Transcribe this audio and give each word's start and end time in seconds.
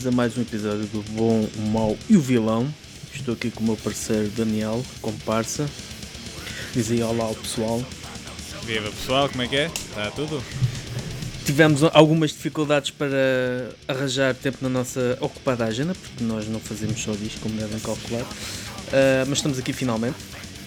bem-vindos 0.00 0.06
a 0.06 0.10
mais 0.10 0.38
um 0.38 0.42
episódio 0.42 0.86
do 0.86 1.02
Bom, 1.12 1.46
o 1.58 1.60
Mau 1.68 1.98
e 2.08 2.16
o 2.16 2.20
Vilão. 2.20 2.72
Estou 3.14 3.34
aqui 3.34 3.50
com 3.50 3.60
o 3.60 3.66
meu 3.66 3.76
parceiro 3.76 4.28
Daniel, 4.30 4.82
comparsa. 5.02 5.68
Diz 6.72 6.90
aí 6.90 7.02
olá 7.02 7.24
ao 7.24 7.34
pessoal. 7.34 7.84
Viva 8.64 8.90
pessoal, 8.90 9.28
como 9.28 9.42
é 9.42 9.48
que 9.48 9.56
é? 9.56 9.66
Está 9.66 10.10
tudo? 10.10 10.42
Tivemos 11.44 11.82
algumas 11.92 12.30
dificuldades 12.30 12.90
para 12.90 13.74
arranjar 13.86 14.34
tempo 14.34 14.58
na 14.62 14.68
nossa 14.68 15.18
ocupada 15.20 15.64
agenda, 15.64 15.94
porque 15.94 16.24
nós 16.24 16.48
não 16.48 16.60
fazemos 16.60 17.00
só 17.02 17.12
disto, 17.12 17.40
como 17.40 17.56
devem 17.56 17.78
calcular. 17.80 18.22
Uh, 18.22 19.26
mas 19.28 19.38
estamos 19.38 19.58
aqui 19.58 19.72
finalmente. 19.72 20.16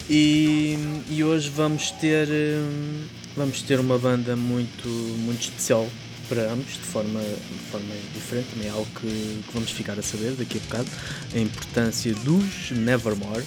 E, 0.09 0.77
e 1.09 1.23
hoje 1.23 1.49
vamos 1.49 1.91
ter, 1.91 2.27
hum, 2.29 3.05
vamos 3.35 3.61
ter 3.63 3.79
uma 3.79 3.97
banda 3.97 4.35
muito, 4.35 4.87
muito 4.87 5.41
especial 5.41 5.87
para 6.27 6.51
ambos, 6.51 6.73
de 6.73 6.79
forma, 6.79 7.19
de 7.19 7.71
forma 7.71 7.93
diferente, 8.13 8.47
também 8.53 8.67
é 8.67 8.71
algo 8.71 8.87
que, 8.99 9.07
que, 9.07 9.53
vamos 9.53 9.71
ficar 9.71 9.97
a 9.97 10.01
saber 10.01 10.31
daqui 10.31 10.57
a 10.57 10.61
bocado, 10.61 10.89
a 11.33 11.39
importância 11.39 12.13
dos 12.15 12.71
Nevermore 12.71 13.43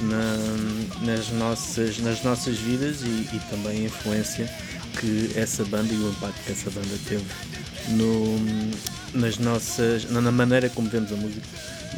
na, 0.00 1.06
nas, 1.06 1.30
nossas, 1.30 1.98
nas 1.98 2.22
nossas 2.22 2.56
vidas 2.58 3.02
e, 3.02 3.36
e, 3.36 3.40
também 3.50 3.82
a 3.82 3.84
influência 3.86 4.50
que 5.00 5.30
essa 5.34 5.64
banda 5.64 5.92
e 5.92 5.96
o 5.96 6.10
impacto 6.10 6.42
que 6.44 6.52
essa 6.52 6.70
banda 6.70 6.98
teve 7.08 7.24
no, 7.90 8.38
nas 9.14 9.38
nossas, 9.38 10.10
na 10.10 10.32
maneira 10.32 10.68
como 10.68 10.88
vemos 10.88 11.12
a 11.12 11.16
música. 11.16 11.46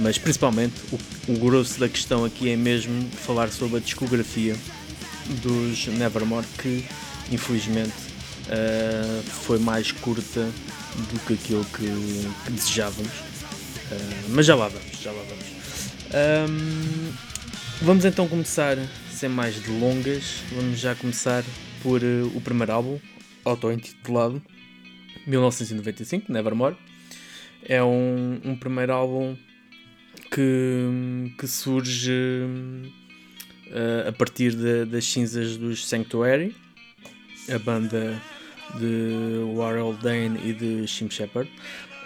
Mas 0.00 0.18
principalmente 0.18 0.74
o, 0.92 1.32
o 1.32 1.38
grosso 1.38 1.80
da 1.80 1.88
questão 1.88 2.24
aqui 2.24 2.50
é 2.50 2.56
mesmo 2.56 3.08
falar 3.10 3.50
sobre 3.50 3.78
a 3.78 3.80
discografia 3.80 4.56
dos 5.42 5.86
Nevermore 5.86 6.46
que 6.58 6.84
infelizmente 7.30 8.07
uh, 8.48 9.22
foi 9.22 9.58
mais 9.58 9.92
curta 9.92 10.50
do 10.96 11.20
que 11.26 11.34
aquilo 11.34 11.64
que, 11.64 11.86
que 12.44 12.52
desejávamos. 12.52 13.12
Uh, 13.12 14.30
mas 14.30 14.46
já 14.46 14.54
lá 14.54 14.68
vamos, 14.68 15.00
já 15.00 15.12
lá 15.12 15.22
vamos. 15.28 15.58
Um, 16.08 17.12
vamos 17.82 18.04
então 18.04 18.26
começar, 18.26 18.76
sem 19.10 19.28
mais 19.28 19.56
delongas, 19.60 20.42
vamos 20.52 20.78
já 20.78 20.94
começar 20.94 21.44
por 21.82 22.02
uh, 22.02 22.32
o 22.34 22.40
primeiro 22.40 22.72
álbum, 22.72 22.98
auto-intitulado 23.44 24.42
1995, 25.26 26.32
Nevermore. 26.32 26.76
É 27.62 27.82
um, 27.82 28.40
um 28.44 28.56
primeiro 28.56 28.92
álbum 28.92 29.36
que, 30.30 31.34
que 31.38 31.46
surge 31.46 32.12
uh, 33.70 34.08
a 34.08 34.12
partir 34.12 34.54
de, 34.54 34.84
das 34.86 35.04
cinzas 35.04 35.56
dos 35.56 35.86
Sanctuary, 35.86 36.54
a 37.52 37.58
banda 37.58 38.20
de 38.76 39.42
Warhol 39.54 39.94
Dane 39.94 40.38
e 40.44 40.52
de 40.52 40.86
Shim 40.86 41.10
Shepard. 41.10 41.50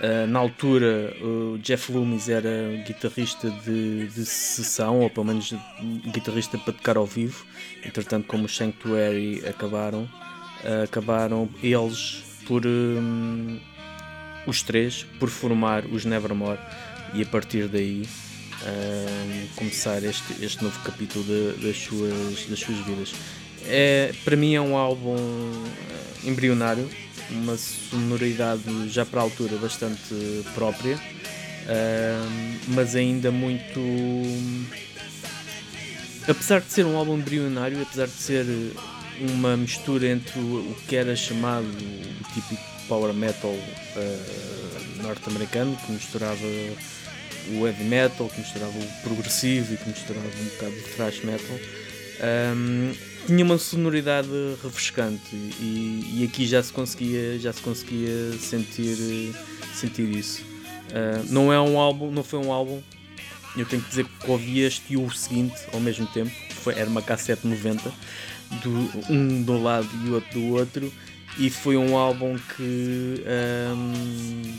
Uh, 0.02 0.26
na 0.26 0.40
altura, 0.40 1.14
o 1.22 1.58
Jeff 1.58 1.92
Loomis 1.92 2.28
era 2.28 2.82
guitarrista 2.84 3.50
de, 3.64 4.08
de 4.08 4.24
sessão, 4.24 5.00
ou 5.00 5.08
pelo 5.10 5.26
menos 5.26 5.54
guitarrista 6.12 6.58
para 6.58 6.72
tocar 6.72 6.96
ao 6.96 7.06
vivo. 7.06 7.44
Entretanto, 7.84 8.26
como 8.26 8.46
os 8.46 8.56
Sanctuary 8.56 9.42
acabaram, 9.46 10.02
uh, 10.64 10.82
acabaram 10.84 11.48
eles 11.62 12.24
por 12.46 12.66
um, 12.66 13.60
os 14.46 14.62
três 14.62 15.06
por 15.18 15.30
formar 15.30 15.84
os 15.86 16.04
Nevermore 16.04 16.58
e 17.14 17.22
a 17.22 17.26
partir 17.26 17.68
daí 17.68 18.02
uh, 18.62 19.48
começar 19.56 20.02
este, 20.02 20.44
este 20.44 20.62
novo 20.62 20.78
capítulo 20.80 21.24
de, 21.24 21.64
das, 21.64 21.76
suas, 21.76 22.46
das 22.46 22.58
suas 22.58 22.78
vidas. 22.78 23.14
É, 23.66 24.12
para 24.24 24.36
mim 24.36 24.54
é 24.54 24.60
um 24.60 24.76
álbum 24.76 25.16
uh, 25.16 25.72
embrionário, 26.24 26.88
uma 27.30 27.56
sonoridade 27.56 28.62
já 28.88 29.04
para 29.04 29.20
a 29.20 29.24
altura 29.24 29.56
bastante 29.56 30.44
própria, 30.54 30.96
uh, 30.96 32.58
mas 32.68 32.94
ainda 32.94 33.30
muito. 33.30 33.80
Apesar 36.28 36.60
de 36.60 36.72
ser 36.72 36.86
um 36.86 36.96
álbum 36.96 37.18
embrionário, 37.18 37.80
apesar 37.82 38.06
de 38.06 38.12
ser 38.12 38.46
uma 39.20 39.56
mistura 39.56 40.06
entre 40.06 40.38
o, 40.38 40.76
que 40.88 40.96
era 40.96 41.14
chamado 41.16 41.66
o 41.66 42.32
típico 42.32 42.62
power 42.88 43.12
metal 43.12 43.50
uh, 43.50 45.02
norte-americano, 45.02 45.76
que 45.84 45.92
misturava 45.92 46.46
o 47.50 47.66
heavy 47.66 47.84
metal, 47.84 48.28
que 48.28 48.40
misturava 48.40 48.72
o 48.72 49.02
progressivo 49.02 49.74
e 49.74 49.76
que 49.76 49.88
misturava 49.88 50.26
um 50.26 50.44
bocado 50.44 50.72
de 50.72 50.82
thrash 50.94 51.24
metal. 51.24 51.56
Um, 52.22 52.92
tinha 53.26 53.44
uma 53.44 53.58
sonoridade 53.58 54.28
refrescante 54.62 55.34
e, 55.34 56.20
e, 56.20 56.28
aqui 56.28 56.46
já 56.46 56.62
se 56.62 56.72
conseguia 56.72 57.38
já 57.38 57.52
se 57.52 57.60
conseguia 57.60 58.32
sentir 58.38 59.34
sentir 59.74 60.08
isso. 60.08 60.42
Uh, 60.42 61.24
não 61.30 61.52
é 61.52 61.60
um 61.60 61.78
álbum 61.78 62.10
não 62.10 62.22
foi 62.24 62.38
um 62.38 62.52
álbum. 62.52 62.80
Eu 63.56 63.66
tenho 63.66 63.82
que 63.82 63.88
dizer 63.88 64.06
que 64.06 64.30
ouvi 64.30 64.60
este 64.60 64.94
e 64.94 64.96
o 64.96 65.10
seguinte 65.10 65.60
ao 65.72 65.80
mesmo 65.80 66.06
tempo 66.06 66.32
foi 66.50 66.74
era 66.74 66.88
uma 66.88 67.02
cassete 67.02 67.46
90 67.46 67.92
do 68.62 69.12
um 69.12 69.42
do 69.42 69.62
lado 69.62 69.88
e 70.04 70.08
o 70.08 70.14
outro 70.14 70.40
do 70.40 70.46
outro 70.54 70.92
e 71.38 71.48
foi 71.50 71.76
um 71.76 71.96
álbum 71.96 72.36
que 72.56 73.24
um, 73.74 74.58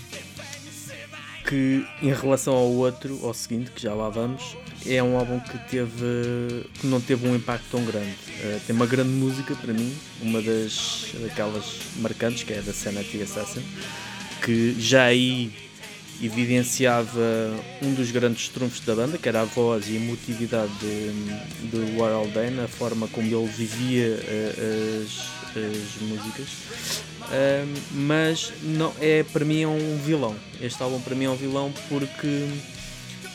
que 1.44 1.86
em 2.02 2.12
relação 2.12 2.54
ao 2.56 2.68
outro, 2.72 3.20
ao 3.24 3.34
seguinte, 3.34 3.72
que 3.72 3.82
já 3.82 3.94
lá 3.94 4.10
vamos, 4.10 4.58
é 4.88 5.02
um 5.02 5.18
álbum 5.18 5.40
que 5.40 5.58
teve 5.70 6.66
que 6.80 6.88
não 6.88 7.00
teve 7.00 7.28
um 7.28 7.36
impacto 7.36 7.66
tão 7.72 7.84
grande. 7.84 8.16
Uh, 8.44 8.60
tem 8.66 8.76
uma 8.76 8.86
grande 8.86 9.10
música 9.10 9.56
para 9.56 9.74
mim, 9.74 9.94
uma 10.22 10.42
das 10.42 11.14
daquelas 11.22 11.80
marcantes, 11.98 12.44
que 12.44 12.54
é 12.54 12.62
da 12.62 12.74
Sanity 12.74 13.22
Assassin, 13.22 13.64
que 14.44 14.76
já 14.80 15.06
aí 15.06 15.52
evidenciava 16.22 17.20
um 17.82 17.94
dos 17.94 18.12
grandes 18.12 18.48
trunfos 18.50 18.80
da 18.82 18.96
banda, 18.96 19.18
que 19.18 19.28
era 19.28 19.42
a 19.42 19.46
voz 19.46 19.88
e 19.90 19.94
a 19.94 19.96
emotividade 19.96 20.72
de, 20.80 21.70
de 21.70 21.98
Warhol 21.98 22.28
Dane, 22.28 22.62
a 22.62 22.68
forma 22.68 23.08
como 23.08 23.28
ele 23.28 23.48
vivia 23.48 24.10
uh, 24.10 25.04
as, 25.04 25.44
as 25.58 26.02
músicas 26.02 27.04
mas 27.92 28.54
não 28.62 28.94
é 29.00 29.24
para 29.24 29.46
mim 29.46 29.62
é 29.62 29.68
um 29.68 29.98
vilão. 29.98 30.36
Este 30.62 30.82
álbum 30.82 31.00
para 31.02 31.16
mim 31.16 31.26
é 31.26 31.30
um 31.30 31.36
vilão 31.36 31.74
porque 31.90 32.48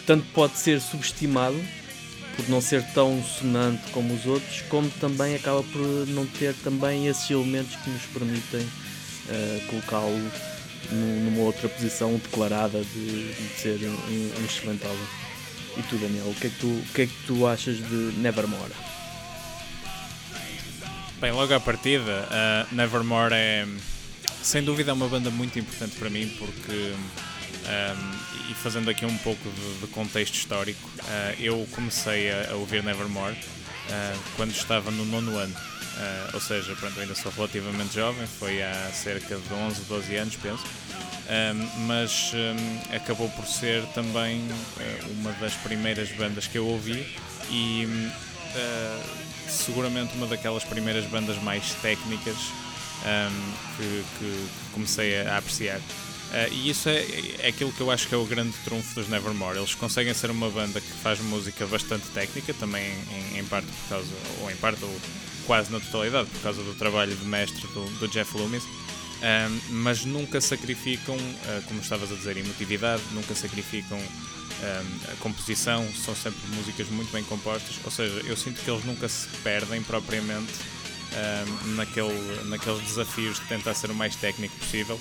tanto 0.09 0.25
pode 0.33 0.57
ser 0.57 0.81
subestimado 0.81 1.63
por 2.35 2.49
não 2.49 2.63
ser 2.63 2.83
tão 2.95 3.23
sonante 3.23 3.91
como 3.93 4.15
os 4.15 4.25
outros, 4.25 4.63
como 4.63 4.89
também 4.93 5.35
acaba 5.35 5.63
por 5.63 6.07
não 6.09 6.25
ter 6.25 6.55
também 6.65 7.07
esses 7.07 7.29
elementos 7.31 7.77
que 7.77 7.91
nos 7.91 8.03
permitem 8.05 8.63
uh, 8.63 9.67
colocá-lo 9.67 10.33
numa 10.91 11.43
outra 11.43 11.69
posição 11.69 12.15
declarada 12.15 12.83
de, 12.83 13.35
de 13.35 13.61
ser 13.61 13.79
um, 13.87 14.41
um, 14.41 14.45
excelente 14.47 14.87
álbum. 14.87 15.05
E 15.77 15.83
tu, 15.83 15.97
Daniel, 15.99 16.25
o 16.25 16.35
que 16.35 16.47
é 16.47 16.51
que 16.51 16.59
tu, 16.59 16.69
o 16.69 16.87
que 16.95 17.03
é 17.03 17.07
que 17.07 17.27
tu 17.27 17.47
achas 17.47 17.77
de 17.77 18.19
Nevermore? 18.19 18.73
Bem, 21.21 21.33
logo 21.33 21.53
à 21.53 21.61
partida, 21.61 22.27
uh, 22.31 22.75
Nevermore 22.75 23.35
é 23.35 23.69
sem 24.43 24.63
dúvida 24.63 24.93
é 24.93 24.95
uma 24.95 25.09
banda 25.09 25.29
muito 25.29 25.59
importante 25.59 25.97
para 25.97 26.09
mim 26.09 26.35
porque 26.39 26.95
um, 27.69 28.18
e 28.49 28.55
fazendo 28.55 28.89
aqui 28.89 29.05
um 29.05 29.17
pouco 29.19 29.49
de, 29.51 29.81
de 29.81 29.87
contexto 29.89 30.35
histórico, 30.35 30.89
uh, 30.89 31.41
eu 31.41 31.69
comecei 31.73 32.31
a, 32.31 32.53
a, 32.53 32.55
ouvir 32.55 32.83
Nevermore 32.83 33.35
uh, 33.35 34.19
quando 34.37 34.53
estava 34.53 34.91
no 34.91 35.05
nono 35.05 35.37
ano. 35.37 35.55
Uh, 35.55 36.35
ou 36.35 36.41
seja, 36.41 36.75
pronto, 36.77 36.97
eu 36.97 37.03
ainda 37.03 37.15
sou 37.15 37.31
relativamente 37.33 37.95
jovem, 37.95 38.27
foi 38.27 38.63
há 38.63 38.91
cerca 38.93 39.37
de 39.37 39.53
11, 39.53 39.83
12 39.83 40.17
anos, 40.17 40.37
penso. 40.37 40.65
Um, 41.29 41.87
mas 41.87 42.33
um, 42.33 42.97
acabou 42.97 43.29
por 43.31 43.47
ser 43.47 43.85
também 43.89 44.41
uma 45.19 45.31
das 45.33 45.53
primeiras 45.55 46.11
bandas 46.13 46.47
que 46.47 46.57
eu 46.57 46.67
ouvi 46.67 47.07
e 47.51 47.87
seguramente 49.47 50.15
uma 50.17 50.27
daquelas 50.27 50.65
primeiras 50.65 51.05
bandas 51.05 51.37
mais 51.43 51.75
técnicas 51.83 52.37
um, 53.05 53.53
que, 53.77 54.05
que, 54.19 54.49
comecei 54.73 55.21
a 55.21 55.37
apreciar. 55.37 55.81
Uh, 56.29 56.53
e 56.53 56.71
isso 56.71 56.89
é, 56.91 57.07
é 57.39 57.49
aquilo 57.49 57.73
que 57.73 57.81
eu 57.81 57.91
acho 57.91 58.07
que 58.07 58.15
é 58.15 58.19
o 58.19 58.25
grande 58.27 58.53
trunfo 58.65 58.95
dos 58.95 59.09
Nevermore. 59.09 59.57
Eles 59.57 59.75
conseguem 59.75 60.13
ser 60.13 60.31
uma 60.31 60.51
banda 60.51 60.81
que 60.81 60.93
faz 61.03 61.19
música 61.21 61.67
bastante 61.67 62.07
técnica, 62.09 62.53
também 62.55 62.93
em, 63.11 63.39
em 63.39 63.45
parte 63.45 63.67
por 63.67 63.89
causa, 63.89 64.13
ou 64.43 64.51
em 64.51 64.57
parte, 64.57 64.85
ou 64.85 65.01
quase 65.47 65.73
na 65.73 65.81
totalidade, 65.81 66.29
por 66.29 66.43
causa 66.43 66.63
do 66.63 66.75
trabalho 66.75 67.17
de 67.17 67.25
mestre 67.25 67.67
do, 67.69 67.99
do 67.99 68.09
Jeff 68.09 68.37
Loomis. 68.37 68.65
Um, 68.65 69.61
mas 69.71 70.05
nunca 70.05 70.41
sacrificam, 70.41 71.17
uh, 71.17 71.63
como 71.67 71.81
estavas 71.81 72.13
a 72.13 72.15
dizer, 72.15 72.37
emotividade, 72.37 73.03
nunca 73.13 73.35
sacrificam 73.35 73.99
um, 73.99 75.13
a 75.13 75.17
composição, 75.21 75.89
são 76.05 76.15
sempre 76.15 76.41
músicas 76.55 76.89
muito 76.89 77.11
bem 77.11 77.25
compostas. 77.25 77.77
Ou 77.85 77.91
seja, 77.91 78.21
eu 78.27 78.37
sinto 78.37 78.63
que 78.63 78.71
eles 78.71 78.85
nunca 78.85 79.09
se 79.09 79.27
perdem 79.43 79.83
propriamente 79.83 80.53
um, 81.65 81.75
naquele, 81.75 82.45
naqueles 82.45 82.83
desafios 82.83 83.41
de 83.41 83.47
tentar 83.47 83.75
ser 83.75 83.91
o 83.91 83.95
mais 83.95 84.15
técnico 84.15 84.55
possível, 84.57 85.01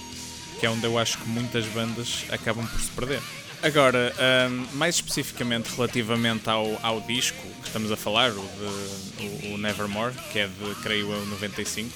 que 0.60 0.66
é 0.66 0.70
onde 0.70 0.86
eu 0.86 0.98
acho 0.98 1.18
que 1.18 1.28
muitas 1.30 1.66
bandas 1.68 2.26
acabam 2.30 2.66
por 2.66 2.80
se 2.80 2.92
perder. 2.92 3.22
Agora, 3.62 4.14
um, 4.50 4.78
mais 4.78 4.96
especificamente 4.96 5.68
relativamente 5.76 6.48
ao, 6.48 6.80
ao 6.84 7.02
disco 7.02 7.42
que 7.62 7.68
estamos 7.68 7.92
a 7.92 7.98
falar, 7.98 8.32
o, 8.32 8.36
de, 8.36 9.48
o, 9.48 9.54
o 9.56 9.58
Nevermore, 9.58 10.14
que 10.32 10.40
é 10.40 10.48
de, 10.48 10.76
creio 10.84 11.12
eu, 11.12 11.26
95, 11.26 11.92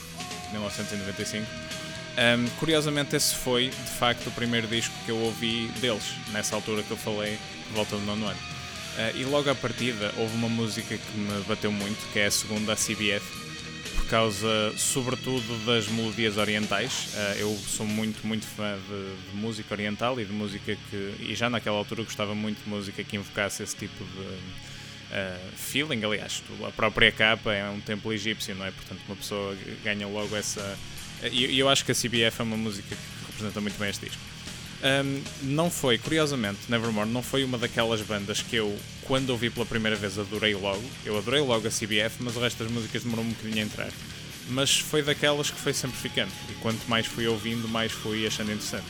1995. 0.52 1.46
Um, 2.12 2.50
curiosamente, 2.60 3.16
esse 3.16 3.36
foi 3.36 3.69
de 3.69 3.92
facto 3.92 4.28
o 4.28 4.31
primeiro 4.31 4.68
disco 4.68 4.94
que 5.06 5.12
eu 5.12 5.18
ouvi 5.18 5.68
deles, 5.80 6.04
nessa 6.31 6.56
altura 6.56 6.81
que 6.81 6.92
eu 6.92 6.98
falei, 6.98 7.38
volta 7.74 7.96
do 7.96 8.02
nono 8.06 8.25
ano. 8.25 8.40
Uh, 8.98 9.18
e 9.18 9.24
logo 9.24 9.50
à 9.50 9.56
partida 9.56 10.12
houve 10.18 10.36
uma 10.36 10.50
música 10.50 10.98
que 10.98 11.18
me 11.18 11.44
bateu 11.44 11.72
muito, 11.72 12.12
que 12.12 12.19
é 12.19 12.25
a 12.25 12.31
segunda, 12.31 12.74
a 12.74 12.75
CBF, 12.75 13.22
causa, 14.12 14.74
sobretudo, 14.75 15.66
das 15.66 15.88
melodias 15.88 16.36
orientais. 16.36 17.13
Uh, 17.13 17.40
eu 17.40 17.58
sou 17.66 17.86
muito, 17.86 18.28
muito 18.28 18.46
fã 18.46 18.78
de, 18.78 19.31
de, 19.31 19.38
música 19.38 19.74
oriental 19.74 20.19
e 20.19 20.25
de 20.25 20.34
música 20.34 20.78
que. 20.90 21.16
E 21.22 21.34
já 21.34 21.50
naquela 21.50 21.78
altura 21.78 22.04
gostava 22.04 22.36
muito 22.36 22.62
de 22.62 22.69
música 22.69 23.02
que 23.06 23.16
invocasse 23.16 23.63
esse 23.63 23.74
tipo 23.74 24.04
de 24.04 24.19
uh, 24.19 25.52
feeling. 25.56 26.04
Aliás, 26.04 26.44
a 26.68 26.72
própria 26.72 27.10
capa 27.10 27.54
é 27.54 27.69
um 27.69 27.80
templo 27.80 28.12
egípcio, 28.12 28.54
não 28.54 28.66
é? 28.66 28.72
Portanto, 28.72 29.00
uma 29.08 29.16
pessoa 29.16 29.56
ganha 29.81 30.06
logo 30.06 30.36
essa. 30.36 30.78
E 31.31 31.57
eu, 31.57 31.69
acho 31.69 31.86
que 31.86 31.94
a 31.94 31.96
CBF 31.96 32.42
é 32.42 32.44
uma 32.44 32.57
música 32.57 32.94
que 32.94 33.25
representa 33.28 33.62
muito 33.62 33.80
bem 33.80 33.90
este 33.90 34.07
disco. 34.07 34.22
Um, 34.84 35.22
não 35.44 35.69
foi, 35.69 35.98
curiosamente, 35.98 36.60
Nevermore 36.68 37.07
não 37.07 37.22
foi 37.22 37.44
uma 37.44 37.57
daquelas 37.57 38.02
bandas 38.02 38.42
que 38.42 38.56
eu, 38.56 38.75
quando 39.12 39.31
ouvi 39.31 39.50
pela 39.50 39.66
primeira 39.66 39.98
vez, 39.98 40.18
adorei 40.18 40.56
logo. 40.56 40.81
Eu 41.04 41.18
adorei 41.18 41.42
logo 41.42 41.68
a 41.68 41.69
CBF, 41.69 42.24
mas 42.24 42.38
o 42.38 42.40
resto 42.40 42.63
das 42.63 42.72
músicas 42.72 43.04
demorou 43.04 43.25
um 43.25 43.28
bocadinho 43.28 43.62
a 43.62 43.66
entrar. 43.66 43.90
Mas 44.48 44.80
foi 44.80 45.04
daquelas 45.04 45.52
que 45.52 45.60
foi 45.60 45.74
sempre 45.74 45.98
ficando. 45.98 46.31
E 46.50 46.54
quanto 46.62 46.80
mais 46.88 47.08
fui 47.08 47.28
ouvindo, 47.28 47.68
mais 47.68 47.92
fui 47.92 48.25
achando 48.25 48.54
interessante. 48.54 48.86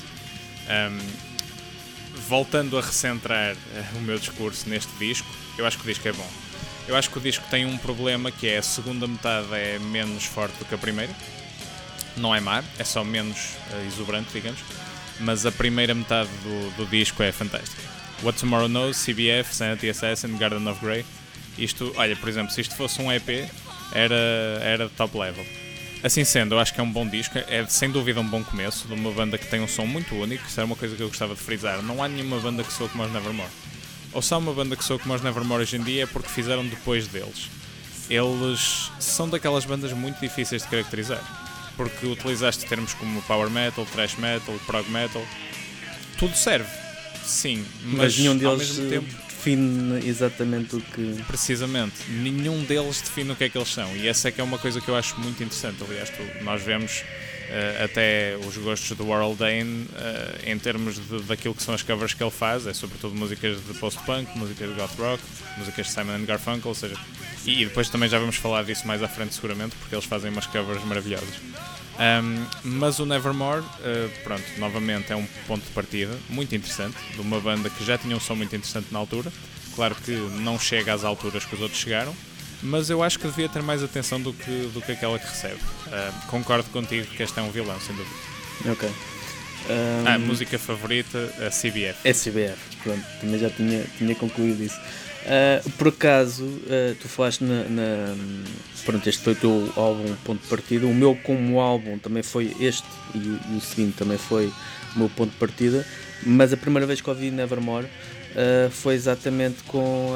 Um, 0.69 0.99
voltando 2.29 2.77
a 2.77 2.81
recentrar 2.81 3.55
uh, 3.55 3.97
o 3.97 4.01
meu 4.01 4.19
discurso 4.19 4.69
neste 4.69 4.95
disco, 4.99 5.27
eu 5.57 5.65
acho 5.65 5.79
que 5.79 5.85
o 5.85 5.87
disco 5.87 6.07
é 6.07 6.13
bom. 6.13 6.29
Eu 6.87 6.95
acho 6.95 7.09
que 7.09 7.17
o 7.17 7.21
disco 7.21 7.43
tem 7.49 7.65
um 7.65 7.79
problema 7.79 8.31
que 8.31 8.47
é 8.47 8.59
a 8.59 8.61
segunda 8.61 9.07
metade 9.07 9.47
é 9.55 9.79
menos 9.79 10.25
forte 10.25 10.55
do 10.59 10.65
que 10.65 10.75
a 10.75 10.77
primeira. 10.77 11.11
Não 12.15 12.35
é 12.35 12.39
má, 12.39 12.63
é 12.77 12.83
só 12.83 13.03
menos 13.03 13.55
uh, 13.71 13.87
exuberante, 13.87 14.29
digamos 14.31 14.59
mas 15.21 15.45
a 15.45 15.51
primeira 15.51 15.93
metade 15.93 16.29
do, 16.43 16.77
do 16.77 16.85
disco 16.89 17.21
é 17.21 17.31
fantástica. 17.31 17.90
What 18.23 18.39
Tomorrow 18.39 18.67
Knows, 18.67 18.97
CBF, 18.97 19.53
Sanity 19.53 19.89
Assassin, 19.89 20.37
Garden 20.37 20.67
of 20.67 20.83
Grey. 20.83 21.05
Isto, 21.57 21.93
olha, 21.95 22.15
por 22.15 22.29
exemplo, 22.29 22.51
se 22.51 22.61
isto 22.61 22.75
fosse 22.75 23.01
um 23.01 23.11
EP, 23.11 23.49
era, 23.93 24.15
era 24.61 24.89
top 24.89 25.17
level. 25.17 25.45
Assim 26.03 26.23
sendo, 26.23 26.55
eu 26.55 26.59
acho 26.59 26.73
que 26.73 26.79
é 26.79 26.83
um 26.83 26.91
bom 26.91 27.07
disco, 27.07 27.37
é 27.37 27.65
sem 27.67 27.91
dúvida 27.91 28.19
um 28.19 28.27
bom 28.27 28.43
começo 28.43 28.87
de 28.87 28.93
uma 28.93 29.11
banda 29.11 29.37
que 29.37 29.45
tem 29.47 29.59
um 29.59 29.67
som 29.67 29.85
muito 29.85 30.15
único, 30.15 30.47
isso 30.47 30.59
é 30.59 30.63
uma 30.63 30.75
coisa 30.75 30.95
que 30.95 31.03
eu 31.03 31.07
gostava 31.07 31.35
de 31.35 31.41
frisar. 31.41 31.81
Não 31.83 32.01
há 32.01 32.07
nenhuma 32.07 32.39
banda 32.39 32.63
que 32.63 32.73
soa 32.73 32.89
como 32.89 33.03
os 33.03 33.11
Nevermore. 33.11 33.49
Ou 34.13 34.21
só 34.21 34.39
uma 34.39 34.53
banda 34.53 34.75
que 34.75 34.83
soa 34.83 34.97
como 34.97 35.13
os 35.13 35.21
Nevermore 35.21 35.61
hoje 35.61 35.77
em 35.77 35.83
dia 35.83 36.03
é 36.03 36.07
porque 36.07 36.29
fizeram 36.29 36.65
depois 36.65 37.07
deles. 37.07 37.49
Eles 38.09 38.91
são 38.99 39.29
daquelas 39.29 39.65
bandas 39.65 39.93
muito 39.93 40.19
difíceis 40.19 40.63
de 40.63 40.67
caracterizar 40.69 41.21
porque 41.77 42.05
utilizaste 42.05 42.65
termos 42.65 42.93
como 42.93 43.21
power 43.23 43.49
metal, 43.49 43.85
thrash 43.85 44.15
metal, 44.17 44.53
prog 44.67 44.87
metal, 44.89 45.25
tudo 46.17 46.35
serve, 46.35 46.69
sim, 47.23 47.65
mas, 47.83 47.97
mas 47.97 48.17
nenhum 48.17 48.37
deles 48.37 48.77
define 49.41 50.07
exatamente 50.07 50.75
o 50.75 50.81
que. 50.81 51.23
Precisamente, 51.27 51.95
nenhum 52.09 52.63
deles 52.63 53.01
define 53.01 53.31
o 53.31 53.35
que 53.35 53.45
é 53.45 53.49
que 53.49 53.57
eles 53.57 53.69
são, 53.69 53.95
e 53.95 54.07
essa 54.07 54.29
é 54.29 54.31
que 54.31 54.39
é 54.39 54.43
uma 54.43 54.57
coisa 54.57 54.79
que 54.79 54.89
eu 54.89 54.95
acho 54.95 55.19
muito 55.19 55.43
interessante. 55.43 55.83
Aliás, 55.83 56.09
tu, 56.09 56.43
nós 56.43 56.61
vemos 56.61 57.03
Uh, 57.51 57.83
até 57.83 58.37
os 58.47 58.55
gostos 58.55 58.95
do 58.97 59.05
Warhol 59.05 59.35
Dane 59.35 59.83
uh, 59.83 60.49
em 60.49 60.57
termos 60.57 60.95
de, 60.95 61.21
daquilo 61.23 61.53
que 61.53 61.61
são 61.61 61.73
as 61.73 61.83
covers 61.83 62.13
que 62.13 62.23
ele 62.23 62.31
faz, 62.31 62.65
é 62.65 62.73
sobretudo 62.73 63.13
músicas 63.13 63.57
de 63.57 63.73
post-punk, 63.73 64.37
músicas 64.37 64.69
de 64.69 64.73
goth 64.73 64.97
rock, 64.97 65.21
músicas 65.57 65.87
de 65.87 65.91
Simon 65.91 66.23
Garfunkel, 66.23 66.69
ou 66.69 66.75
seja, 66.75 66.95
e, 67.45 67.61
e, 67.61 67.65
depois 67.65 67.89
também 67.89 68.07
já 68.07 68.19
vamos 68.19 68.37
falar 68.37 68.63
disso 68.63 68.87
mais 68.87 69.03
à 69.03 69.07
frente 69.09 69.35
seguramente, 69.35 69.75
porque 69.75 69.93
eles 69.93 70.05
fazem 70.05 70.31
umas 70.31 70.47
covers 70.47 70.81
maravilhosas. 70.85 71.27
Um, 72.01 72.45
mas 72.63 72.97
o 72.97 73.05
Nevermore, 73.05 73.61
uh, 73.61 74.23
pronto, 74.23 74.43
novamente 74.57 75.13
é 75.13 75.15
um 75.15 75.25
ponto 75.45 75.63
de 75.63 75.69
partida 75.69 76.17
muito 76.29 76.55
interessante, 76.55 76.97
de 77.13 77.21
uma 77.21 77.39
banda 77.39 77.69
que 77.69 77.85
já 77.85 77.95
tinha 77.95 78.15
um 78.15 78.19
som 78.19 78.33
muito 78.33 78.55
interessante 78.55 78.87
na 78.91 78.97
altura, 78.97 79.31
claro 79.75 79.93
que 79.93 80.11
não 80.11 80.57
chega 80.57 80.93
às 80.93 81.03
alturas 81.03 81.45
que 81.45 81.53
os 81.53 81.61
outros 81.61 81.79
chegaram, 81.79 82.15
mas 82.63 82.89
eu 82.89 83.03
acho 83.03 83.19
que 83.19 83.27
devia 83.27 83.47
ter 83.47 83.61
mais 83.61 83.83
atenção 83.83 84.19
do 84.19 84.33
que, 84.33 84.71
do 84.73 84.81
que 84.81 84.93
aquela 84.93 85.19
que 85.19 85.27
recebe. 85.27 85.59
Uh, 85.87 86.27
concordo 86.27 86.67
contigo 86.71 87.05
que 87.05 87.21
este 87.21 87.39
é 87.39 87.43
um 87.43 87.51
vilão, 87.51 87.79
sem 87.79 87.95
dúvida. 87.95 88.15
Ok. 88.71 88.89
Um, 88.89 90.07
ah, 90.07 90.17
música 90.17 90.57
favorita, 90.57 91.19
a 91.37 91.49
CBF. 91.49 91.99
É 92.03 92.13
CBF, 92.13 92.77
pronto, 92.83 93.05
também 93.19 93.39
já 93.39 93.49
tinha, 93.51 93.85
tinha 93.97 94.15
concluído 94.15 94.63
isso. 94.63 94.79
Uh, 95.21 95.69
por 95.71 95.89
acaso, 95.89 96.43
uh, 96.45 96.95
tu 96.99 97.07
falaste 97.07 97.43
na, 97.43 97.63
na, 97.65 98.15
Pronto, 98.83 99.07
este 99.07 99.21
foi 99.21 99.33
o 99.33 99.35
teu 99.35 99.73
álbum 99.75 100.15
ponto 100.25 100.41
de 100.41 100.47
partida. 100.47 100.87
O 100.87 100.93
meu, 100.93 101.15
como 101.15 101.59
álbum, 101.59 101.99
também 101.99 102.23
foi 102.23 102.55
este 102.59 102.87
e, 103.13 103.19
e 103.19 103.57
o 103.57 103.61
seguinte 103.61 103.97
também 103.97 104.17
foi 104.17 104.51
o 104.95 104.99
meu 104.99 105.09
ponto 105.09 105.31
de 105.31 105.37
partida. 105.37 105.85
Mas 106.25 106.51
a 106.51 106.57
primeira 106.57 106.87
vez 106.87 107.01
que 107.01 107.09
ouvi 107.09 107.29
Nevermore 107.29 107.85
uh, 107.85 108.69
foi 108.71 108.95
exatamente 108.95 109.61
com 109.63 110.13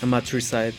a 0.00 0.06
Matricide 0.06 0.76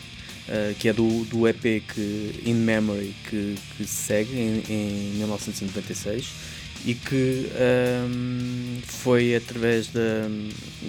uh, 0.48 0.74
que 0.78 0.88
é 0.88 0.92
do, 0.92 1.24
do 1.24 1.46
EP 1.48 1.62
que, 1.62 2.42
In 2.44 2.54
Memory 2.54 3.14
que, 3.28 3.56
que 3.76 3.84
segue 3.84 4.34
em, 4.34 4.64
em 4.68 5.14
1996 5.18 6.53
e 6.84 6.94
que 6.94 7.46
um, 8.06 8.78
foi 8.82 9.34
através 9.34 9.88
da, 9.88 10.28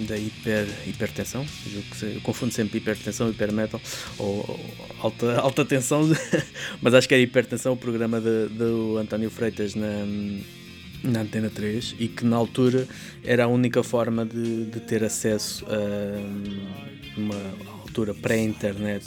da 0.06 0.16
hiper, 0.16 0.66
hipertensão, 0.86 1.46
eu 2.02 2.20
confundo 2.20 2.52
sempre 2.52 2.78
hipertensão, 2.78 3.30
hipermetal 3.30 3.80
ou, 4.18 4.38
ou 4.48 4.60
alta, 5.00 5.40
alta 5.40 5.64
tensão, 5.64 6.02
mas 6.82 6.92
acho 6.92 7.08
que 7.08 7.14
era 7.14 7.22
hipertensão 7.22 7.72
o 7.72 7.76
programa 7.76 8.20
de, 8.20 8.48
do 8.48 8.98
António 8.98 9.30
Freitas 9.30 9.74
na, 9.74 10.04
na 11.02 11.20
Antena 11.20 11.48
3 11.48 11.96
e 11.98 12.08
que 12.08 12.26
na 12.26 12.36
altura 12.36 12.86
era 13.24 13.44
a 13.44 13.48
única 13.48 13.82
forma 13.82 14.26
de, 14.26 14.66
de 14.66 14.80
ter 14.80 15.02
acesso 15.02 15.64
a 15.66 17.18
uma 17.18 17.80
altura 17.82 18.12
pré-internet 18.12 19.06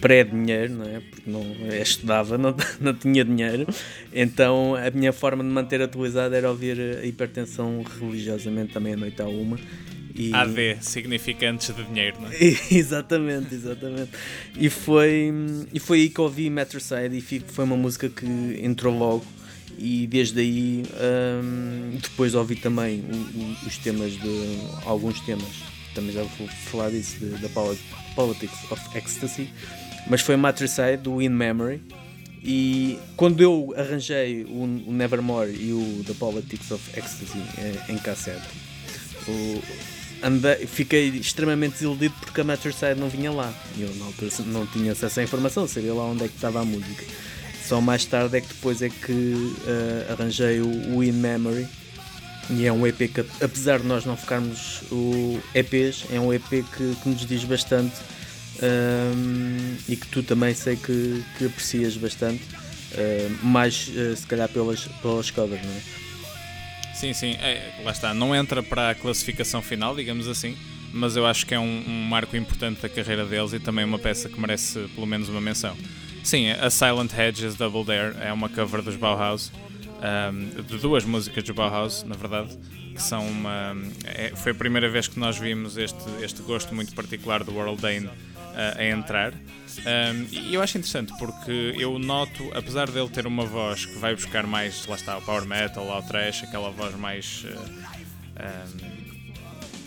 pré-dinheiro, 0.00 0.74
não 0.74 0.84
é? 0.84 1.00
Porque 1.00 1.30
não 1.30 1.42
estudava, 1.80 2.36
não, 2.38 2.54
não 2.80 2.94
tinha 2.94 3.24
dinheiro, 3.24 3.66
então 4.12 4.74
a 4.74 4.90
minha 4.90 5.12
forma 5.12 5.42
de 5.42 5.50
manter 5.50 5.82
atualizada 5.82 6.36
era 6.36 6.48
ouvir 6.48 6.78
a 6.80 7.06
hipertensão 7.06 7.82
religiosamente 8.00 8.72
também 8.72 8.94
à 8.94 8.96
noite 8.96 9.20
à 9.20 9.26
uma. 9.26 9.58
E... 10.14 10.32
AD, 10.34 10.78
significantes 10.82 11.74
de 11.74 11.82
dinheiro, 11.84 12.20
não 12.20 12.28
é? 12.28 12.36
exatamente, 12.70 13.54
exatamente. 13.54 14.10
E 14.58 14.68
foi, 14.68 15.32
e 15.72 15.80
foi 15.80 16.00
aí 16.00 16.10
que 16.10 16.20
ouvi 16.20 16.50
Metroside 16.50 17.16
e 17.16 17.40
foi 17.40 17.64
uma 17.64 17.76
música 17.76 18.10
que 18.10 18.26
entrou 18.62 18.96
logo 18.96 19.24
e 19.78 20.06
desde 20.06 20.40
aí 20.40 20.82
um, 21.42 21.96
depois 21.96 22.34
ouvi 22.34 22.56
também 22.56 23.02
os 23.66 23.78
temas 23.78 24.12
de 24.12 24.58
alguns 24.84 25.18
temas 25.20 25.62
também 25.94 26.12
já 26.12 26.22
vou 26.22 26.48
falar 26.48 26.90
disso 26.90 27.24
da 27.24 27.48
Politics 28.14 28.70
of 28.70 28.80
Ecstasy, 28.96 29.50
mas 30.08 30.20
foi 30.20 30.36
Matricide 30.36 30.98
do 30.98 31.20
In 31.20 31.30
Memory. 31.30 31.82
E 32.44 32.98
quando 33.16 33.40
eu 33.40 33.72
arranjei 33.76 34.44
o, 34.44 34.62
o 34.64 34.92
Nevermore 34.92 35.50
e 35.50 35.72
o 35.72 36.04
The 36.04 36.14
Politics 36.14 36.70
of 36.72 36.98
Ecstasy 36.98 37.38
em, 37.88 37.94
em 37.94 37.98
cassete, 37.98 38.48
o, 39.28 39.62
andei, 40.22 40.66
fiquei 40.66 41.08
extremamente 41.08 41.74
desiludido 41.74 42.14
porque 42.20 42.40
a 42.40 42.44
Matricide 42.44 42.96
não 42.98 43.08
vinha 43.08 43.30
lá. 43.30 43.52
Eu 43.78 43.94
na 43.94 44.06
altura 44.06 44.30
não 44.46 44.66
tinha 44.66 44.92
acesso 44.92 45.20
à 45.20 45.22
informação, 45.22 45.68
sabia 45.68 45.94
lá 45.94 46.04
onde 46.04 46.24
é 46.24 46.28
que 46.28 46.34
estava 46.34 46.60
a 46.60 46.64
música. 46.64 47.04
Só 47.64 47.80
mais 47.80 48.04
tarde 48.04 48.36
é 48.36 48.40
que 48.40 48.48
depois 48.48 48.82
é 48.82 48.88
que 48.88 49.12
uh, 49.12 50.12
arranjei 50.12 50.60
o, 50.60 50.96
o 50.96 51.04
In 51.04 51.12
Memory 51.12 51.68
e 52.50 52.66
é 52.66 52.72
um 52.72 52.86
EP 52.86 52.98
que, 53.12 53.20
apesar 53.42 53.80
de 53.80 53.86
nós 53.86 54.04
não 54.04 54.16
focarmos 54.16 54.82
o 54.90 55.40
EPs, 55.54 56.04
é 56.10 56.18
um 56.18 56.32
EP 56.32 56.48
que, 56.48 56.96
que 57.02 57.08
nos 57.08 57.26
diz 57.26 57.44
bastante 57.44 57.94
um, 58.62 59.76
e 59.88 59.96
que 59.96 60.06
tu 60.08 60.22
também 60.22 60.54
sei 60.54 60.76
que, 60.76 61.22
que 61.38 61.46
aprecias 61.46 61.96
bastante, 61.96 62.42
uh, 62.42 63.46
mais 63.46 63.88
uh, 63.88 64.16
se 64.16 64.26
calhar 64.26 64.48
pelas, 64.48 64.86
pelas 65.00 65.30
covers, 65.30 65.62
não 65.64 65.72
é? 65.72 66.02
Sim, 66.94 67.12
sim, 67.12 67.32
é, 67.40 67.80
lá 67.82 67.90
está. 67.90 68.14
Não 68.14 68.34
entra 68.34 68.62
para 68.62 68.90
a 68.90 68.94
classificação 68.94 69.60
final, 69.60 69.96
digamos 69.96 70.28
assim, 70.28 70.56
mas 70.92 71.16
eu 71.16 71.26
acho 71.26 71.46
que 71.46 71.54
é 71.54 71.58
um, 71.58 71.84
um 71.86 72.04
marco 72.04 72.36
importante 72.36 72.80
da 72.80 72.88
carreira 72.88 73.24
deles 73.24 73.52
e 73.52 73.58
também 73.58 73.84
uma 73.84 73.98
peça 73.98 74.28
que 74.28 74.38
merece 74.38 74.78
pelo 74.94 75.06
menos 75.06 75.28
uma 75.28 75.40
menção. 75.40 75.76
Sim, 76.22 76.50
a 76.50 76.70
Silent 76.70 77.12
Hedges 77.12 77.56
Double 77.56 77.84
Dare 77.84 78.14
é 78.20 78.32
uma 78.32 78.48
cover 78.48 78.82
dos 78.82 78.94
Bauhaus 78.94 79.50
um, 80.02 80.62
de 80.62 80.78
duas 80.78 81.04
músicas 81.04 81.44
do 81.44 81.54
Bauhaus, 81.54 82.02
na 82.02 82.16
verdade, 82.16 82.58
que 82.94 83.02
são 83.02 83.26
uma. 83.26 83.76
É, 84.04 84.32
foi 84.34 84.52
a 84.52 84.54
primeira 84.54 84.88
vez 84.88 85.08
que 85.08 85.18
nós 85.18 85.38
vimos 85.38 85.76
este, 85.76 86.04
este 86.22 86.42
gosto 86.42 86.74
muito 86.74 86.94
particular 86.94 87.44
do 87.44 87.52
World 87.52 87.80
Dane 87.80 88.06
uh, 88.06 88.78
a 88.78 88.84
entrar. 88.84 89.32
Um, 89.32 90.26
e 90.30 90.54
eu 90.54 90.60
acho 90.60 90.76
interessante 90.76 91.12
porque 91.18 91.74
eu 91.78 91.98
noto, 91.98 92.50
apesar 92.54 92.90
dele 92.90 93.08
ter 93.08 93.26
uma 93.26 93.46
voz 93.46 93.86
que 93.86 93.98
vai 93.98 94.14
buscar 94.14 94.46
mais, 94.46 94.86
lá 94.86 94.96
está, 94.96 95.16
o 95.16 95.22
power 95.22 95.46
metal, 95.46 95.86
o 95.86 96.02
trash, 96.02 96.42
aquela 96.44 96.70
voz 96.70 96.94
mais 96.96 97.44
uh, 97.44 97.58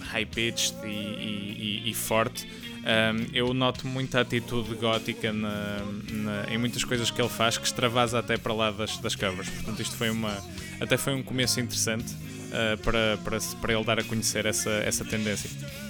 um, 0.01 0.03
high 0.05 0.25
pitched 0.25 0.75
e, 0.83 0.87
e, 0.87 1.89
e 1.89 1.93
forte, 1.93 2.47
Um, 2.85 3.25
eu 3.33 3.51
noto 3.51 3.87
muita 3.87 4.21
atitude 4.21 4.75
gótica 4.75 5.33
na, 5.33 5.79
na, 6.11 6.53
em 6.53 6.57
muitas 6.57 6.83
coisas 6.83 7.09
que 7.09 7.19
ele 7.19 7.29
faz 7.29 7.57
que 7.57 7.65
extravasa 7.65 8.19
até 8.19 8.37
para 8.37 8.53
lá 8.53 8.69
das, 8.69 8.97
das 8.99 9.15
covers. 9.15 9.49
Portanto, 9.49 9.81
isto 9.81 9.95
foi 9.95 10.11
uma, 10.11 10.37
até 10.79 10.95
foi 10.95 11.15
um 11.15 11.23
começo 11.23 11.59
interessante 11.59 12.13
uh, 12.13 12.77
para, 12.83 13.17
para, 13.23 13.39
para 13.59 13.73
ele 13.73 13.83
dar 13.83 13.99
a 13.99 14.03
conhecer 14.03 14.45
essa, 14.45 14.69
essa 14.69 15.03
tendência. 15.03 15.49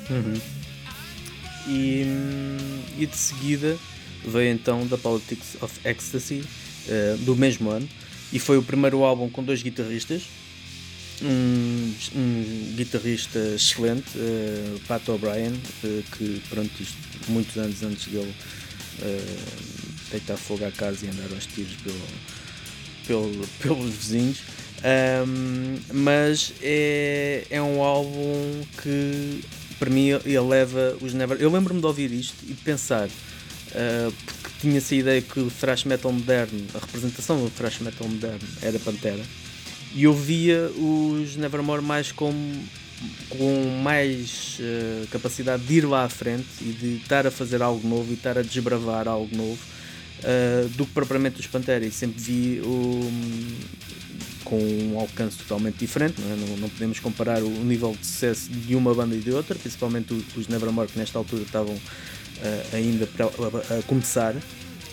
Uhum. 0.09 0.39
E, 1.67 2.05
e 2.97 3.05
de 3.05 3.17
seguida 3.17 3.77
veio 4.25 4.53
então 4.53 4.87
The 4.87 4.95
Politics 4.95 5.57
of 5.61 5.77
Ecstasy, 5.83 6.43
uh, 6.87 7.17
do 7.25 7.35
mesmo 7.35 7.71
ano, 7.71 7.89
e 8.31 8.39
foi 8.39 8.57
o 8.57 8.63
primeiro 8.63 9.03
álbum 9.03 9.29
com 9.29 9.43
dois 9.43 9.61
guitarristas. 9.61 10.23
Um, 11.21 11.93
um 12.13 12.73
guitarrista 12.75 13.39
excelente, 13.55 14.17
uh, 14.17 14.79
Pat 14.87 15.07
O'Brien, 15.07 15.53
uh, 15.53 16.03
que 16.17 16.41
pronto, 16.49 16.71
isto, 16.81 16.97
muitos 17.29 17.55
anos 17.57 17.81
antes 17.83 18.07
dele 18.07 18.33
uh, 18.99 20.11
deitar 20.11 20.37
fogo 20.37 20.65
à 20.65 20.71
casa 20.71 21.05
e 21.05 21.09
andar 21.09 21.33
aos 21.33 21.45
tiros 21.45 21.73
pelo, 21.75 22.01
pelo, 23.07 23.47
pelos 23.61 23.93
vizinhos. 23.95 24.39
Um, 24.85 25.79
mas 25.93 26.53
é, 26.61 27.45
é 27.49 27.61
um 27.61 27.81
álbum 27.81 28.61
que 28.83 29.41
para 29.79 29.89
mim 29.89 30.09
ele 30.09 30.39
leva 30.39 30.97
os 31.01 31.13
Never. 31.13 31.41
Eu 31.41 31.51
lembro-me 31.51 31.79
de 31.79 31.87
ouvir 31.87 32.11
isto 32.11 32.35
e 32.43 32.53
de 32.53 32.61
pensar 32.61 33.07
uh, 33.07 34.11
porque 34.25 34.49
tinha 34.61 34.77
essa 34.77 34.95
ideia 34.95 35.21
que 35.21 35.39
o 35.39 35.49
thrash 35.49 35.85
metal 35.85 36.11
moderno, 36.11 36.65
a 36.73 36.79
representação 36.79 37.43
do 37.43 37.49
thrash 37.49 37.79
metal 37.79 38.07
moderno 38.07 38.47
era 38.61 38.77
Pantera, 38.79 39.23
e 39.95 40.03
eu 40.03 40.13
via 40.13 40.69
os 40.77 41.35
Nevermore 41.37 41.81
mais 41.81 42.11
como 42.11 42.37
com 43.29 43.81
mais 43.81 44.59
uh, 44.59 45.07
capacidade 45.07 45.63
de 45.63 45.73
ir 45.75 45.85
lá 45.85 46.03
à 46.03 46.09
frente 46.09 46.47
e 46.61 46.71
de 46.71 46.95
estar 46.97 47.25
a 47.25 47.31
fazer 47.31 47.61
algo 47.61 47.87
novo 47.87 48.11
e 48.11 48.13
estar 48.13 48.37
a 48.37 48.41
desbravar 48.41 49.07
algo 49.07 49.35
novo 49.35 49.59
uh, 50.19 50.69
do 50.69 50.85
que 50.85 50.91
propriamente 50.91 51.39
os 51.39 51.47
Pantera. 51.47 51.85
E 51.85 51.91
sempre 51.91 52.21
vi 52.21 52.61
o, 52.61 53.11
com 54.43 54.57
um 54.57 54.99
alcance 54.99 55.37
totalmente 55.37 55.77
diferente, 55.77 56.21
não, 56.21 56.31
é? 56.31 56.35
não, 56.35 56.57
não, 56.57 56.69
podemos 56.69 56.99
comparar 56.99 57.41
o 57.41 57.49
nível 57.49 57.95
de 57.99 58.05
sucesso 58.05 58.49
de 58.49 58.75
uma 58.75 58.93
banda 58.93 59.15
e 59.15 59.19
de 59.19 59.31
outra, 59.31 59.55
principalmente 59.55 60.13
os 60.35 60.47
Nevermore 60.47 60.87
que 60.87 60.99
nesta 60.99 61.17
altura 61.17 61.41
estavam 61.41 61.73
uh, 61.73 62.75
ainda 62.75 63.07
para, 63.07 63.25
a, 63.25 63.79
a, 63.79 63.83
começar, 63.83 64.35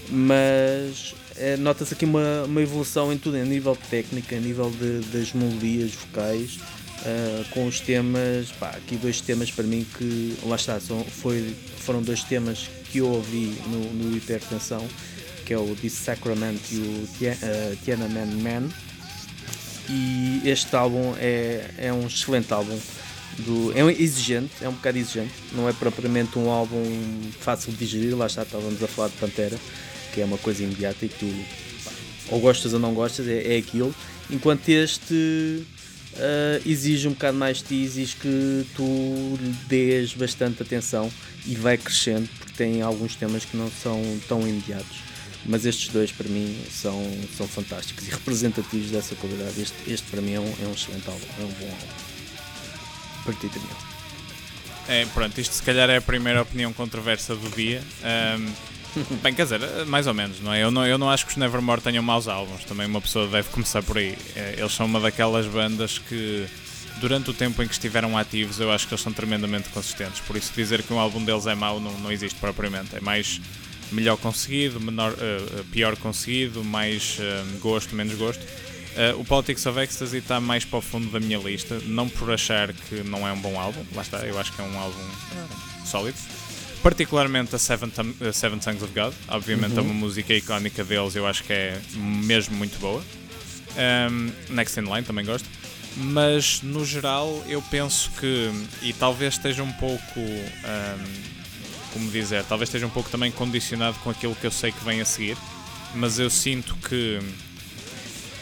mas 0.09 1.15
uh, 1.37 1.61
nota-se 1.61 1.95
aqui 1.95 2.05
uma, 2.05 2.45
uma 2.45 2.63
evolução 2.63 3.13
em 3.13 3.19
tudo, 3.19 3.37
a 3.37 3.45
nível 3.45 3.77
técnico, 3.91 4.35
a 4.35 4.39
nível 4.39 4.71
de, 4.71 5.01
das 5.09 5.33
melodias 5.33 5.93
vocais, 5.93 6.57
uh, 6.57 7.45
com 7.51 7.67
os 7.67 7.81
temas, 7.81 8.51
pá, 8.53 8.71
aqui 8.71 8.97
dois 8.97 9.21
temas 9.21 9.51
para 9.51 9.65
mim 9.65 9.87
que, 9.97 10.37
lá 10.45 10.57
está, 10.57 10.79
são, 10.81 11.05
foi, 11.05 11.55
foram 11.79 12.03
dois 12.03 12.23
temas 12.23 12.69
que 12.91 12.99
eu 12.99 13.09
ouvi 13.09 13.57
no, 13.67 13.93
no 13.93 14.17
Hipertensão, 14.17 14.87
que 15.45 15.53
é 15.53 15.59
o 15.59 15.75
This 15.75 15.95
Sacrament 15.95 16.59
e 16.71 16.77
o 16.77 17.09
Tiananmen 17.85 18.27
Man. 18.43 18.69
E 19.89 20.43
este 20.45 20.75
álbum 20.77 21.15
é, 21.19 21.69
é 21.77 21.93
um 21.93 22.07
excelente 22.07 22.53
álbum 22.53 22.79
do, 23.39 23.73
é 23.77 23.83
um 23.83 23.91
exigente, 23.91 24.53
é 24.61 24.69
um 24.69 24.73
bocado 24.73 24.99
exigente, 24.99 25.33
não 25.53 25.69
é 25.69 25.73
propriamente 25.73 26.39
um 26.39 26.51
álbum 26.51 26.85
fácil 27.41 27.73
de 27.73 27.79
digerir, 27.79 28.17
lá 28.17 28.27
está, 28.27 28.43
estávamos 28.43 28.83
a 28.83 28.87
falar 28.87 29.09
de 29.09 29.17
Pantera, 29.17 29.59
que 30.13 30.21
é 30.21 30.25
uma 30.25 30.39
coisa 30.39 30.63
imediata 30.63 31.05
e 31.05 31.09
que 31.09 31.19
tu 31.19 31.45
ou 32.29 32.41
gostas 32.41 32.73
ou 32.73 32.79
não 32.79 32.95
gostas, 32.95 33.27
é, 33.29 33.55
é 33.55 33.59
aquilo, 33.59 33.95
enquanto 34.31 34.69
este 34.69 35.15
uh, 35.15 36.63
exige 36.65 37.09
um 37.09 37.13
bocado 37.13 37.37
mais 37.37 37.59
de 37.59 37.65
ti, 37.65 37.83
exige 37.83 38.17
que 38.17 38.67
tu 38.75 38.85
lhe 39.41 39.55
dês 39.69 40.15
bastante 40.15 40.63
atenção 40.63 41.11
e 41.47 41.55
vai 41.55 41.77
crescendo, 41.77 42.29
porque 42.39 42.55
tem 42.57 42.81
alguns 42.81 43.17
temas 43.17 43.45
que 43.45 43.57
não 43.57 43.71
são 43.71 44.01
tão 44.29 44.47
imediatos. 44.47 45.03
Mas 45.45 45.67
estes 45.67 45.89
dois 45.89 46.13
para 46.13 46.29
mim 46.29 46.57
são, 46.71 47.05
são 47.37 47.49
fantásticos 47.49 48.07
e 48.07 48.11
representativos 48.11 48.93
dessa 48.93 49.17
qualidade. 49.17 49.61
Este, 49.61 49.75
este 49.89 50.09
para 50.09 50.23
mim 50.23 50.35
é 50.35 50.41
um, 50.41 50.55
é 50.63 50.67
um 50.69 50.73
excelente 50.73 51.09
álbum, 51.09 51.27
é 51.41 51.43
um 51.43 51.49
bom 51.49 51.67
álbum 51.67 52.13
partida 53.25 53.59
minha. 53.59 53.93
É, 54.89 55.07
pronto, 55.07 55.41
isto 55.41 55.55
se 55.55 55.63
calhar 55.63 55.89
é 55.89 55.97
a 55.97 56.01
primeira 56.01 56.43
opinião 56.43 56.73
controversa 56.73 57.35
do 57.35 57.49
dia. 57.51 57.83
Um, 58.03 58.72
bem, 59.23 59.33
quer 59.35 59.45
dizer, 59.45 59.61
mais 59.87 60.07
ou 60.07 60.15
menos, 60.15 60.41
não 60.41 60.53
é? 60.53 60.63
Eu 60.63 60.71
não, 60.71 60.87
eu 60.87 60.99
não 60.99 61.09
acho 61.11 61.25
que 61.25 61.33
os 61.33 61.37
Nevermore 61.37 61.81
tenham 61.81 62.03
maus 62.03 62.29
álbuns, 62.29 62.65
também 62.65 62.87
uma 62.87 63.01
pessoa 63.01 63.27
deve 63.27 63.49
começar 63.49 63.83
por 63.83 63.99
aí. 63.99 64.17
É, 64.37 64.57
eles 64.59 64.73
são 64.73 64.87
uma 64.87 65.01
daquelas 65.01 65.47
bandas 65.47 65.99
que, 65.99 66.47
durante 67.01 67.31
o 67.31 67.35
tempo 67.35 67.63
em 67.63 67.67
que 67.67 67.73
estiveram 67.73 68.17
ativos, 68.17 68.61
eu 68.61 68.71
acho 68.71 68.87
que 68.87 68.95
eles 68.95 69.03
são 69.03 69.13
tremendamente 69.13 69.69
consistentes. 69.71 70.21
Por 70.21 70.37
isso, 70.37 70.53
dizer 70.55 70.83
que 70.83 70.93
um 70.93 70.99
álbum 70.99 71.25
deles 71.25 71.47
é 71.47 71.55
mau 71.55 71.81
não, 71.81 71.93
não 71.99 72.13
existe 72.13 72.39
propriamente. 72.39 72.95
É 72.95 73.01
mais 73.01 73.41
melhor 73.91 74.17
conseguido, 74.17 74.81
menor, 74.81 75.13
uh, 75.13 75.65
pior 75.65 75.97
conseguido, 75.97 76.65
mais 76.65 77.19
uh, 77.19 77.59
gosto, 77.61 77.95
menos 77.95 78.15
gosto. 78.15 78.43
Uh, 78.43 79.19
o 79.19 79.25
Politics 79.25 79.65
of 79.65 79.79
Ecstasy 79.79 80.19
está 80.19 80.39
mais 80.39 80.67
para 80.67 80.79
o 80.79 80.83
fundo 80.83 81.09
da 81.11 81.19
minha 81.19 81.39
lista, 81.39 81.81
não 81.87 82.09
por 82.09 82.31
achar 82.31 82.73
que 82.75 83.03
não 83.03 83.27
é 83.27 83.33
um 83.33 83.41
bom 83.41 83.59
álbum, 83.59 83.83
lá 83.95 84.03
está, 84.03 84.19
eu 84.27 84.39
acho 84.39 84.53
que 84.53 84.61
é 84.61 84.65
um 84.65 84.79
álbum 84.79 85.05
sólido. 85.85 86.19
Particularmente 86.83 87.55
a 87.55 87.59
Seven, 87.59 87.91
uh, 87.91 88.33
Seven 88.33 88.61
Songs 88.61 88.83
of 88.83 88.93
God, 88.93 89.15
obviamente 89.29 89.75
uhum. 89.75 89.79
é 89.79 89.83
uma 89.83 89.95
música 89.95 90.35
icónica 90.35 90.83
deles, 90.83 91.15
eu 91.15 91.27
acho 91.27 91.45
que 91.45 91.53
é 91.53 91.81
mesmo 91.95 92.57
muito 92.57 92.79
boa. 92.81 93.03
Um, 94.11 94.33
Next 94.53 94.79
in 94.81 94.85
Line 94.85 95.03
também 95.03 95.25
gosto, 95.25 95.49
mas 95.97 96.61
no 96.61 96.85
geral 96.85 97.43
eu 97.47 97.63
penso 97.63 98.11
que, 98.19 98.51
e 98.83 98.93
talvez 98.93 99.35
esteja 99.35 99.63
um 99.63 99.73
pouco, 99.73 100.19
um, 100.19 101.93
como 101.93 102.11
dizer, 102.11 102.45
talvez 102.45 102.69
esteja 102.69 102.87
um 102.87 102.91
pouco 102.91 103.09
também 103.09 103.31
condicionado 103.31 103.97
com 104.01 104.11
aquilo 104.11 104.35
que 104.35 104.47
eu 104.47 104.51
sei 104.51 104.73
que 104.73 104.85
vem 104.85 105.01
a 105.01 105.05
seguir, 105.05 105.37
mas 105.95 106.19
eu 106.19 106.29
sinto 106.29 106.75
que 106.77 107.21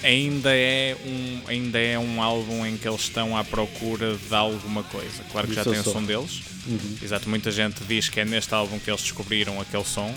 ainda 0.02 0.54
é 0.54 0.96
um 1.04 1.40
ainda 1.46 1.78
é 1.78 1.98
um 1.98 2.22
álbum 2.22 2.64
em 2.64 2.76
que 2.76 2.88
eles 2.88 3.02
estão 3.02 3.36
à 3.36 3.44
procura 3.44 4.16
de 4.16 4.34
alguma 4.34 4.82
coisa. 4.84 5.22
Claro 5.30 5.48
que 5.48 5.54
já 5.54 5.64
tem 5.64 5.78
o 5.78 5.84
som 5.84 6.02
deles. 6.02 6.42
Uhum. 6.66 6.96
Exato, 7.02 7.28
muita 7.28 7.50
gente 7.50 7.82
diz 7.84 8.08
que 8.08 8.20
é 8.20 8.24
neste 8.24 8.54
álbum 8.54 8.78
que 8.78 8.90
eles 8.90 9.02
descobriram 9.02 9.60
aquele 9.60 9.84
som 9.84 10.14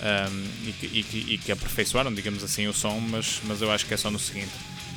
um, 0.00 0.68
e, 0.68 0.72
que, 0.72 0.86
e, 0.86 1.02
que, 1.02 1.32
e, 1.34 1.38
que, 1.38 1.52
aperfeiçoaram, 1.52 2.12
digamos 2.12 2.44
assim, 2.44 2.66
o 2.66 2.72
som, 2.72 3.00
mas, 3.00 3.40
mas 3.44 3.62
eu 3.62 3.70
acho 3.70 3.86
que 3.86 3.94
é 3.94 3.96
só 3.96 4.10
no 4.10 4.18
seguinte. 4.18 4.52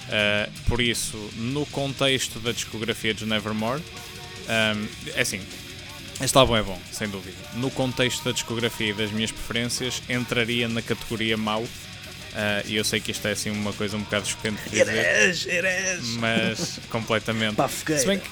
Uh, 0.08 0.52
por 0.68 0.82
isso, 0.82 1.18
no 1.36 1.66
contexto 1.68 2.40
da 2.40 2.52
discografia 2.52 3.14
de 3.14 3.26
Nevermore, 3.26 3.82
um, 3.82 4.88
é 5.16 5.22
assim, 5.22 5.40
este 6.22 6.38
álbum 6.38 6.56
é 6.56 6.64
bom, 6.64 6.80
sem 6.92 7.08
dúvida. 7.08 7.38
No 7.56 7.72
contexto 7.72 8.24
da 8.26 8.32
discografia 8.32 8.90
e 8.90 8.94
das 8.94 9.12
minhas 9.12 9.32
preferências, 9.32 10.02
entraria 10.10 10.68
na 10.68 10.82
categoria 10.82 11.38
mau 11.38 11.66
Uh, 12.30 12.68
e 12.68 12.76
eu 12.76 12.84
sei 12.84 13.00
que 13.00 13.12
isto 13.12 13.28
é 13.28 13.32
assim 13.32 13.50
uma 13.50 13.74
coisa 13.74 13.98
um 13.98 14.02
bocado 14.02 14.28
chocante 14.28 14.62
de 14.64 14.70
dizer. 14.70 14.88
Eres, 14.88 15.48
eres. 15.48 16.08
Mas 16.18 16.80
completamente. 16.90 17.56
Se 17.68 18.06
bem 18.06 18.20
que 18.20 18.30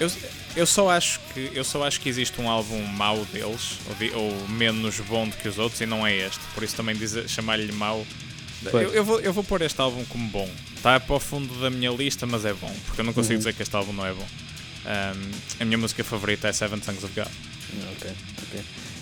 eu, 0.00 0.10
eu, 0.56 0.66
só 0.66 0.90
acho 0.90 1.20
que, 1.34 1.50
eu 1.54 1.62
só 1.62 1.84
acho 1.84 2.00
que 2.00 2.08
existe 2.08 2.40
um 2.40 2.48
álbum 2.48 2.82
mau 2.86 3.22
deles, 3.26 3.78
ou, 3.86 3.94
de, 3.96 4.10
ou 4.12 4.48
menos 4.48 4.98
bom 5.00 5.28
do 5.28 5.36
que 5.36 5.46
os 5.46 5.58
outros, 5.58 5.78
e 5.82 5.86
não 5.86 6.06
é 6.06 6.16
este. 6.16 6.40
Por 6.54 6.64
isso 6.64 6.74
também 6.74 6.96
chamar-lhe 7.28 7.70
mau. 7.72 8.06
Eu, 8.64 8.92
eu, 8.92 9.04
vou, 9.04 9.20
eu 9.20 9.32
vou 9.32 9.44
pôr 9.44 9.60
este 9.60 9.78
álbum 9.78 10.02
como 10.06 10.26
bom. 10.28 10.50
Está 10.74 10.98
para 10.98 11.14
o 11.14 11.20
fundo 11.20 11.54
da 11.60 11.68
minha 11.68 11.90
lista, 11.90 12.26
mas 12.26 12.46
é 12.46 12.54
bom. 12.54 12.74
Porque 12.86 13.02
eu 13.02 13.04
não 13.04 13.12
consigo 13.12 13.34
uhum. 13.34 13.38
dizer 13.38 13.52
que 13.52 13.62
este 13.62 13.76
álbum 13.76 13.92
não 13.92 14.06
é 14.06 14.12
bom. 14.14 14.26
Um, 14.86 15.30
a 15.60 15.64
minha 15.66 15.76
música 15.76 16.02
favorita 16.02 16.48
é 16.48 16.52
Seven 16.52 16.82
Songs 16.82 17.04
of 17.04 17.12
God. 17.14 17.28
Ok, 17.92 18.10
ok. 18.42 18.60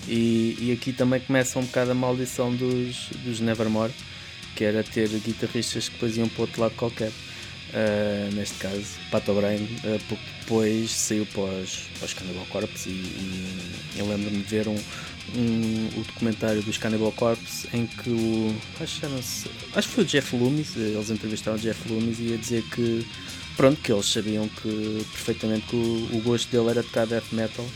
E, 0.08 0.56
e 0.58 0.72
aqui 0.72 0.92
também 0.92 1.20
começa 1.20 1.58
um 1.58 1.64
bocado 1.64 1.90
a 1.90 1.94
maldição 1.94 2.54
dos, 2.54 3.10
dos 3.24 3.40
Nevermore 3.40 3.92
que 4.58 4.64
era 4.64 4.82
ter 4.82 5.08
guitarristas 5.08 5.88
que 5.88 5.94
depois 5.94 6.16
iam 6.16 6.28
para 6.28 6.42
outro 6.42 6.60
lado 6.60 6.74
qualquer. 6.74 7.12
Uh, 7.68 8.34
neste 8.34 8.56
caso, 8.56 8.86
Pat 9.10 9.28
O'Brien, 9.28 9.62
uh, 9.62 10.00
pouco 10.08 10.24
depois 10.40 10.90
saiu 10.90 11.26
para 11.26 11.42
os, 11.42 11.76
para 11.98 12.06
os 12.06 12.14
Cannibal 12.14 12.46
Corpse 12.46 12.88
e, 12.88 12.92
e 12.92 13.98
eu 13.98 14.08
lembro-me 14.08 14.38
de 14.38 14.48
ver 14.48 14.66
um, 14.66 14.74
um, 14.74 15.88
o 15.96 16.02
documentário 16.02 16.62
dos 16.62 16.76
Cannibal 16.76 17.12
Corpse 17.12 17.68
em 17.72 17.86
que 17.86 18.10
o. 18.10 18.56
Acho, 18.80 19.06
acho 19.74 19.88
que 19.88 19.94
foi 19.94 20.04
o 20.04 20.06
Jeff 20.06 20.34
Loomis, 20.34 20.74
eles 20.76 21.10
entrevistaram 21.10 21.58
o 21.58 21.60
Jeff 21.60 21.88
Loomis 21.88 22.18
e 22.18 22.22
ia 22.22 22.38
dizer 22.38 22.64
que 22.74 23.06
pronto, 23.56 23.80
que 23.80 23.92
eles 23.92 24.06
sabiam 24.06 24.48
que 24.48 25.06
perfeitamente 25.12 25.66
que 25.66 25.76
o, 25.76 26.08
o 26.14 26.20
gosto 26.22 26.50
dele 26.50 26.70
era 26.70 26.82
tocar 26.82 27.06
death 27.06 27.30
metal 27.32 27.66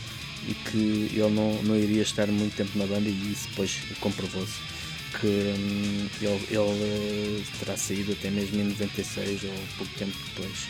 e 0.47 0.53
que 0.53 1.09
ele 1.13 1.29
não, 1.29 1.61
não 1.63 1.75
iria 1.75 2.01
estar 2.01 2.27
muito 2.27 2.55
tempo 2.55 2.77
na 2.77 2.85
banda 2.85 3.09
e 3.09 3.31
isso 3.31 3.47
depois 3.49 3.77
comprovou-se 3.99 4.73
que 5.19 5.27
hum, 5.27 6.07
ele, 6.21 6.47
ele, 6.49 7.39
eh, 7.39 7.43
terá 7.59 7.77
saído 7.77 8.13
até 8.13 8.29
mesmo 8.29 8.59
em 8.59 8.63
96 8.63 9.43
ou 9.43 9.53
pouco 9.77 9.93
tempo 9.93 10.15
depois 10.29 10.67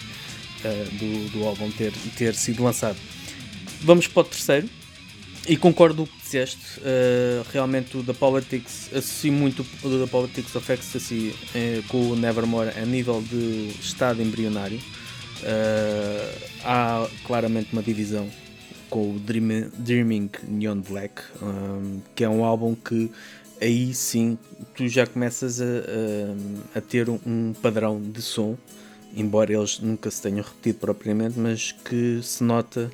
uh, 0.65 0.97
do, 0.97 1.29
do 1.31 1.47
álbum 1.47 1.71
ter, 1.71 1.93
ter 2.17 2.35
sido 2.35 2.63
lançado. 2.63 2.97
Vamos 3.81 4.07
para 4.07 4.21
o 4.21 4.23
terceiro. 4.25 4.69
E 5.45 5.57
concordo 5.57 5.97
com 5.97 6.03
o 6.03 6.07
que 6.07 6.21
disseste, 6.21 6.79
uh, 6.79 7.45
realmente 7.51 7.97
o 7.97 8.03
The 8.03 8.13
Politics, 8.13 8.89
associo 8.93 9.33
muito 9.33 9.65
o 9.83 9.89
The 9.89 10.09
Politics 10.09 10.55
of 10.55 10.71
Ecstasy 10.71 11.35
uh, 11.35 11.83
com 11.89 12.11
o 12.11 12.15
Nevermore 12.15 12.69
a 12.69 12.85
nível 12.85 13.21
de 13.21 13.71
estado 13.81 14.21
embrionário. 14.21 14.79
há 16.63 17.05
claramente 17.25 17.73
uma 17.73 17.83
divisão 17.83 18.29
com 18.93 19.15
o 19.15 19.19
Dream, 19.19 19.71
Dreaming 19.75 20.29
Neon 20.47 20.81
Black, 20.81 21.23
um, 21.41 21.99
que 22.13 22.23
é 22.23 22.29
um 22.29 22.45
álbum 22.45 22.75
que 22.75 23.09
aí 23.59 23.91
sim 23.91 24.37
tu 24.75 24.87
já 24.87 25.07
começas 25.07 25.59
a, 25.59 25.65
a, 25.65 26.77
a 26.77 26.81
ter 26.81 27.09
um 27.09 27.55
padrão 27.59 27.99
de 27.99 28.21
som, 28.21 28.55
embora 29.15 29.51
eles 29.51 29.79
nunca 29.79 30.11
se 30.11 30.21
tenham 30.21 30.43
repetido 30.43 30.77
propriamente, 30.77 31.39
mas 31.39 31.71
que 31.71 32.19
se 32.21 32.43
nota 32.43 32.91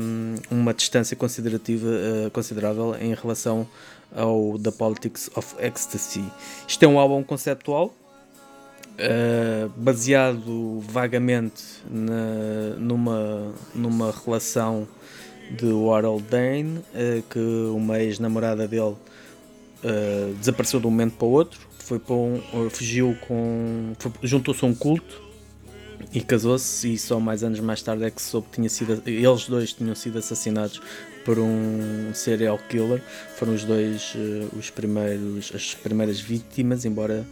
um, 0.00 0.34
uma 0.50 0.74
distância 0.74 1.16
considerativa, 1.16 1.86
uh, 1.86 2.30
considerável 2.32 2.96
em 3.00 3.14
relação 3.14 3.64
ao 4.12 4.58
The 4.58 4.72
Politics 4.72 5.30
of 5.36 5.54
Ecstasy. 5.60 6.24
Isto 6.66 6.84
é 6.84 6.88
um 6.88 6.98
álbum 6.98 7.22
conceptual. 7.22 7.94
Uh, 8.96 9.68
baseado 9.76 10.80
vagamente 10.80 11.62
na, 11.88 12.76
numa, 12.78 13.52
numa 13.74 14.10
relação 14.24 14.88
de 15.50 15.66
Warhol 15.66 16.20
Dane, 16.20 16.78
uh, 16.78 17.22
que 17.30 17.38
uma 17.38 18.00
ex-namorada 18.00 18.66
dele 18.66 18.94
uh, 19.84 20.34
desapareceu 20.38 20.80
de 20.80 20.86
um 20.86 20.90
momento 20.90 21.14
para 21.16 21.26
o 21.26 21.30
outro, 21.30 21.60
foi 21.78 21.98
para 21.98 22.14
um, 22.14 22.40
fugiu 22.70 23.16
com. 23.26 23.92
juntou-se 24.22 24.64
a 24.64 24.68
um 24.68 24.74
culto 24.74 25.22
e 26.12 26.20
casou-se 26.20 26.92
e 26.92 26.98
só 26.98 27.20
mais 27.20 27.42
anos 27.44 27.60
mais 27.60 27.80
tarde 27.80 28.04
é 28.04 28.10
que 28.10 28.20
soube 28.20 28.48
que 28.48 28.56
tinha 28.56 28.68
sido, 28.68 29.02
eles 29.06 29.46
dois 29.46 29.72
tinham 29.72 29.94
sido 29.94 30.18
assassinados 30.18 30.80
por 31.24 31.38
um 31.38 32.12
serial 32.12 32.58
killer. 32.68 33.00
Foram 33.36 33.54
os 33.54 33.64
dois 33.64 34.14
uh, 34.14 34.58
os 34.58 34.70
primeiros, 34.70 35.52
as 35.54 35.74
primeiras 35.74 36.20
vítimas, 36.20 36.84
embora 36.84 37.24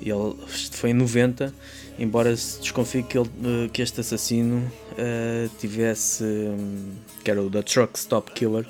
ele 0.00 0.36
foi 0.72 0.90
em 0.90 0.94
90, 0.94 1.52
embora 1.98 2.36
se 2.36 2.60
desconfie 2.60 3.02
que, 3.02 3.18
ele, 3.18 3.28
uh, 3.28 3.68
que 3.72 3.82
este 3.82 4.00
assassino 4.00 4.58
uh, 4.92 5.48
tivesse, 5.58 6.24
um, 6.24 6.92
que 7.24 7.30
era 7.30 7.42
o 7.42 7.48
da 7.48 7.62
Truck 7.62 7.98
Stop 7.98 8.32
Killer, 8.32 8.66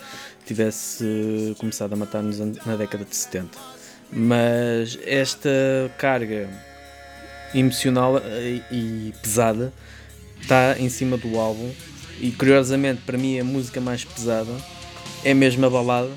tivesse 0.47 1.55
começado 1.59 1.93
a 1.93 1.97
matar 1.97 2.23
nos 2.23 2.39
na 2.39 2.77
década 2.77 3.05
de 3.05 3.17
70. 3.17 3.59
Mas 4.13 4.99
esta 5.05 5.51
carga 5.99 6.49
emocional 7.53 8.21
e, 8.21 8.63
e 8.71 9.15
pesada 9.21 9.73
está 10.41 10.79
em 10.79 10.89
cima 10.89 11.17
do 11.17 11.39
álbum 11.39 11.73
e 12.21 12.31
curiosamente, 12.31 13.03
para 13.05 13.19
mim, 13.19 13.39
a 13.39 13.45
música 13.45 13.81
mais 13.81 14.05
pesada 14.05 14.53
é 15.25 15.35
mesmo 15.35 15.67
a 15.67 15.71
balada, 15.71 16.11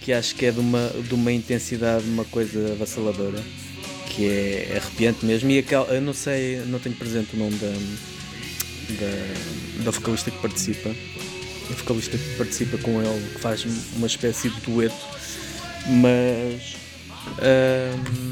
que 0.00 0.12
acho 0.12 0.34
que 0.34 0.46
é 0.46 0.50
de 0.50 0.60
uma, 0.60 0.88
de 0.88 1.14
uma 1.14 1.32
intensidade, 1.32 2.04
uma 2.04 2.24
coisa 2.24 2.72
avassaladora, 2.72 3.42
que 4.20 4.28
é 4.28 4.76
arrepiante 4.76 5.24
mesmo. 5.24 5.50
E 5.50 5.58
aquela, 5.58 5.86
eu 5.94 6.02
não 6.02 6.12
sei, 6.12 6.62
não 6.66 6.78
tenho 6.78 6.94
presente 6.94 7.34
o 7.34 7.38
nome 7.38 7.56
da, 7.56 7.68
da, 9.00 9.84
da 9.84 9.90
vocalista 9.90 10.30
que 10.30 10.38
participa. 10.38 10.90
A 10.90 11.74
vocalista 11.74 12.18
que 12.18 12.36
participa 12.36 12.76
com 12.78 13.00
ele, 13.00 13.30
que 13.32 13.40
faz 13.40 13.64
uma 13.96 14.06
espécie 14.06 14.50
de 14.50 14.60
dueto, 14.60 14.94
mas. 15.86 16.76
Hum, 17.38 18.30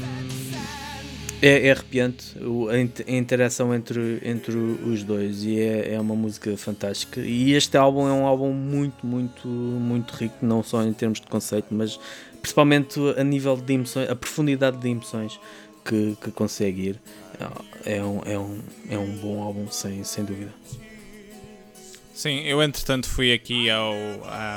é, 1.41 1.67
é 1.67 1.71
arrepiante 1.71 2.35
a 3.07 3.11
interação 3.11 3.73
entre, 3.73 4.19
entre 4.23 4.57
os 4.57 5.03
dois 5.05 5.45
e 5.45 5.57
é, 5.57 5.93
é 5.93 5.99
uma 5.99 6.13
música 6.13 6.55
fantástica. 6.57 7.21
E 7.21 7.53
este 7.53 7.77
álbum 7.77 8.09
é 8.09 8.11
um 8.11 8.27
álbum 8.27 8.51
muito, 8.51 9.07
muito, 9.07 9.47
muito 9.47 10.13
rico, 10.15 10.35
não 10.41 10.61
só 10.61 10.83
em 10.83 10.91
termos 10.91 11.21
de 11.21 11.27
conceito, 11.27 11.67
mas 11.71 11.97
principalmente 12.41 12.99
a 13.17 13.23
nível 13.23 13.55
de 13.55 13.73
emoções, 13.73 14.09
a 14.09 14.15
profundidade 14.17 14.77
de 14.79 14.89
emoções 14.89 15.39
que, 15.89 16.15
que 16.21 16.31
consegue 16.31 16.89
ir. 16.89 16.99
É 17.85 18.03
um, 18.03 18.21
é, 18.25 18.37
um, 18.37 18.59
é 18.89 18.97
um 18.97 19.15
bom 19.17 19.41
álbum, 19.41 19.69
sem, 19.71 20.03
sem 20.03 20.23
dúvida. 20.23 20.53
Sim, 22.13 22.41
eu 22.41 22.61
entretanto 22.61 23.07
fui 23.07 23.31
aqui 23.31 23.69
ao, 23.69 23.93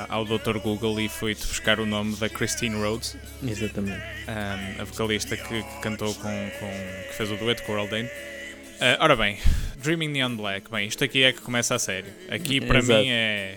ao 0.09 0.25
Dr. 0.25 0.59
Google 0.59 0.99
e 0.99 1.07
fui 1.07 1.33
buscar 1.33 1.79
o 1.79 1.85
nome 1.85 2.15
da 2.17 2.27
Christine 2.27 2.75
Rhodes. 2.75 3.15
Exatamente. 3.41 4.03
Um, 4.27 4.81
a 4.81 4.83
vocalista 4.83 5.37
que, 5.37 5.63
que, 5.63 5.81
cantou 5.81 6.13
com, 6.13 6.51
com. 6.59 7.07
que 7.07 7.13
fez 7.15 7.31
o 7.31 7.37
dueto 7.37 7.63
com 7.63 7.71
o 7.71 7.75
Earl 7.77 7.89
Dane. 7.89 8.07
Uh, 8.07 8.99
ora 8.99 9.15
bem, 9.15 9.37
Dreaming 9.77 10.09
Neon 10.09 10.35
Black. 10.35 10.69
Bem, 10.69 10.87
isto 10.87 11.05
aqui 11.05 11.23
é 11.23 11.31
que 11.31 11.39
começa 11.39 11.73
a 11.73 11.79
sério. 11.79 12.11
Aqui 12.29 12.59
para 12.59 12.81
mim 12.81 13.07
é. 13.07 13.55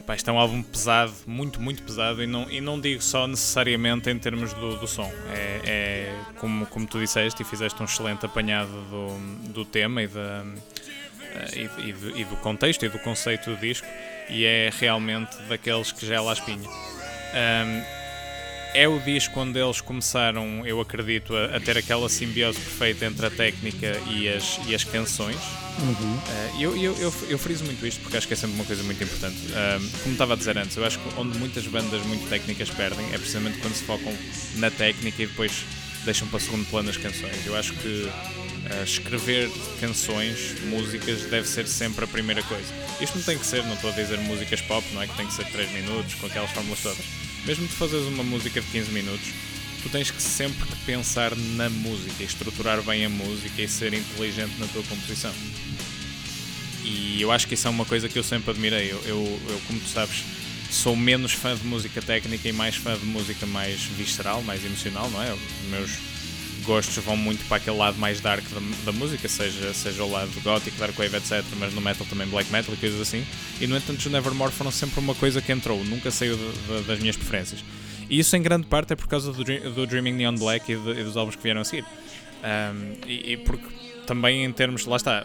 Epá, 0.00 0.14
isto 0.14 0.30
é 0.30 0.32
um 0.32 0.38
álbum 0.38 0.62
pesado, 0.62 1.12
muito, 1.26 1.60
muito 1.60 1.82
pesado, 1.82 2.22
e 2.22 2.26
não, 2.26 2.50
e 2.50 2.60
não 2.60 2.80
digo 2.80 3.02
só 3.02 3.26
necessariamente 3.26 4.08
em 4.08 4.18
termos 4.18 4.52
do, 4.54 4.76
do 4.76 4.88
som. 4.88 5.12
É, 5.32 5.60
é 5.64 6.18
como, 6.38 6.66
como 6.66 6.86
tu 6.86 6.98
disseste 6.98 7.42
e 7.42 7.44
fizeste 7.44 7.80
um 7.82 7.84
excelente 7.84 8.24
apanhado 8.24 8.70
do, 8.70 9.52
do 9.52 9.64
tema 9.64 10.02
e 10.02 10.06
da 10.06 10.44
eh, 11.34 11.68
e, 11.78 11.88
e, 11.88 11.92
do, 11.92 12.18
e, 12.18 12.24
do, 12.24 12.36
contexto 12.36 12.84
e 12.84 12.88
do 12.88 12.98
conceito 12.98 13.50
do 13.50 13.56
disco, 13.56 13.86
e 14.28 14.44
é 14.44 14.70
realmente 14.78 15.36
daqueles 15.48 15.92
que 15.92 16.06
gela 16.06 16.30
a 16.30 16.32
espinha. 16.32 16.68
Um, 16.68 17.99
é 18.74 18.88
o 18.88 18.98
disco 19.00 19.40
onde 19.40 19.58
eles 19.58 19.80
começaram, 19.80 20.66
eu 20.66 20.80
acredito, 20.80 21.34
a, 21.36 21.56
a, 21.56 21.60
ter 21.60 21.76
aquela 21.76 22.08
simbiose 22.08 22.58
perfeita 22.58 23.06
entre 23.06 23.26
a 23.26 23.30
técnica 23.30 24.00
e 24.10 24.28
as, 24.28 24.60
e 24.66 24.74
as 24.74 24.84
canções. 24.84 25.38
Uhum. 25.78 26.16
Uh, 26.16 26.60
eu, 26.60 26.76
eu, 26.76 26.96
eu, 26.98 27.14
eu 27.28 27.38
friso 27.38 27.64
muito 27.64 27.86
isto 27.86 28.00
porque 28.00 28.16
acho 28.16 28.26
que 28.26 28.34
é 28.34 28.36
sempre 28.36 28.56
uma 28.56 28.64
coisa 28.64 28.82
muito 28.82 29.02
importante. 29.02 29.36
Uh, 29.36 30.02
como 30.02 30.12
estava 30.12 30.34
a 30.34 30.36
dizer 30.36 30.56
antes, 30.58 30.76
eu 30.76 30.84
acho 30.84 30.98
que 30.98 31.20
onde 31.20 31.38
muitas 31.38 31.66
bandas 31.66 32.04
muito 32.06 32.28
técnicas 32.28 32.70
perdem 32.70 33.06
é 33.12 33.18
precisamente 33.18 33.58
quando 33.58 33.74
se 33.74 33.84
focam 33.84 34.12
na 34.56 34.70
técnica 34.70 35.22
e 35.22 35.26
depois 35.26 35.64
deixam 36.04 36.28
para 36.28 36.40
segundo 36.40 36.68
plano 36.68 36.90
as 36.90 36.96
canções. 36.96 37.46
Eu 37.46 37.56
acho 37.56 37.72
que 37.74 38.08
Uh, 38.60 38.84
escrever 38.84 39.50
canções, 39.80 40.54
músicas, 40.64 41.22
deve 41.22 41.48
ser 41.48 41.66
sempre 41.66 42.04
a 42.04 42.06
primeira 42.06 42.42
coisa. 42.42 42.72
Isto 43.00 43.16
não 43.16 43.24
tem 43.24 43.38
que 43.38 43.46
ser, 43.46 43.64
não 43.64 43.72
estou 43.72 43.90
a 43.90 43.92
dizer 43.94 44.18
músicas 44.18 44.60
pop, 44.60 44.86
não 44.92 45.02
é 45.02 45.06
que 45.08 45.16
tem 45.16 45.26
que 45.26 45.32
ser 45.32 45.46
3 45.46 45.72
minutos, 45.72 46.14
com 46.14 46.26
aquelas 46.26 46.50
fórmulas 46.50 46.80
todas. 46.80 47.29
Mesmo 47.44 47.66
de 47.66 47.72
fazeres 47.72 48.06
uma 48.06 48.22
música 48.22 48.60
de 48.60 48.66
15 48.68 48.90
minutos, 48.90 49.28
tu 49.82 49.88
tens 49.88 50.10
que 50.10 50.22
sempre 50.22 50.68
pensar 50.84 51.34
na 51.34 51.70
música, 51.70 52.22
estruturar 52.22 52.82
bem 52.82 53.04
a 53.04 53.08
música 53.08 53.62
e 53.62 53.68
ser 53.68 53.94
inteligente 53.94 54.52
na 54.58 54.66
tua 54.66 54.82
composição. 54.82 55.32
E 56.84 57.20
eu 57.20 57.30
acho 57.30 57.46
que 57.46 57.54
isso 57.54 57.66
é 57.66 57.70
uma 57.70 57.84
coisa 57.84 58.08
que 58.08 58.18
eu 58.18 58.22
sempre 58.22 58.50
admirei. 58.50 58.90
Eu, 58.90 59.02
eu, 59.04 59.40
eu 59.48 59.60
como 59.66 59.80
tu 59.80 59.88
sabes, 59.88 60.24
sou 60.70 60.94
menos 60.94 61.32
fã 61.32 61.56
de 61.56 61.64
música 61.64 62.00
técnica 62.00 62.48
e 62.48 62.52
mais 62.52 62.76
fã 62.76 62.96
de 62.96 63.04
música 63.04 63.46
mais 63.46 63.80
visceral, 63.82 64.42
mais 64.42 64.64
emocional, 64.64 65.10
não 65.10 65.22
é? 65.22 65.32
Os 65.32 65.68
meus 65.70 65.90
gostos 66.60 67.02
vão 67.04 67.16
muito 67.16 67.44
para 67.46 67.58
aquele 67.58 67.76
lado 67.76 67.98
mais 67.98 68.20
dark 68.20 68.44
da, 68.50 68.60
da 68.86 68.92
música, 68.92 69.28
seja, 69.28 69.72
seja 69.74 70.04
o 70.04 70.10
lado 70.10 70.30
gótico, 70.42 70.78
dark 70.78 70.96
wave, 70.96 71.16
etc. 71.16 71.44
Mas 71.58 71.74
no 71.74 71.80
metal 71.80 72.06
também 72.08 72.26
black 72.28 72.50
metal 72.50 72.74
e 72.74 72.76
coisas 72.76 73.00
assim. 73.00 73.24
E 73.60 73.66
no 73.66 73.76
entanto, 73.76 73.98
os 73.98 74.06
Nevermore 74.06 74.52
foram 74.52 74.70
sempre 74.70 75.00
uma 75.00 75.14
coisa 75.14 75.40
que 75.40 75.52
entrou, 75.52 75.82
nunca 75.84 76.10
saiu 76.10 76.36
de, 76.36 76.52
de, 76.52 76.82
das 76.86 76.98
minhas 76.98 77.16
preferências. 77.16 77.64
E 78.08 78.18
isso 78.18 78.36
em 78.36 78.42
grande 78.42 78.66
parte 78.66 78.92
é 78.92 78.96
por 78.96 79.06
causa 79.06 79.32
do, 79.32 79.44
do 79.44 79.86
Dreaming 79.86 80.12
Neon 80.12 80.34
Black 80.34 80.72
e, 80.72 80.76
de, 80.76 81.00
e, 81.00 81.04
dos 81.04 81.16
álbuns 81.16 81.36
que 81.36 81.42
vieram 81.42 81.60
a 81.60 81.64
seguir. 81.64 81.84
Um, 82.42 82.94
e, 83.06 83.32
e 83.32 83.36
porque 83.36 83.79
também 84.06 84.44
em 84.44 84.52
termos, 84.52 84.86
lá 84.86 84.96
está, 84.96 85.24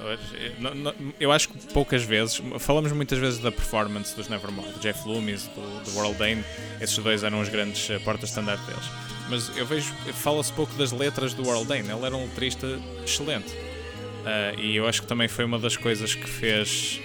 eu 1.19 1.31
acho 1.31 1.49
que 1.49 1.73
poucas 1.73 2.03
vezes, 2.03 2.41
falamos 2.59 2.91
muitas 2.91 3.17
vezes 3.17 3.39
da 3.39 3.51
performance 3.51 4.15
dos 4.15 4.29
Nevermore, 4.29 4.69
do 4.69 4.79
Jeff 4.79 5.07
Loomis, 5.07 5.47
do, 5.47 5.83
do 5.83 5.97
World 5.97 6.17
Dane, 6.17 6.43
esses 6.79 6.97
dois 6.97 7.23
eram 7.23 7.41
os 7.41 7.49
grandes 7.49 7.89
eh, 7.89 7.99
portas 7.99 8.29
standard 8.29 8.63
deles 8.65 8.85
mas 9.29 9.55
eu 9.57 9.65
vejo, 9.65 9.93
fala-se 10.13 10.51
pouco 10.53 10.73
das 10.75 10.91
letras 10.91 11.33
do 11.33 11.45
Earl 11.45 11.65
Dane. 11.65 11.89
Ele 11.89 12.05
era 12.05 12.15
um 12.15 12.25
letrista 12.25 12.79
excelente. 13.03 13.51
Uh, 13.51 14.59
e 14.59 14.75
eu 14.75 14.87
acho 14.87 15.01
que 15.01 15.07
também 15.07 15.27
foi 15.27 15.45
uma 15.45 15.59
das 15.59 15.77
coisas 15.77 16.13
que 16.13 16.27
fez. 16.27 16.99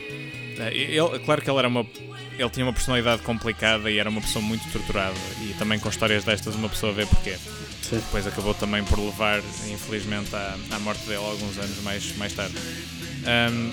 Uh, 0.58 0.68
ele, 0.72 1.18
claro 1.20 1.42
que 1.42 1.50
ele 1.50 1.58
era 1.58 1.68
uma. 1.68 1.86
Ele 2.38 2.50
tinha 2.50 2.64
uma 2.64 2.72
personalidade 2.72 3.20
complicada 3.22 3.90
e 3.90 3.98
era 3.98 4.08
uma 4.08 4.20
pessoa 4.20 4.42
muito 4.42 4.64
estruturada. 4.66 5.16
E 5.42 5.54
também 5.58 5.78
com 5.78 5.88
histórias 5.88 6.24
destas 6.24 6.54
uma 6.54 6.68
pessoa 6.68 6.92
vê 6.92 7.04
porquê. 7.04 7.36
Sim. 7.90 7.96
Depois 7.96 8.26
acabou 8.26 8.54
também 8.54 8.82
por 8.84 8.98
levar, 8.98 9.42
infelizmente, 9.68 10.34
à, 10.34 10.56
à 10.70 10.78
morte 10.78 11.02
dele 11.04 11.16
alguns 11.16 11.58
anos 11.58 11.82
mais, 11.82 12.16
mais 12.16 12.32
tarde. 12.32 12.54
Um, 13.20 13.70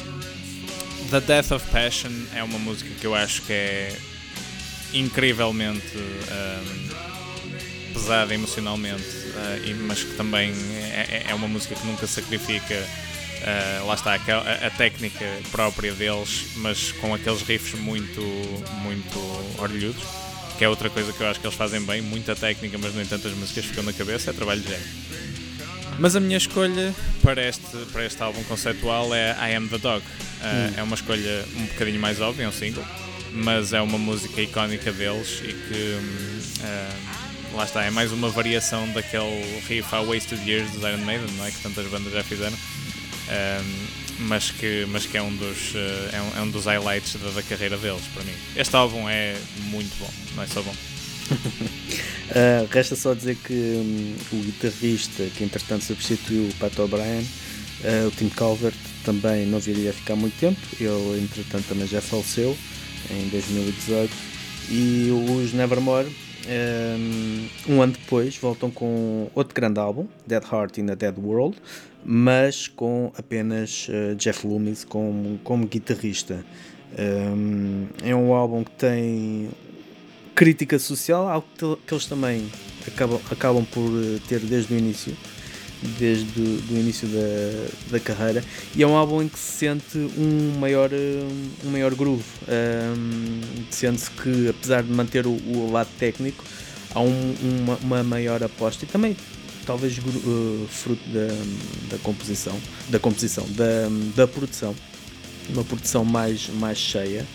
The 1.10 1.22
Death 1.22 1.52
of 1.52 1.66
Passion 1.72 2.12
é 2.36 2.44
uma 2.44 2.60
música 2.60 2.90
que 3.00 3.08
eu 3.08 3.16
acho 3.16 3.44
que 3.44 3.54
é 3.54 3.98
incrivelmente. 4.94 5.96
Um, 5.96 7.08
pesada 7.98 8.34
emocionalmente, 8.34 9.04
uh, 9.04 9.76
mas 9.88 10.04
que 10.04 10.16
também 10.16 10.52
é, 10.52 11.26
é, 11.26 11.32
é, 11.32 11.34
uma 11.34 11.48
música 11.48 11.74
que 11.74 11.86
nunca 11.86 12.06
sacrifica, 12.06 12.76
uh, 12.76 13.88
lá 13.88 13.96
está, 13.96 14.14
a, 14.14 14.68
a, 14.68 14.70
técnica 14.70 15.26
própria 15.52 15.94
deles, 15.94 16.52
mas 16.58 16.92
com 16.94 17.14
aqueles 17.14 17.42
riffs 17.42 17.80
muito, 17.80 18.22
muito 18.84 19.20
orlhudos, 19.60 20.04
que 20.58 20.64
é 20.64 20.70
outra 20.70 20.90
coisa 20.90 21.14
que 21.14 21.22
eu 21.22 21.28
acho 21.28 21.40
que 21.40 21.46
eles 21.46 21.56
fazem 21.56 21.82
bem, 21.82 22.02
muita 22.02 22.36
técnica, 22.36 22.78
mas 22.78 22.94
no 22.94 23.02
entanto 23.02 23.28
as 23.28 23.34
músicas 23.34 23.66
ficam 23.66 23.84
na 23.84 23.94
cabeça, 23.94 24.32
é 24.32 24.34
trabalho 24.34 24.62
de 24.62 24.70
género. 24.70 24.90
Mas 26.00 26.16
a 26.16 26.20
minha 26.20 26.38
escolha 26.38 26.94
para 27.22 27.48
este, 27.48 27.78
para 27.92 28.06
este 28.06 28.22
álbum 28.22 28.44
conceptual 28.44 29.14
é 29.14 29.36
I 29.50 29.56
Am 29.56 29.68
the 29.68 29.78
Dog. 29.78 30.04
Uh, 30.04 30.44
hum. 30.44 30.74
É 30.78 30.84
uma 30.84 30.96
escolha 30.96 31.46
um 31.56 31.66
bocadinho 31.66 32.00
mais 32.00 32.22
óbvia, 32.22 32.46
é 32.46 32.48
um 32.48 32.52
single, 32.52 32.86
mas 33.32 33.74
é 33.74 33.82
uma 33.82 33.98
música 33.98 34.42
icónica 34.42 34.92
deles 34.92 35.42
e 35.44 35.54
que 35.54 35.98
uh, 36.62 37.56
lá 37.56 37.64
está, 37.64 37.84
é 37.84 37.90
mais 37.90 38.12
uma 38.12 38.30
variação 38.30 38.88
daquele 38.94 39.62
riff 39.68 39.94
a 39.94 40.02
Wasted 40.02 40.48
Years 40.48 40.72
dos 40.72 40.84
Iron 40.84 41.04
Maiden, 41.06 41.28
não 41.36 41.46
é? 41.46 41.52
Que 41.52 41.62
tantas 41.62 41.88
bandas 41.88 42.14
já 42.14 42.24
fizeram. 42.24 42.56
Um, 42.56 43.97
mas 44.20 44.52
que, 44.52 44.86
mas 44.90 45.06
que 45.06 45.18
é, 45.18 45.22
um 45.22 45.36
dos, 45.36 45.74
uh, 45.74 45.78
é, 46.12 46.22
um, 46.22 46.40
é 46.40 46.42
um 46.44 46.50
dos 46.50 46.66
highlights 46.66 47.16
da, 47.16 47.30
da, 47.30 47.44
carreira 47.44 47.78
deles 47.78 48.04
para 48.14 48.24
mim. 48.24 48.34
Este 48.56 48.76
álbum 48.76 49.08
é 49.08 49.38
muito 49.70 49.96
bom, 50.00 50.10
não 50.36 50.44
é 50.44 50.48
só 50.48 50.62
bom. 50.62 50.74
uh, 51.32 52.68
resta 52.72 52.96
só 52.96 53.14
dizer 53.14 53.36
que 53.36 53.54
um, 53.54 54.16
o 54.34 54.44
guitarrista 54.44 55.24
que 55.36 55.44
entretanto 55.44 55.84
substituiu 55.84 56.44
o 56.44 56.54
Pat 56.56 56.78
O'Brien, 56.80 57.22
uh, 57.84 58.08
o 58.08 58.12
Tim 58.12 58.30
Calvert, 58.30 58.76
também 59.04 59.46
não 59.46 59.60
viria 59.60 59.92
a 59.92 59.94
ficar 59.94 60.16
muito 60.16 60.38
tempo, 60.40 60.60
ele 60.80 61.22
entretanto 61.24 61.66
também 61.70 61.88
já 61.88 62.02
faleceu 62.02 62.58
em 63.10 63.30
2018 63.30 64.14
e 64.70 65.10
os 65.12 65.54
Nevermore 65.54 66.10
um 67.68 67.82
ano 67.82 67.94
depois 67.94 68.38
voltam 68.38 68.70
com 68.72 69.30
outro 69.34 69.54
grande 69.54 69.80
álbum, 69.80 70.08
Dead 70.26 70.44
Heart 70.44 70.78
in 70.80 70.92
a 70.92 70.96
Dead 70.96 71.16
World, 71.18 71.58
mas 72.04 72.68
com 72.68 73.12
apenas 73.18 73.88
uh, 73.90 74.16
Jeff 74.16 74.46
Loomis 74.48 74.84
como, 74.84 75.40
como 75.44 75.68
guitarrista. 75.68 76.46
Um, 76.98 77.88
é 78.02 78.16
um 78.16 78.34
álbum 78.34 78.64
que 78.64 78.72
tem 78.72 79.50
crítica 80.34 80.78
social, 80.80 81.28
algo 81.28 81.48
que 81.86 81.94
eles 81.94 82.06
também 82.06 82.50
acabam, 82.88 83.20
acabam 83.32 83.66
por 83.66 83.90
eh, 83.90 84.20
ter 84.28 84.40
desde 84.40 84.74
o 84.74 84.78
início, 84.78 85.18
desde 86.00 86.42
o 86.42 86.78
início 86.78 87.08
da, 87.08 87.68
da 87.92 88.00
carreira, 88.00 88.44
e 88.76 88.84
é 88.84 88.88
um 88.88 88.96
álbum 88.96 89.22
em 89.22 89.28
que 89.28 89.38
se 89.38 89.60
sente 89.60 89.98
um 90.18 90.58
maior, 90.60 90.90
um 91.64 91.70
maior 91.70 91.94
groove. 91.94 92.24
Um, 92.48 93.42
Sente-se 93.70 94.10
que, 94.12 94.50
apesar 94.50 94.84
de 94.84 94.92
manter 94.92 95.28
o, 95.28 95.32
o 95.32 95.72
lado 95.72 95.90
técnico, 96.00 96.44
há 96.94 97.02
um, 97.02 97.36
uma, 97.42 97.76
uma 97.78 98.04
maior 98.04 98.44
aposta 98.44 98.86
e 98.86 98.88
também 98.88 99.16
talvez 99.66 99.98
uh, 99.98 100.68
fruto 100.70 101.04
da, 101.10 101.28
da 101.92 101.98
composição, 102.02 102.58
da 102.90 102.98
composição, 102.98 103.46
da, 103.50 103.90
da 104.16 104.28
produção, 104.28 104.74
uma 105.50 105.64
produção 105.64 106.06
mais, 106.06 106.50
mais 106.50 106.78
cheia. 106.78 107.26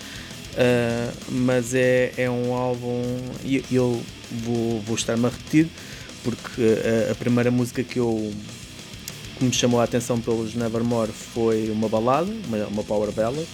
Uh, 0.52 1.14
mas 1.31 1.74
é, 1.74 2.12
é 2.16 2.31
um 2.31 2.52
álbum 2.55 3.02
e 3.44 3.64
eu, 3.70 4.02
vou, 4.31 4.81
vou 4.81 4.96
estar-me 4.96 5.26
a 5.26 5.28
repetir 5.31 5.68
porque 6.22 6.62
a, 7.08 7.12
a, 7.12 7.14
primeira 7.14 7.50
música 7.50 7.82
que 7.82 7.98
eu 7.98 8.32
que 9.38 9.44
me 9.44 9.52
chamou 9.52 9.80
a 9.80 9.85
atenção 9.85 10.20
pelos 10.20 10.54
Nevermore 10.54 11.11
foi 11.11 11.70
uma 11.70 11.88
balada, 11.88 12.32
uma, 12.46 12.66
uma 12.66 12.85
power 12.85 13.11
ballad. 13.12 13.46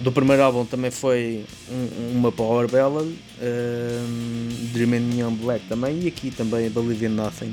Do 0.00 0.10
primeiro 0.10 0.42
álbum 0.42 0.64
também 0.64 0.90
foi 0.90 1.44
um, 1.70 2.18
uma 2.18 2.32
power 2.32 2.68
ballad 2.68 3.06
um, 3.06 4.48
Dreaming 4.72 5.20
Young 5.20 5.36
Black 5.36 5.66
também 5.68 6.00
e 6.02 6.08
aqui 6.08 6.30
também 6.30 6.68
Believe 6.68 7.06
in 7.06 7.10
Nothing. 7.10 7.52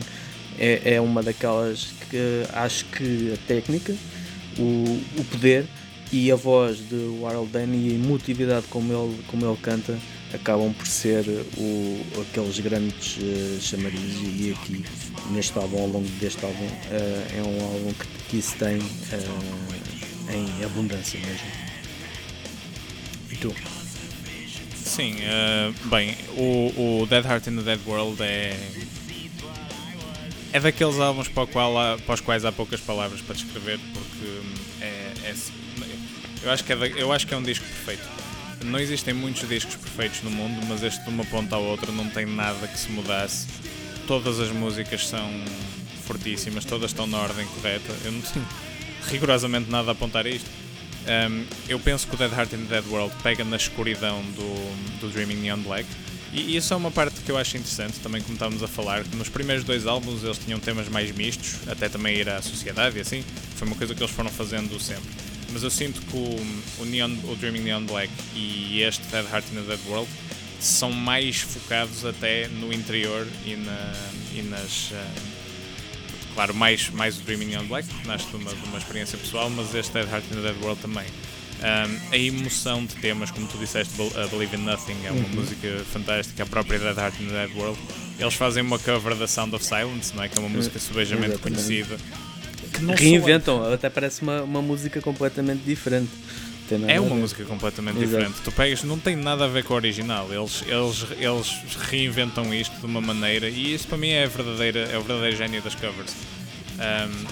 É, 0.58 0.96
é 0.96 1.02
uma 1.02 1.22
daquelas 1.22 1.94
que 2.10 2.44
acho 2.54 2.86
que 2.86 3.34
a 3.34 3.48
técnica, 3.48 3.96
o, 4.58 5.00
o 5.20 5.24
poder 5.26 5.68
e 6.12 6.32
a 6.32 6.36
voz 6.36 6.78
de 6.78 6.96
Warhol 7.22 7.46
Danny 7.46 7.90
e 7.90 7.92
a 7.92 7.94
emotividade 7.94 8.66
como 8.70 8.92
ele, 8.92 9.24
como 9.28 9.46
ele 9.46 9.58
canta 9.62 9.98
acabam 10.34 10.74
por 10.74 10.88
ser 10.88 11.26
o, 11.58 12.22
aqueles 12.22 12.60
grandes 12.60 13.18
uh, 13.18 13.78
e 14.38 14.56
aqui 14.56 14.86
neste 15.32 15.58
álbum, 15.58 15.82
ao 15.82 15.88
longo 15.88 16.08
deste 16.20 16.44
álbum, 16.44 16.66
uh, 16.66 17.38
é 17.38 17.42
um 17.42 17.64
álbum 17.64 17.94
que, 17.94 18.08
que 18.30 18.38
isso 18.38 18.56
tem 18.58 18.78
uh, 18.78 20.34
em 20.34 20.64
abundância 20.64 21.20
mesmo. 21.20 21.48
E 23.32 23.36
tu? 23.38 23.56
Sim, 24.76 25.16
bem, 25.86 26.18
o, 26.36 27.02
o 27.02 27.06
Dead 27.08 27.24
Heart 27.24 27.48
in 27.48 27.56
the 27.56 27.62
Dead 27.62 27.80
World 27.88 28.22
é 28.22 28.58
é 30.54 30.60
daqueles 30.60 31.00
álbuns 31.00 31.30
para, 31.30 31.48
qual 31.48 31.78
há, 31.78 31.98
para, 31.98 32.14
os 32.14 32.22
quais 32.22 32.44
há 32.44 32.52
poucas 32.52 32.82
palavras 32.82 33.22
para 33.22 33.36
descrever, 33.36 33.80
porque 33.94 34.26
hum, 34.26 34.54
é, 34.82 35.14
é 35.24 35.36
eu, 36.44 36.52
acho 36.52 36.64
que 36.64 36.74
é, 36.74 36.76
eu 36.98 37.12
acho 37.12 37.26
que 37.26 37.34
é 37.34 37.38
um 37.38 37.44
disco 37.44 37.66
perfeito. 37.66 38.04
Não 38.66 38.80
existem 38.80 39.14
muitos 39.14 39.48
discos 39.48 39.76
perfeitos 39.76 40.22
no 40.24 40.30
mundo, 40.30 40.66
mas 40.68 40.84
este 40.84 41.04
de 41.04 41.10
uma 41.10 41.26
ponta 41.26 41.56
à 41.56 41.60
outra 41.60 41.92
não 41.92 42.10
tem 42.10 42.26
nada 42.26 42.68
que 42.68 42.78
se 42.78 42.90
mudasse. 42.92 43.48
Todas 44.08 44.40
as 44.40 44.50
músicas 44.50 45.08
são 45.08 45.30
fortíssimas, 46.06 46.66
todas 46.66 46.92
estão 46.92 47.08
na 47.08 47.18
ordem 47.18 47.46
correta. 47.48 47.94
Eu 48.04 48.12
não 48.12 48.22
tenho 48.22 48.48
rigorosamente 49.10 49.70
nada 49.70 49.90
a 49.90 49.92
apontar 49.94 50.26
a 50.26 50.30
isto. 50.30 50.50
Um, 51.02 51.46
eu 51.68 51.80
penso 51.80 52.08
que 52.08 52.14
o 52.14 52.18
Dead 52.18 52.32
Heart 52.32 52.54
in 52.54 52.66
the 52.66 52.82
Dead 52.82 52.86
World 52.92 53.14
pega 53.24 53.44
na 53.44 53.58
escuridão 53.58 54.22
do, 54.22 55.00
do 55.00 55.10
Dreaming 55.10 55.38
Neon 55.38 55.60
Black 55.60 55.88
e 56.34 56.56
isso 56.56 56.74
é 56.74 56.78
uma 56.78 56.92
parte 56.92 57.20
que 57.22 57.30
eu 57.30 57.38
acho 57.38 57.58
interessante, 57.58 58.00
também 58.00 58.22
como 58.22 58.36
estávamos 58.36 58.64
a 58.64 58.68
falar, 58.68 59.04
que 59.04 59.16
nos 59.18 59.28
primeiros 59.28 59.66
dois 59.66 59.86
álbuns 59.86 60.24
eles 60.24 60.38
tinham 60.38 60.60
temas 60.60 60.88
mais 60.88 61.12
mistos, 61.12 61.68
até 61.68 61.90
também 61.90 62.16
ir 62.16 62.30
à 62.30 62.42
sociedade 62.42 62.98
e 62.98 63.02
assim, 63.02 63.22
foi 63.56 63.68
uma 63.68 63.76
coisa 63.76 63.94
que 63.94 64.02
eles 64.02 64.14
foram 64.14 64.30
fazendo 64.30 64.80
sempre. 64.80 65.10
Mas 65.52 65.64
eu 65.64 65.70
sinto 65.70 66.02
que 66.02 66.16
o, 66.16 66.82
o, 66.82 66.86
Neon, 66.86 67.12
o 67.26 67.36
Dreaming 67.36 67.62
Neon 67.62 67.86
Black 67.86 68.12
e 68.36 68.82
este 68.82 69.06
Dead 69.08 69.26
Heart 69.26 69.46
in 69.54 69.58
a 69.60 69.62
Dead 69.62 69.80
World 69.88 70.10
são 70.60 70.92
mais 70.92 71.42
focados 71.42 72.06
até 72.06 72.48
no 72.48 72.72
interior 72.72 73.28
e, 73.46 73.56
na, 73.56 73.94
e 74.34 74.42
nas. 74.44 74.92
Uh, 74.92 74.96
claro, 76.34 76.54
mais, 76.54 76.90
mais 76.90 77.18
o 77.18 77.22
Dreaming 77.22 77.48
Neon 77.48 77.66
Black, 77.66 77.88
que 77.88 78.08
nasce 78.08 78.28
de 78.28 78.36
uma, 78.36 78.54
de 78.54 78.66
uma 78.66 78.78
experiência 78.78 79.18
pessoal, 79.18 79.50
mas 79.50 79.74
este 79.74 79.92
Dead 79.92 80.08
Heart 80.08 80.24
in 80.32 80.38
a 80.38 80.42
Dead 80.42 80.62
World 80.62 80.82
também. 80.82 81.06
Um, 81.62 82.14
a 82.14 82.18
emoção 82.18 82.84
de 82.84 82.96
temas, 82.96 83.30
como 83.30 83.46
tu 83.46 83.58
disseste, 83.58 83.94
uh, 84.02 84.28
Believe 84.30 84.56
in 84.56 84.62
Nothing 84.62 84.98
é 85.06 85.12
uma 85.12 85.22
uhum. 85.22 85.36
música 85.36 85.84
fantástica, 85.92 86.44
a 86.44 86.46
própria 86.46 86.80
Dead 86.80 86.98
Heart 86.98 87.22
in 87.22 87.28
the 87.28 87.34
Dead 87.34 87.56
World. 87.56 87.80
Eles 88.18 88.34
fazem 88.34 88.64
uma 88.64 88.80
cover 88.80 89.16
da 89.16 89.28
Sound 89.28 89.56
of 89.56 89.64
Silence, 89.64 90.16
não 90.16 90.24
é? 90.24 90.30
que 90.30 90.38
é 90.38 90.42
uma 90.42 90.50
música 90.50 90.80
uhum. 90.80 90.86
subejamente 90.86 91.38
conhecida. 91.38 91.98
Reinventam, 92.98 93.58
soa... 93.58 93.74
até 93.74 93.90
parece 93.90 94.22
uma, 94.22 94.42
uma 94.42 94.62
música 94.62 95.02
completamente 95.02 95.62
diferente. 95.64 96.12
É 96.88 97.02
uma 97.02 97.16
música 97.16 97.44
completamente 97.44 97.98
Exato. 97.98 98.10
diferente. 98.10 98.42
Tu 98.44 98.52
pegas, 98.54 98.84
não 98.84 98.98
tem 98.98 99.16
nada 99.16 99.44
a 99.44 99.48
ver 99.48 99.64
com 99.64 99.74
o 99.74 99.76
original. 99.76 100.30
Eles, 100.32 100.64
eles, 100.66 101.06
eles 101.20 101.76
reinventam 101.90 102.54
isto 102.54 102.74
de 102.80 102.86
uma 102.86 103.02
maneira 103.02 103.50
e 103.50 103.74
isso 103.74 103.88
para 103.88 103.98
mim 103.98 104.10
é, 104.10 104.24
a 104.24 104.28
verdadeira, 104.28 104.80
é 104.80 104.98
o 104.98 105.02
verdadeiro 105.02 105.36
gênio 105.36 105.62
das 105.62 105.76
covers. 105.76 106.16
Um, 106.80 107.26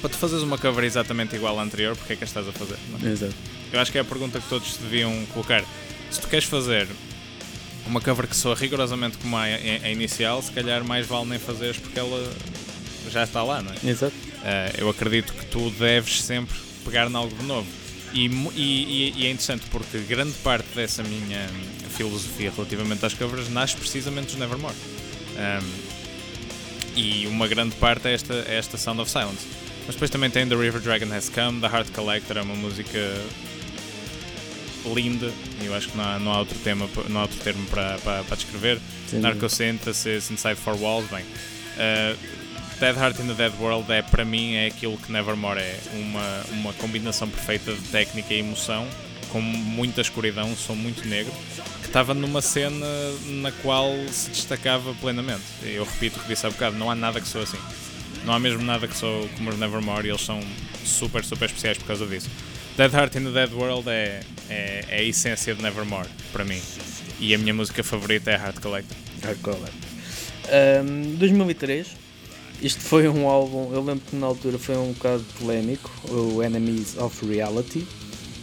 para 0.00 0.10
tu 0.10 0.18
fazeres 0.18 0.42
uma 0.42 0.58
cover 0.58 0.84
exatamente 0.84 1.36
igual 1.36 1.58
à 1.58 1.62
anterior, 1.62 1.96
porque 1.96 2.14
é 2.14 2.16
que 2.16 2.24
a 2.24 2.26
estás 2.26 2.46
a 2.48 2.52
fazer? 2.52 2.76
Não? 2.90 3.08
Exato. 3.08 3.34
Eu 3.72 3.80
acho 3.80 3.90
que 3.90 3.98
é 3.98 4.00
a 4.00 4.04
pergunta 4.04 4.40
que 4.40 4.48
todos 4.48 4.76
deviam 4.78 5.24
colocar. 5.32 5.64
Se 6.10 6.20
tu 6.20 6.28
queres 6.28 6.44
fazer 6.44 6.88
uma 7.86 8.00
cover 8.00 8.26
que 8.26 8.36
soa 8.36 8.54
rigorosamente 8.54 9.16
como 9.18 9.36
a, 9.36 9.44
a, 9.44 9.90
inicial, 9.90 10.42
se 10.42 10.50
calhar 10.52 10.84
mais 10.84 11.06
vale 11.06 11.26
nem 11.26 11.38
fazeres 11.38 11.78
porque 11.78 11.98
ela 11.98 12.32
já 13.14 13.24
está 13.24 13.42
lá, 13.42 13.62
não 13.62 13.72
é? 13.72 13.90
Exato. 13.90 14.14
Uh, 14.14 14.78
eu 14.78 14.88
acredito 14.90 15.32
que 15.32 15.46
tu 15.46 15.70
deves 15.70 16.22
sempre 16.22 16.54
pegar 16.84 17.10
em 17.10 17.14
algo 17.14 17.34
de 17.34 17.44
novo. 17.44 17.66
E, 18.12 18.26
e, 18.26 19.12
e, 19.16 19.26
é 19.26 19.30
interessante 19.30 19.64
porque 19.70 19.98
grande 19.98 20.34
parte 20.34 20.68
dessa 20.74 21.02
minha 21.02 21.48
filosofia 21.96 22.52
relativamente 22.54 23.04
às 23.04 23.14
covers 23.14 23.48
nasce 23.48 23.76
precisamente 23.76 24.26
dos 24.26 24.36
Nevermore. 24.36 24.74
Um, 25.36 25.94
e 26.96 27.26
uma 27.26 27.48
grande 27.48 27.74
parte 27.76 28.06
é 28.06 28.14
esta, 28.14 28.34
é 28.46 28.56
esta 28.56 28.76
Sound 28.76 29.00
of 29.00 29.10
Silence. 29.10 29.46
Mas 29.86 29.96
depois 29.96 30.10
também 30.10 30.30
tem 30.30 30.46
The 30.46 30.54
River 30.54 30.80
Dragon 30.80 31.12
Has 31.12 31.28
Come, 31.28 31.60
The 31.60 31.66
Heart 31.66 31.90
Collector, 31.90 32.38
é 32.38 32.42
uma 32.42 32.54
música 32.54 32.98
linda, 34.94 35.30
e 35.60 35.66
eu 35.66 35.74
acho 35.74 35.88
que 35.88 35.96
não 35.96 36.04
há, 36.04 36.18
não 36.18 36.32
há, 36.32 36.38
outro, 36.38 36.58
tema, 36.58 36.88
não 37.08 37.20
há 37.20 37.22
outro 37.22 37.38
termo 37.40 37.66
para, 37.66 37.98
para, 37.98 38.22
para 38.22 38.36
descrever. 38.36 38.80
Narcosynthesis, 39.12 40.30
Inside 40.30 40.56
Four 40.56 40.76
Walls, 40.80 41.06
bem. 41.10 41.24
Uh, 41.24 42.16
Dead 42.80 42.96
Heart 42.96 43.20
in 43.20 43.28
the 43.28 43.34
Dead 43.34 43.52
World 43.60 43.90
é, 43.92 44.02
para 44.02 44.24
mim, 44.24 44.54
é 44.54 44.66
aquilo 44.66 44.96
que 44.98 45.10
Nevermore 45.10 45.58
é. 45.58 45.78
Uma, 45.94 46.44
uma 46.50 46.72
combinação 46.74 47.28
perfeita 47.28 47.72
de 47.72 47.80
técnica 47.88 48.34
e 48.34 48.40
emoção, 48.40 48.86
com 49.30 49.40
muita 49.40 50.00
escuridão, 50.00 50.54
som 50.56 50.74
muito 50.74 51.06
negro, 51.06 51.32
que 51.80 51.86
estava 51.86 52.14
numa 52.14 52.42
cena 52.42 52.86
na 53.26 53.52
qual 53.52 53.90
se 54.10 54.30
destacava 54.30 54.92
plenamente. 54.94 55.42
Eu 55.62 55.84
repito 55.84 56.18
o 56.18 56.22
que 56.22 56.28
disse 56.28 56.46
há 56.46 56.50
bocado, 56.50 56.76
não 56.76 56.90
há 56.90 56.94
nada 56.94 57.20
que 57.20 57.28
sou 57.28 57.42
assim. 57.42 57.58
Não 58.24 58.32
há 58.32 58.38
mesmo 58.38 58.62
nada 58.62 58.88
que 58.88 58.96
sou 58.96 59.28
como 59.36 59.50
os 59.50 59.58
Nevermore 59.58 60.06
e 60.06 60.10
eles 60.10 60.22
são 60.22 60.40
super, 60.84 61.24
super 61.24 61.46
especiais 61.46 61.78
por 61.78 61.86
causa 61.86 62.06
disso. 62.06 62.28
Dead 62.76 62.92
Heart 62.92 63.16
in 63.16 63.24
the 63.24 63.30
Dead 63.30 63.52
World 63.52 63.88
é, 63.88 64.20
é, 64.50 64.84
é 64.88 64.98
a 64.98 65.02
essência 65.02 65.54
de 65.54 65.62
Nevermore 65.62 66.08
para 66.32 66.44
mim. 66.44 66.60
E 67.20 67.34
a 67.34 67.38
minha 67.38 67.54
música 67.54 67.84
favorita 67.84 68.30
é 68.30 68.34
Heart 68.34 68.60
Collector. 68.60 68.96
Heart 69.22 69.40
Collector. 69.40 69.72
Um, 70.84 71.16
2003, 71.16 72.03
isto 72.64 72.80
foi 72.80 73.06
um 73.08 73.28
álbum, 73.28 73.72
eu 73.74 73.84
lembro 73.84 74.02
que 74.08 74.16
na 74.16 74.26
altura 74.26 74.58
foi 74.58 74.74
um 74.76 74.92
bocado 74.92 75.22
polémico, 75.38 75.90
o 76.08 76.42
Enemies 76.42 76.96
of 76.96 77.26
Reality. 77.26 77.86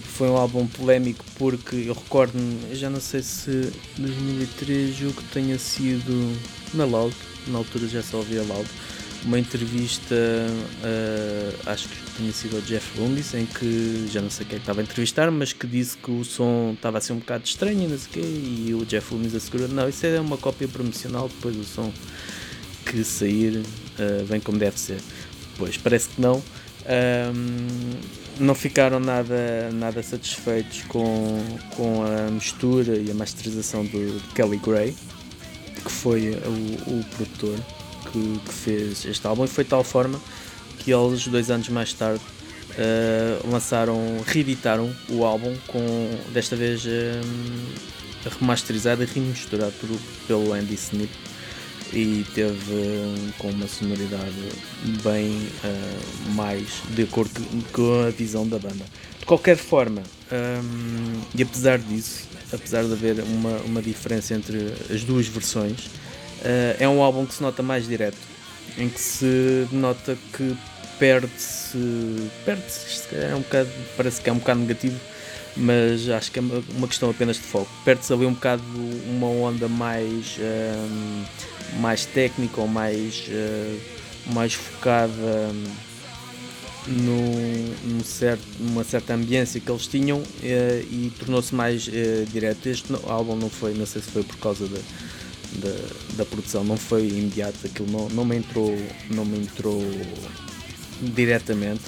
Foi 0.04 0.30
um 0.30 0.38
álbum 0.38 0.68
polémico 0.68 1.26
porque 1.38 1.76
eu 1.88 1.94
recordo-me, 1.94 2.76
já 2.76 2.90
não 2.90 3.00
sei 3.00 3.24
se 3.24 3.72
2003 3.98 4.96
julgo 4.96 5.20
que 5.20 5.34
tenha 5.34 5.58
sido 5.58 6.38
na 6.74 6.86
Loud, 6.86 7.16
na 7.48 7.58
altura 7.58 7.88
já 7.88 8.04
só 8.04 8.18
ouvia 8.18 8.44
Loud 8.44 8.70
uma 9.26 9.38
entrevista, 9.38 10.16
uh, 10.16 11.70
acho 11.70 11.88
que 11.88 11.96
tinha 12.18 12.32
sido 12.32 12.56
ao 12.56 12.62
Jeff 12.64 13.00
Loomis, 13.00 13.34
em 13.34 13.46
que 13.46 14.08
já 14.12 14.22
não 14.22 14.30
sei 14.30 14.46
quem 14.46 14.58
é 14.58 14.60
estava 14.60 14.82
a 14.82 14.84
entrevistar, 14.84 15.30
mas 15.30 15.54
que 15.54 15.68
disse 15.68 15.98
que 15.98 16.10
o 16.10 16.24
som 16.24 16.74
estava 16.74 16.98
a 16.98 17.02
ser 17.02 17.14
um 17.14 17.20
bocado 17.20 17.44
estranho 17.46 17.88
não 17.88 17.98
sei 17.98 18.10
quê, 18.14 18.22
e 18.22 18.74
o 18.74 18.86
Jeff 18.86 19.14
Loomis 19.14 19.36
assegurou: 19.36 19.68
não, 19.68 19.88
isso 19.88 20.06
é 20.06 20.20
uma 20.20 20.38
cópia 20.38 20.68
promocional, 20.68 21.28
depois 21.28 21.56
o 21.56 21.64
som 21.64 21.92
que 22.86 23.04
sair 23.04 23.62
uh, 24.02 24.26
vem 24.26 24.40
como 24.40 24.58
deve 24.58 24.80
ser. 24.80 25.00
Pois 25.58 25.78
parece 25.78 26.10
que 26.10 26.22
não, 26.22 26.42
Um, 26.82 28.00
não 28.40 28.56
ficaram 28.56 29.00
nada, 29.00 29.70
nada 29.72 30.02
satisfeitos 30.02 30.82
com, 30.84 31.40
com 31.76 32.04
a 32.04 32.32
mistura 32.32 32.98
e 32.98 33.12
a 33.12 33.14
masterização 33.14 33.86
de 33.86 34.20
Kelly 34.34 34.58
Gray, 34.58 34.96
que 35.84 35.92
foi 35.92 36.32
o, 36.32 37.00
o 37.00 37.06
produtor 37.16 37.60
que, 38.12 38.40
que, 38.40 38.54
fez 38.54 39.06
este 39.06 39.28
álbum, 39.28 39.46
e 39.46 39.48
foi 39.48 39.64
de 39.64 39.70
tal 39.70 39.84
forma 39.84 40.20
que 40.80 40.92
eles, 40.92 41.28
dois 41.28 41.52
anos 41.52 41.70
mais 41.70 41.94
tarde, 41.94 42.22
uh, 42.72 43.52
lançaram, 43.52 44.18
reeditaram 44.26 44.92
o 45.10 45.24
álbum, 45.24 45.56
com 45.68 46.10
desta 46.34 46.56
vez 46.56 46.84
um, 46.86 48.40
remasterizado 48.40 49.04
e 49.04 49.06
remisturado 49.06 49.74
por, 49.74 49.90
pelo 50.26 50.54
Andy 50.54 50.74
Snip 50.74 51.12
e 51.94 52.26
teve 52.34 53.34
com 53.38 53.50
uma 53.50 53.68
sonoridade 53.68 54.50
bem 55.04 55.48
uh, 55.64 56.32
mais 56.32 56.82
de 56.90 57.04
acordo 57.04 57.42
com 57.72 58.06
a 58.08 58.10
visão 58.10 58.48
da 58.48 58.58
banda. 58.58 58.86
De 59.20 59.26
qualquer 59.26 59.58
forma, 59.58 60.02
um, 60.32 61.22
e 61.36 61.44
apesar 61.44 61.80
disso, 61.80 62.28
apesar 62.52 62.84
de 62.84 62.94
haver 62.94 63.20
uma, 63.24 63.58
uma 63.66 63.82
diferença 63.82 64.34
entre 64.34 64.74
as 64.90 65.04
duas 65.04 65.28
versões, 65.28 65.86
uh, 65.86 66.76
é 66.80 66.88
um 66.88 67.02
álbum 67.02 67.26
que 67.26 67.34
se 67.34 67.42
nota 67.42 67.62
mais 67.62 67.88
direto, 67.88 68.18
em 68.78 68.88
que 68.88 69.00
se 69.00 69.68
nota 69.72 70.18
que 70.34 70.56
perde-se, 70.98 71.78
perde-se, 72.46 73.16
é 73.16 73.36
um 73.36 73.42
bocado, 73.42 73.70
parece 73.98 74.22
que 74.22 74.30
é 74.30 74.34
um 74.34 74.38
bocado 74.38 74.60
negativo, 74.62 75.00
mas 75.58 76.08
acho 76.10 76.32
que 76.32 76.40
é 76.40 76.42
uma 76.42 76.88
questão 76.88 77.10
apenas 77.10 77.36
de 77.36 77.42
foco. 77.42 77.70
Perde-se 77.84 78.14
ali 78.14 78.26
um 78.26 78.34
bocado 78.34 78.64
uma 79.10 79.28
onda 79.28 79.68
mais. 79.68 80.38
Um, 80.40 81.24
mais 81.80 82.06
técnica 82.06 82.62
ou 82.62 82.68
mais, 82.68 83.28
uh, 83.28 83.80
mais 84.34 84.54
focada 84.54 85.52
no 86.88 88.04
certo, 88.04 88.44
numa 88.60 88.84
certa 88.84 89.14
ambiência 89.14 89.60
que 89.60 89.70
eles 89.70 89.88
tinham 89.88 90.20
uh, 90.20 90.24
e 90.44 91.12
tornou-se 91.20 91.54
mais 91.54 91.88
uh, 91.88 92.26
direto. 92.32 92.68
Este 92.68 92.94
álbum 93.08 93.36
não 93.36 93.50
foi, 93.50 93.74
não 93.74 93.86
sei 93.86 94.02
se 94.02 94.10
foi 94.10 94.24
por 94.24 94.38
causa 94.38 94.68
da, 94.68 94.80
da, 95.60 95.76
da 96.18 96.26
produção, 96.26 96.64
não 96.64 96.78
foi 96.78 97.08
imediato, 97.08 97.58
aquilo 97.66 97.92
não, 97.92 98.10
não, 98.10 98.26
me 98.26 98.38
entrou, 98.38 98.76
não 99.10 99.26
me 99.26 99.40
entrou 99.40 99.82
diretamente, 101.02 101.82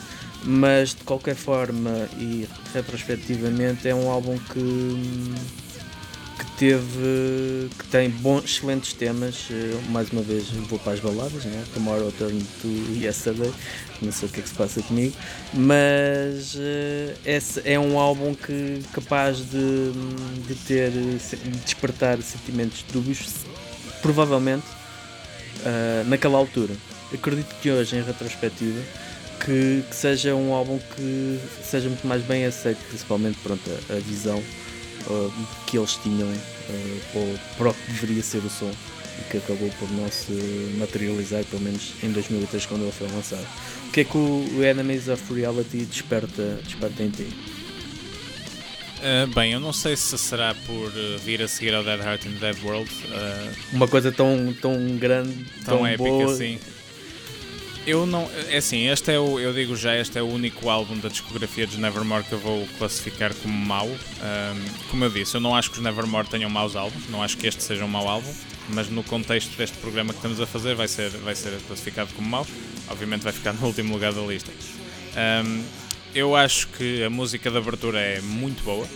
mas 0.43 0.89
de 0.89 1.03
qualquer 1.03 1.35
forma 1.35 2.07
e 2.19 2.47
retrospectivamente 2.73 3.87
é 3.87 3.95
um 3.95 4.09
álbum 4.09 4.37
que 4.37 5.33
que 6.37 6.45
teve 6.57 7.69
que 7.77 7.85
tem 7.89 8.09
bons, 8.09 8.45
excelentes 8.45 8.93
temas. 8.93 9.47
Eh, 9.49 9.79
mais 9.89 10.09
uma 10.09 10.21
vez 10.21 10.49
vou 10.49 10.79
para 10.79 10.93
as 10.93 10.99
baladas, 10.99 11.43
né? 11.45 11.63
Tomorrow 11.73 12.11
Turn 12.11 12.41
to 12.61 12.67
Yesterday, 12.93 13.51
não 14.01 14.11
sei 14.11 14.27
o 14.27 14.31
que 14.31 14.39
é 14.39 14.43
que 14.43 14.49
se 14.49 14.55
passa 14.55 14.81
comigo, 14.81 15.15
mas 15.53 16.55
uh, 16.55 17.13
esse 17.25 17.61
é 17.65 17.79
um 17.79 17.99
álbum 17.99 18.33
que 18.33 18.81
capaz 18.93 19.37
de, 19.37 19.91
de 20.47 20.55
ter 20.55 20.91
de 20.91 21.17
despertar 21.63 22.21
sentimentos 22.21 22.83
dúbios, 22.91 23.21
provavelmente 24.01 24.65
uh, 25.61 26.07
naquela 26.07 26.37
altura. 26.37 26.73
Acredito 27.13 27.53
que 27.61 27.69
hoje, 27.69 27.95
em 27.95 28.03
retrospectiva, 28.03 28.81
que, 29.45 29.83
que, 29.87 29.95
seja 29.95 30.33
um 30.33 30.53
álbum 30.53 30.79
que 30.95 31.39
seja 31.63 31.87
muito 31.87 32.07
mais 32.07 32.23
bem 32.23 32.45
aceito, 32.45 32.79
principalmente 32.87 33.37
pronto, 33.43 33.61
a, 33.89 33.93
a 33.93 33.99
visão 33.99 34.41
uh, 35.07 35.33
que 35.67 35.77
eles 35.77 35.95
tinham 36.01 36.27
uh, 36.29 37.39
para 37.57 37.69
o 37.69 37.73
que 37.73 37.91
deveria 37.91 38.23
ser 38.23 38.39
o 38.39 38.49
som 38.49 38.71
e 39.19 39.31
que 39.31 39.37
acabou 39.37 39.69
por 39.79 39.89
não 39.91 40.09
se 40.11 40.31
materializar, 40.77 41.43
pelo 41.45 41.61
menos 41.61 41.93
em 42.03 42.11
2003 42.11 42.65
quando 42.65 42.83
ele 42.83 42.91
foi 42.91 43.07
lançado. 43.09 43.45
O 43.87 43.91
que 43.91 44.01
é 44.01 44.03
que 44.03 44.17
o 44.17 44.63
Enemies 44.63 45.07
of 45.07 45.21
Reality 45.33 45.85
desperta, 45.85 46.59
desperta 46.63 47.03
em 47.03 47.09
ti? 47.09 47.27
Uh, 49.03 49.27
bem, 49.35 49.51
eu 49.51 49.59
não 49.59 49.73
sei 49.73 49.97
se 49.97 50.17
será 50.17 50.55
por 50.65 50.89
vir 51.19 51.41
a 51.41 51.47
seguir 51.47 51.75
ao 51.75 51.83
Dead 51.83 51.99
Heart 51.99 52.25
in 52.25 52.31
Dead 52.39 52.55
World. 52.63 52.89
Uh, 52.89 53.75
Uma 53.75 53.87
coisa 53.87 54.11
tão, 54.11 54.55
tão 54.61 54.95
grande, 54.97 55.45
tão, 55.65 55.79
tão 55.79 55.87
épica 55.87 56.09
boa. 56.09 56.31
assim. 56.33 56.57
Eu 57.85 58.05
não. 58.05 58.29
É 58.49 58.57
assim, 58.57 58.87
este 58.87 59.11
é 59.11 59.19
o. 59.19 59.39
Eu 59.39 59.53
digo 59.53 59.75
já, 59.75 59.95
este 59.95 60.17
é 60.17 60.21
o 60.21 60.27
único 60.27 60.69
álbum 60.69 60.97
da 60.97 61.09
discografia 61.09 61.67
de 61.67 61.77
Nevermore 61.77 62.23
que 62.23 62.31
eu 62.31 62.39
vou 62.39 62.65
classificar 62.77 63.33
como 63.33 63.53
mau. 63.53 63.87
Um, 63.87 64.89
como 64.89 65.03
eu 65.03 65.09
disse, 65.09 65.35
eu 65.35 65.41
não 65.41 65.53
acho 65.53 65.69
que 65.69 65.77
os 65.77 65.83
Nevermore 65.83 66.27
tenham 66.27 66.49
maus 66.49 66.77
álbuns, 66.77 67.09
não 67.09 67.21
acho 67.21 67.37
que 67.37 67.45
este 67.45 67.61
seja 67.61 67.83
um 67.83 67.89
mau 67.89 68.07
álbum, 68.07 68.33
mas 68.69 68.89
no 68.89 69.03
contexto 69.03 69.57
deste 69.57 69.77
programa 69.79 70.13
que 70.13 70.19
estamos 70.19 70.39
a 70.39 70.47
fazer 70.47 70.75
vai 70.75 70.87
ser, 70.87 71.09
vai 71.09 71.35
ser 71.35 71.59
classificado 71.67 72.13
como 72.13 72.27
mau. 72.27 72.47
Obviamente 72.89 73.21
vai 73.21 73.33
ficar 73.33 73.51
no 73.53 73.65
último 73.67 73.93
lugar 73.93 74.13
da 74.13 74.21
lista. 74.21 74.51
Um, 75.45 75.63
eu 76.15 76.35
acho 76.35 76.67
que 76.69 77.03
a 77.03 77.09
música 77.09 77.51
de 77.51 77.57
abertura 77.57 77.99
é 77.99 78.21
muito 78.21 78.63
boa. 78.63 78.87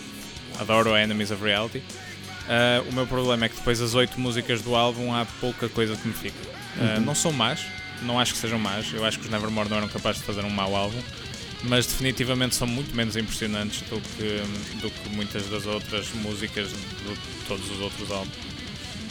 Adoro 0.60 0.93
a 0.93 1.04
Enemies 1.04 1.30
of 1.32 1.43
Reality. 1.43 1.80
Uh, 1.80 2.89
o 2.89 2.93
meu 2.93 3.06
problema 3.06 3.45
é 3.45 3.50
que 3.50 3.56
depois 3.58 3.82
as 3.82 3.95
oito 3.95 4.17
músicas 4.17 4.62
do 4.62 4.76
álbum 4.76 5.13
há 5.13 5.26
pouca 5.41 5.67
coisa 5.67 5.95
que 5.97 6.08
me 6.08 6.13
fica. 6.13 6.38
Uh, 6.78 7.00
uhum. 7.00 7.06
Não 7.06 7.15
são 7.15 7.34
más, 7.34 7.65
não 8.01 8.19
acho 8.19 8.33
que 8.33 8.39
sejam 8.39 8.60
más. 8.60 8.91
Eu 8.93 9.05
acho 9.05 9.19
que 9.19 9.25
os 9.25 9.31
Nevermore 9.31 9.69
não 9.69 9.77
eram 9.77 9.88
capazes 9.88 10.21
de 10.21 10.27
fazer 10.27 10.43
um 10.43 10.49
mau 10.49 10.75
álbum, 10.75 11.01
mas 11.63 11.86
definitivamente 11.86 12.55
são 12.55 12.67
muito 12.67 12.95
menos 12.95 13.15
impressionantes 13.15 13.81
do 13.81 13.99
que, 13.99 14.81
do 14.81 14.89
que 14.89 15.10
muitas 15.10 15.47
das 15.49 15.65
outras 15.65 16.10
músicas 16.13 16.69
de 16.69 17.45
todos 17.47 17.69
os 17.69 17.79
outros 17.79 18.12
álbuns. 18.12 18.36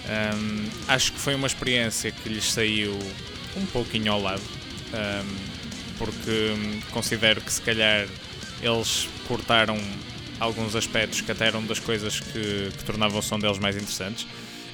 Um, 0.06 0.68
acho 0.86 1.12
que 1.12 1.18
foi 1.18 1.34
uma 1.34 1.48
experiência 1.48 2.12
que 2.12 2.28
lhes 2.28 2.52
saiu 2.52 2.96
um 3.56 3.66
pouquinho 3.66 4.12
ao 4.12 4.22
lado, 4.22 4.42
um, 4.42 5.36
porque 5.98 6.54
considero 6.92 7.40
que 7.40 7.52
se 7.52 7.60
calhar 7.62 8.06
eles 8.62 9.08
cortaram 9.26 9.76
alguns 10.38 10.76
aspectos 10.76 11.20
que 11.20 11.32
até 11.32 11.46
eram 11.46 11.64
das 11.64 11.80
coisas 11.80 12.20
que, 12.20 12.70
que 12.76 12.84
tornavam 12.84 13.18
o 13.18 13.22
som 13.22 13.38
deles 13.38 13.58
mais 13.58 13.74
interessantes 13.74 14.26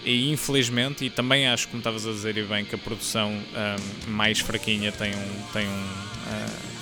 e 0.05 0.31
infelizmente, 0.31 1.05
e 1.05 1.11
também 1.11 1.47
acho, 1.49 1.69
como 1.69 1.79
estavas 1.79 2.07
a 2.07 2.11
dizer 2.11 2.37
e 2.37 2.43
bem, 2.43 2.65
que 2.65 2.75
a 2.75 2.79
produção 2.79 3.31
um, 3.31 4.11
mais 4.11 4.41
fraquinha 4.41 4.91
tem 4.93 5.15
um. 5.15 5.43
Tem, 5.53 5.67
um 5.67 5.85
uh, 5.85 6.73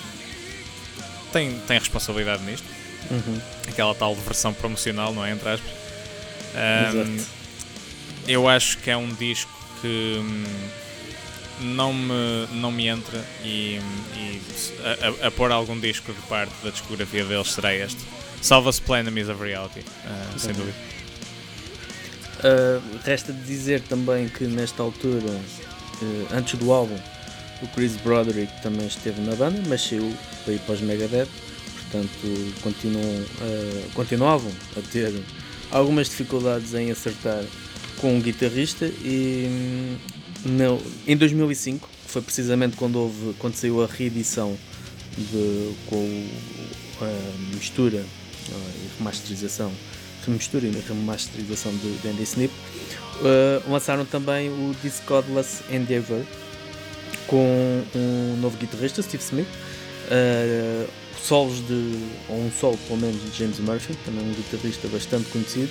tem, 1.31 1.59
tem 1.67 1.79
responsabilidade 1.79 2.43
nisto. 2.43 2.65
Uhum. 3.09 3.41
Aquela 3.67 3.93
tal 3.95 4.15
versão 4.15 4.53
promocional, 4.53 5.13
não 5.13 5.25
é? 5.25 5.31
Entre 5.31 5.49
aspas. 5.49 5.71
Um, 6.93 7.41
eu 8.27 8.47
acho 8.47 8.77
que 8.79 8.89
é 8.89 8.97
um 8.97 9.09
disco 9.13 9.51
que 9.81 10.17
hum, 10.19 10.43
não, 11.61 11.93
me, 11.93 12.47
não 12.53 12.71
me 12.71 12.87
entra 12.87 13.23
e, 13.43 13.79
e 14.15 14.41
a, 15.23 15.27
a, 15.27 15.31
pôr 15.31 15.51
algum 15.51 15.79
disco 15.79 16.13
de 16.13 16.21
parte 16.23 16.53
da 16.63 16.69
discografia 16.69 17.25
deles 17.25 17.51
será 17.51 17.73
este. 17.73 17.99
Salva-se 18.41 18.81
Plenamies 18.81 19.29
of 19.29 19.41
Reality, 19.41 19.79
uh, 19.79 20.39
sem 20.39 20.53
dúvida. 20.53 20.75
Uh, 22.41 22.81
resta 23.03 23.31
dizer 23.31 23.81
também 23.81 24.27
que 24.27 24.45
nesta 24.45 24.81
altura, 24.81 25.29
uh, 25.29 26.27
antes 26.33 26.57
do 26.57 26.71
álbum, 26.71 26.97
o 27.61 27.67
Chris 27.67 27.95
Broderick 27.97 28.51
também 28.63 28.87
esteve 28.87 29.21
na 29.21 29.35
banda, 29.35 29.61
mas 29.67 29.83
saiu 29.83 30.11
para 30.43 30.53
ir 30.53 30.59
para 30.61 30.73
os 30.73 30.81
Megadeth, 30.81 31.27
portanto 31.75 32.53
continuam, 32.63 33.03
uh, 33.03 33.89
continuavam 33.93 34.51
a 34.75 34.81
ter 34.91 35.13
algumas 35.69 36.09
dificuldades 36.09 36.73
em 36.73 36.89
acertar 36.89 37.43
com 37.99 38.15
um 38.15 38.19
guitarrista 38.19 38.85
e 38.85 39.45
hum, 39.47 39.97
no, 40.43 40.81
em 41.07 41.15
2005, 41.15 41.87
foi 42.07 42.23
precisamente 42.23 42.75
quando, 42.75 42.95
houve, 42.95 43.35
quando 43.37 43.53
saiu 43.53 43.83
a 43.83 43.85
reedição 43.85 44.57
de, 45.15 45.73
com 45.85 46.27
a 47.01 47.55
mistura 47.55 48.03
e 48.49 48.97
remasterização 48.97 49.71
remistura 50.25 50.65
e 50.65 50.83
remasterização 50.87 51.71
de, 51.75 51.97
de 51.97 52.07
Andy 52.07 52.23
Snip, 52.23 52.53
uh, 52.53 53.71
lançaram 53.71 54.05
também 54.05 54.49
o 54.49 54.75
Discordless 54.81 55.63
Endeavor 55.69 56.23
com 57.27 57.83
um 57.95 58.37
novo 58.41 58.57
guitarrista, 58.57 59.01
Steve 59.01 59.23
Smith, 59.23 59.47
uh, 59.47 60.89
solos 61.21 61.65
de, 61.65 61.97
ou 62.27 62.37
um 62.37 62.51
solo 62.51 62.77
pelo 62.87 62.99
menos 62.99 63.21
de 63.23 63.37
James 63.37 63.59
Murphy, 63.59 63.95
também 64.05 64.23
um 64.23 64.33
guitarrista 64.33 64.87
bastante 64.89 65.29
conhecido, 65.29 65.69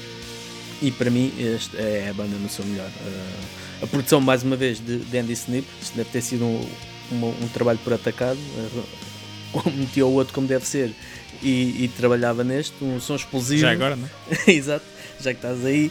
e 0.81 0.91
para 0.91 1.11
mim 1.11 1.33
este 1.39 1.77
é 1.77 2.09
a 2.09 2.15
banda 2.15 2.37
no 2.37 2.49
seu 2.49 2.65
melhor. 2.65 2.89
Uh, 2.89 3.85
a 3.85 3.87
produção, 3.87 4.21
mais 4.21 4.43
uma 4.43 4.57
vez, 4.57 4.81
de, 4.81 5.19
Andy 5.19 5.33
Snip, 5.33 5.67
isto 5.81 5.97
deve 5.97 6.11
ter 6.11 6.23
sido 6.23 6.45
um, 6.45 6.67
um, 7.13 7.45
um 7.45 7.49
trabalho 7.53 7.79
por 7.85 7.93
atacado, 7.93 8.39
uh, 8.39 9.71
metia 9.77 10.07
o 10.07 10.13
outro 10.13 10.33
como 10.33 10.47
deve 10.47 10.67
ser 10.67 10.95
e, 11.43 11.85
e, 11.85 11.89
trabalhava 11.97 12.45
neste, 12.45 12.83
um 12.83 13.01
som 13.01 13.17
explosivo. 13.17 13.63
Já 13.63 13.73
agora, 13.73 13.97
não 13.97 14.07
é? 14.07 14.11
Exato, 14.51 14.85
já 15.21 15.33
que 15.33 15.39
estás 15.39 15.65
aí. 15.65 15.91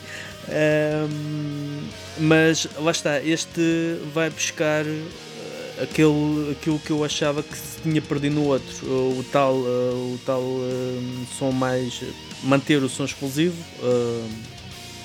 Um, 0.49 1.87
mas 2.19 2.67
lá 2.77 2.91
está, 2.91 3.21
este 3.21 3.99
vai 4.13 4.29
buscar 4.29 4.83
eh, 4.85 5.83
aquele, 5.83 6.51
aquilo 6.51 6.79
que 6.79 6.91
eu 6.91 7.03
achava 7.03 7.43
que 7.43 7.55
se 7.55 7.79
tinha 7.81 8.01
perdido 8.01 8.35
no 8.35 8.45
outro, 8.45 8.87
o 8.87 9.25
tal, 9.31 9.53
uh, 9.53 10.13
o 10.13 10.19
tal 10.25 10.41
uh, 10.41 11.27
som 11.37 11.51
mais. 11.51 12.01
manter 12.43 12.81
o 12.81 12.89
som 12.89 13.05
explosivo, 13.05 13.55
uh, 13.81 14.29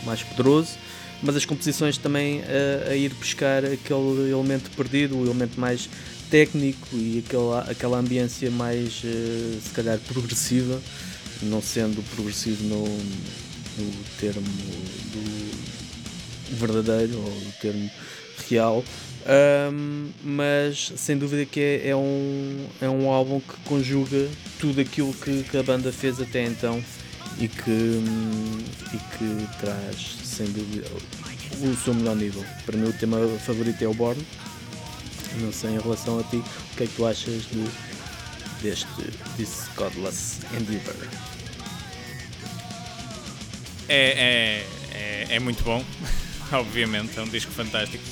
mais 0.07 0.23
poderoso, 0.23 0.79
mas 1.23 1.37
as 1.37 1.45
composições 1.45 1.99
também 1.99 2.43
a 2.91 2.95
ir 2.95 3.13
buscar 3.15 3.65
aquele 3.65 4.31
elemento 4.31 4.71
perdido, 4.77 5.19
o 5.19 5.25
elemento 5.25 5.59
mais 5.59 5.89
técnico 6.35 6.97
e 6.97 7.23
aquela, 7.25 7.61
aquela 7.61 7.99
ambiência 7.99 8.51
mais, 8.51 9.05
uh, 9.05 9.61
se 9.63 9.71
calhar, 9.73 9.97
progressiva, 10.01 10.83
não 11.43 11.63
sendo 11.63 12.03
progressivo 12.17 12.65
no, 12.65 12.83
no 12.83 14.05
termo 14.19 14.43
do 15.13 16.57
verdadeiro 16.57 17.17
ou 17.17 17.53
termo 17.61 17.89
real. 18.51 18.85
Um, 19.73 20.09
mas 20.25 20.93
sem 20.97 21.17
dúvida 21.17 21.45
que 21.47 21.61
é, 21.61 21.91
é, 21.91 21.97
um, 21.97 22.67
é 22.83 22.89
um 22.89 23.09
álbum 23.09 23.39
que 23.39 23.55
conjuga 23.65 24.29
tudo 24.59 24.81
aquilo 24.81 25.15
que, 25.15 25.45
que 25.45 25.57
a 25.57 25.63
banda 25.63 25.93
fez 25.93 26.21
até 26.21 26.45
então 26.45 26.83
e 27.39 27.47
que, 27.47 27.71
e 27.71 28.99
que 29.17 29.59
traz 29.61 30.17
sem 30.25 30.47
dúvida 30.47 30.89
o 31.63 31.77
seu 31.77 31.95
melhor 31.95 32.17
nível. 32.17 32.45
Para 32.67 32.77
mim 32.77 32.89
o 32.89 32.93
tema 32.93 33.19
favorito 33.39 33.81
é 33.83 33.87
o 33.87 33.95
Born. 33.95 34.21
Não 35.41 35.53
sei 35.53 35.71
em 35.71 35.81
relação 35.81 36.19
a 36.19 36.23
ti, 36.25 36.37
o 36.37 36.77
que 36.77 36.85
é 36.85 36.87
que 36.87 36.95
tu 36.95 37.07
achas 37.07 37.43
de, 37.51 37.69
deste 38.63 38.87
This 39.37 39.69
Godless 39.77 40.41
Endeavor? 40.53 40.95
É, 43.89 43.97
é, 43.97 44.67
é, 44.93 45.27
é 45.37 45.41
muito 45.41 45.63
bom, 45.63 45.85
obviamente, 46.53 47.19
é 47.19 47.23
um 47.23 47.29
disco 47.29 47.53
fantástico. 47.53 48.03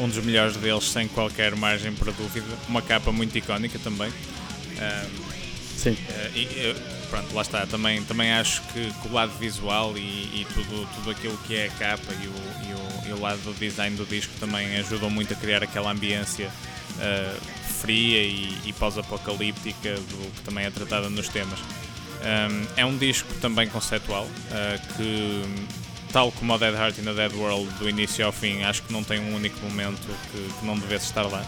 Um 0.00 0.08
dos 0.08 0.24
melhores 0.24 0.56
deles, 0.56 0.84
sem 0.84 1.08
qualquer 1.08 1.56
margem 1.56 1.92
para 1.92 2.12
dúvida. 2.12 2.46
Uma 2.68 2.80
capa 2.80 3.10
muito 3.10 3.36
icónica 3.36 3.78
também. 3.80 4.08
Um, 4.10 5.28
Sim. 5.76 5.90
Uh, 5.90 6.36
e, 6.36 6.97
pronto, 7.10 7.34
lá 7.34 7.42
está. 7.42 7.66
Também, 7.66 8.02
também 8.04 8.32
acho 8.32 8.62
que, 8.72 8.92
o 9.08 9.12
lado 9.12 9.32
visual 9.38 9.96
e, 9.96 10.00
e, 10.00 10.46
tudo, 10.52 10.88
tudo 10.94 11.10
aquilo 11.10 11.36
que 11.46 11.56
é 11.56 11.66
a 11.66 11.70
capa 11.70 12.12
e 12.12 12.26
o, 12.26 12.32
e 12.68 12.74
o, 12.74 13.08
e 13.08 13.12
o 13.12 13.20
lado 13.20 13.38
do 13.42 13.54
design 13.54 13.96
do 13.96 14.04
disco 14.04 14.32
também 14.38 14.76
ajudam 14.76 15.10
muito 15.10 15.32
a 15.32 15.36
criar 15.36 15.62
aquela 15.62 15.90
ambiência 15.90 16.48
uh, 16.48 17.58
fria 17.80 18.22
e, 18.22 18.58
e 18.66 18.72
pós-apocalíptica 18.72 19.94
do 19.94 20.32
que 20.32 20.42
também 20.42 20.64
é 20.64 20.70
tratada 20.70 21.08
nos 21.08 21.28
temas. 21.28 21.58
Um, 21.60 22.66
é 22.76 22.84
um 22.84 22.96
disco 22.96 23.32
também 23.40 23.68
conceptual 23.68 24.24
uh, 24.24 24.96
que, 24.96 25.42
tal 26.12 26.32
como 26.32 26.52
o 26.52 26.58
Dead 26.58 26.74
Heart 26.74 26.98
e 26.98 27.08
a 27.08 27.12
Dead 27.12 27.32
World, 27.34 27.72
do 27.74 27.88
início 27.88 28.26
ao 28.26 28.32
fim, 28.32 28.62
acho 28.62 28.82
que 28.82 28.92
não 28.92 29.04
tem 29.04 29.20
um 29.20 29.34
único 29.34 29.58
momento 29.60 30.06
que, 30.32 30.58
que 30.58 30.66
não 30.66 30.76
devesse 30.78 31.06
estar 31.06 31.22
lá. 31.22 31.44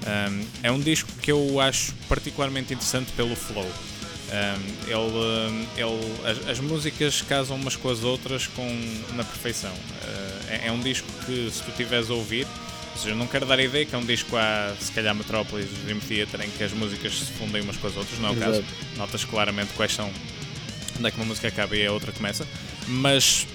Um, 0.00 0.46
é 0.62 0.72
um 0.72 0.80
disco 0.80 1.10
que 1.20 1.30
eu 1.30 1.60
acho 1.60 1.92
particularmente 2.08 2.72
interessante 2.72 3.12
pelo 3.12 3.36
flow. 3.36 3.70
Um, 4.30 4.86
ele, 4.86 5.66
ele, 5.76 6.22
as, 6.24 6.48
as, 6.50 6.60
músicas 6.60 7.20
casam 7.20 7.56
umas 7.56 7.74
com 7.74 7.90
as 7.90 8.04
outras 8.04 8.46
com, 8.46 8.64
na 9.14 9.24
perfeição. 9.24 9.72
Uh, 9.72 10.46
é, 10.48 10.68
é, 10.68 10.72
um 10.72 10.78
disco 10.78 11.08
que, 11.26 11.50
se 11.50 11.62
tu 11.64 11.70
estiveres 11.70 12.08
a 12.10 12.14
ouvir, 12.14 12.46
ou 12.92 12.98
seja, 12.98 13.14
não 13.16 13.26
quero 13.26 13.44
dar 13.44 13.58
a 13.58 13.62
ideia 13.62 13.84
que 13.84 13.92
é 13.92 13.98
um 13.98 14.04
disco 14.04 14.36
a, 14.36 14.72
se 14.78 14.92
calhar, 14.92 15.14
Metrópolis, 15.16 15.68
Dream 15.84 15.98
Theater, 15.98 16.42
em 16.42 16.50
que 16.50 16.62
as 16.62 16.72
músicas 16.72 17.12
se 17.12 17.32
fundem 17.32 17.60
umas 17.60 17.76
com 17.76 17.88
as 17.88 17.96
outras, 17.96 18.18
não 18.20 18.28
é 18.28 18.32
o 18.32 18.36
Exato. 18.36 18.52
caso. 18.52 18.64
Notas 18.96 19.24
claramente 19.24 19.72
quais 19.74 19.92
são, 19.92 20.08
onde 20.96 21.08
é 21.08 21.10
que 21.10 21.16
uma 21.16 21.26
música 21.26 21.48
acaba 21.48 21.76
e 21.76 21.84
a 21.84 21.90
outra 21.90 22.12
começa, 22.12 22.46
mas, 22.86 23.48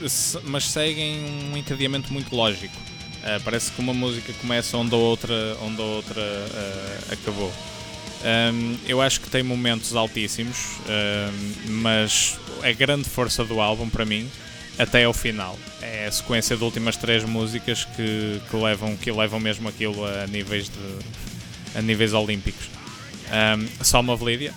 mas 0.43 0.65
seguem 0.65 1.23
um 1.53 1.57
encadeamento 1.57 2.11
muito 2.11 2.35
lógico. 2.35 2.75
Uh, 3.23 3.41
parece 3.45 3.71
que 3.71 3.79
uma 3.79 3.93
música 3.93 4.33
começa 4.41 4.75
onde 4.77 4.93
a 4.93 4.97
outra, 4.97 5.57
onde 5.61 5.81
a 5.81 5.85
outra 5.85 6.21
uh, 6.21 7.13
acabou. 7.13 7.53
Um, 8.25 8.77
eu 8.88 9.01
acho 9.01 9.21
que 9.21 9.29
tem 9.29 9.43
momentos 9.43 9.95
altíssimos, 9.95 10.57
um, 10.89 11.71
mas 11.81 12.39
a 12.63 12.71
grande 12.71 13.07
força 13.07 13.43
do 13.45 13.61
álbum 13.61 13.88
para 13.88 14.03
mim 14.03 14.27
até 14.79 15.03
ao 15.03 15.13
final 15.13 15.57
é 15.79 16.07
a 16.07 16.11
sequência 16.11 16.57
de 16.57 16.63
últimas 16.63 16.97
três 16.97 17.23
músicas 17.23 17.85
que, 17.85 18.41
que 18.49 18.55
levam 18.55 18.97
que 18.97 19.11
levam 19.11 19.39
mesmo 19.39 19.69
aquilo 19.69 20.03
a 20.03 20.25
níveis 20.25 20.69
de 20.69 21.77
a 21.77 21.81
níveis 21.81 22.13
olímpicos. 22.13 22.67
Um, 23.29 23.67
Psalm 23.83 24.09
of 24.09 24.25
Lydia 24.25 24.53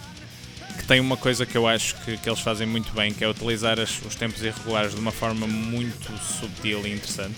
que 0.78 0.85
tem 0.85 1.00
uma 1.00 1.16
coisa 1.16 1.44
que 1.44 1.57
eu 1.57 1.66
acho 1.66 1.94
que, 2.04 2.16
que 2.16 2.28
eles 2.28 2.40
fazem 2.40 2.66
muito 2.66 2.92
bem, 2.92 3.12
que 3.12 3.22
é 3.22 3.28
utilizar 3.28 3.78
as, 3.78 4.00
os 4.02 4.14
tempos 4.14 4.42
irregulares 4.42 4.94
de 4.94 5.00
uma 5.00 5.11
forma 5.11 5.46
muito 5.46 6.16
subtil 6.18 6.87
e 6.87 6.92
interessante. 6.92 7.35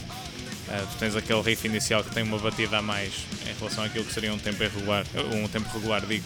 Uh, 0.70 0.87
tu 0.87 0.98
tens 0.98 1.16
aquele 1.16 1.40
riff 1.40 1.66
inicial 1.66 2.04
que 2.04 2.14
tem 2.14 2.22
uma 2.22 2.38
batida 2.38 2.78
a 2.78 2.83
mais 2.83 3.12
em 3.44 3.59
relação 3.59 3.83
àquilo 3.83 4.04
que 4.04 4.14
seria 4.14 4.33
um 4.33 4.38
tempo 4.38 4.62
irregular, 4.62 5.04
um 5.35 5.48
tempo 5.48 5.68
regular, 5.74 6.00
digo, 6.06 6.24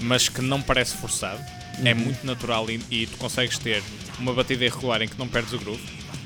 mas 0.00 0.30
que 0.30 0.40
não 0.40 0.62
parece 0.62 0.96
forçado. 0.96 1.42
É 1.76 1.80
uhum. 1.80 1.88
É 1.88 1.94
muito 1.94 2.26
natural 2.26 2.70
e, 2.70 2.80
e, 2.90 3.06
tu 3.06 3.18
consegues 3.18 3.58
ter 3.58 3.82
uma 4.18 4.32
batida 4.32 4.64
irregular 4.64 5.02
em 5.02 5.08
que 5.08 5.18
não 5.18 5.28
perdes 5.28 5.52
o 5.52 5.58
groove. 5.58 5.82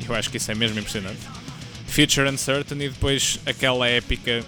Eu 0.09 0.15
acho 0.15 0.31
que 0.31 0.37
isso 0.37 0.51
é 0.51 0.55
mesmo 0.55 0.79
impressionante. 0.79 1.19
Future 1.89 2.29
Uncertain 2.29 2.81
e 2.83 2.89
depois 2.89 3.41
aquela 3.45 3.89
épica 3.89 4.45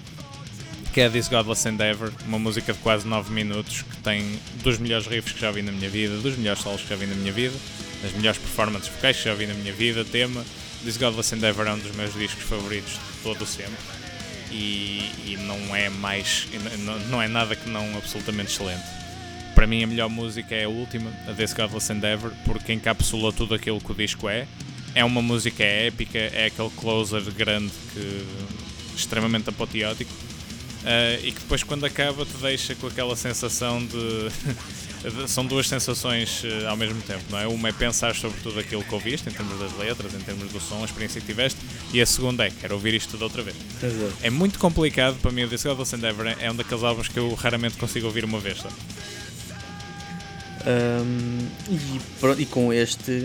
que 0.92 1.00
é 1.00 1.08
This 1.08 1.28
Godless 1.28 1.68
Endeavor, 1.68 2.12
uma 2.26 2.38
música 2.38 2.72
de 2.72 2.78
quase 2.78 3.06
9 3.06 3.32
minutos 3.32 3.82
que 3.82 3.96
tem 3.98 4.38
dos 4.62 4.78
melhores 4.78 5.06
riffs 5.06 5.32
que 5.32 5.40
já 5.40 5.50
vi 5.50 5.62
na 5.62 5.72
minha 5.72 5.88
vida, 5.88 6.16
dos 6.18 6.36
melhores 6.36 6.62
solos 6.62 6.82
que 6.82 6.88
já 6.88 6.96
vi 6.96 7.06
na 7.06 7.14
minha 7.14 7.32
vida, 7.32 7.54
das 8.02 8.12
melhores 8.12 8.38
performances 8.38 8.88
vocais 8.88 9.16
que 9.16 9.24
já 9.24 9.34
vi 9.34 9.46
na 9.46 9.54
minha 9.54 9.72
vida, 9.72 10.04
tema 10.04 10.44
This 10.84 10.96
Godless 10.96 11.34
Endeavor 11.34 11.66
é 11.66 11.72
um 11.72 11.78
dos 11.78 11.94
meus 11.94 12.14
discos 12.14 12.44
favoritos 12.44 12.92
de 12.92 13.22
todo 13.22 13.42
o 13.42 13.46
sempre 13.46 13.76
e, 14.50 15.10
e 15.26 15.38
não 15.40 15.74
é 15.74 15.88
mais 15.88 16.46
não, 16.78 16.98
não, 17.00 17.22
é 17.22 17.28
nada 17.28 17.54
que 17.54 17.68
não 17.68 17.96
absolutamente 17.96 18.52
excelente. 18.52 18.84
Para 19.54 19.66
mim 19.66 19.82
a 19.82 19.86
melhor 19.86 20.08
música 20.08 20.54
é 20.54 20.64
a 20.64 20.68
última 20.68 21.12
a 21.26 21.32
This 21.32 21.52
Godless 21.52 21.92
Endeavor 21.92 22.32
porque 22.44 22.72
encapsula 22.72 23.32
tudo 23.32 23.54
aquilo 23.54 23.80
que 23.80 23.92
o 23.92 23.94
disco 23.94 24.28
é. 24.28 24.46
É 24.94 25.04
uma 25.04 25.20
música 25.20 25.62
épica 25.62 26.18
é 26.18 26.46
aquele 26.46 26.70
closer 26.70 27.22
grande 27.32 27.72
que 27.92 28.26
extremamente 28.96 29.48
apoteótico. 29.48 30.10
Uh, 30.78 31.26
e 31.26 31.32
que 31.32 31.40
depois 31.40 31.62
quando 31.62 31.84
acaba 31.84 32.24
te 32.24 32.36
deixa 32.40 32.74
com 32.76 32.86
aquela 32.86 33.16
sensação 33.16 33.84
de 33.84 34.30
são 35.26 35.46
duas 35.46 35.68
sensações 35.68 36.42
uh, 36.44 36.68
ao 36.68 36.76
mesmo 36.76 37.00
tempo, 37.02 37.22
não 37.30 37.38
é? 37.38 37.46
Uma 37.46 37.68
é 37.68 37.72
pensar 37.72 38.14
sobre 38.14 38.40
tudo 38.40 38.58
aquilo 38.58 38.82
que 38.82 38.94
ouviste, 38.94 39.28
em 39.28 39.32
termos 39.32 39.58
das 39.58 39.76
letras, 39.76 40.14
em 40.14 40.20
termos 40.20 40.50
do 40.50 40.60
som, 40.60 40.82
a 40.82 40.84
experiência 40.84 41.20
que 41.20 41.26
tiveste, 41.26 41.58
e 41.92 42.00
a 42.00 42.06
segunda 42.06 42.46
é, 42.46 42.50
quero 42.50 42.74
ouvir 42.74 42.94
isto 42.94 43.10
tudo 43.10 43.22
outra 43.22 43.42
vez. 43.42 43.56
Exato. 43.82 44.12
É 44.22 44.30
muito 44.30 44.58
complicado 44.58 45.16
para 45.20 45.30
mim, 45.30 45.44
o 45.44 45.48
Godless 45.48 45.94
Endeavor 45.94 46.26
é 46.26 46.50
um 46.50 46.56
daqueles 46.56 46.82
álbuns 46.82 47.08
que 47.08 47.18
eu 47.18 47.32
raramente 47.34 47.76
consigo 47.76 48.06
ouvir 48.06 48.24
uma 48.24 48.40
vez 48.40 48.58
só. 48.58 48.68
Um, 50.66 51.46
e, 51.70 52.00
pronto, 52.20 52.40
e 52.40 52.46
com 52.46 52.72
este 52.72 53.22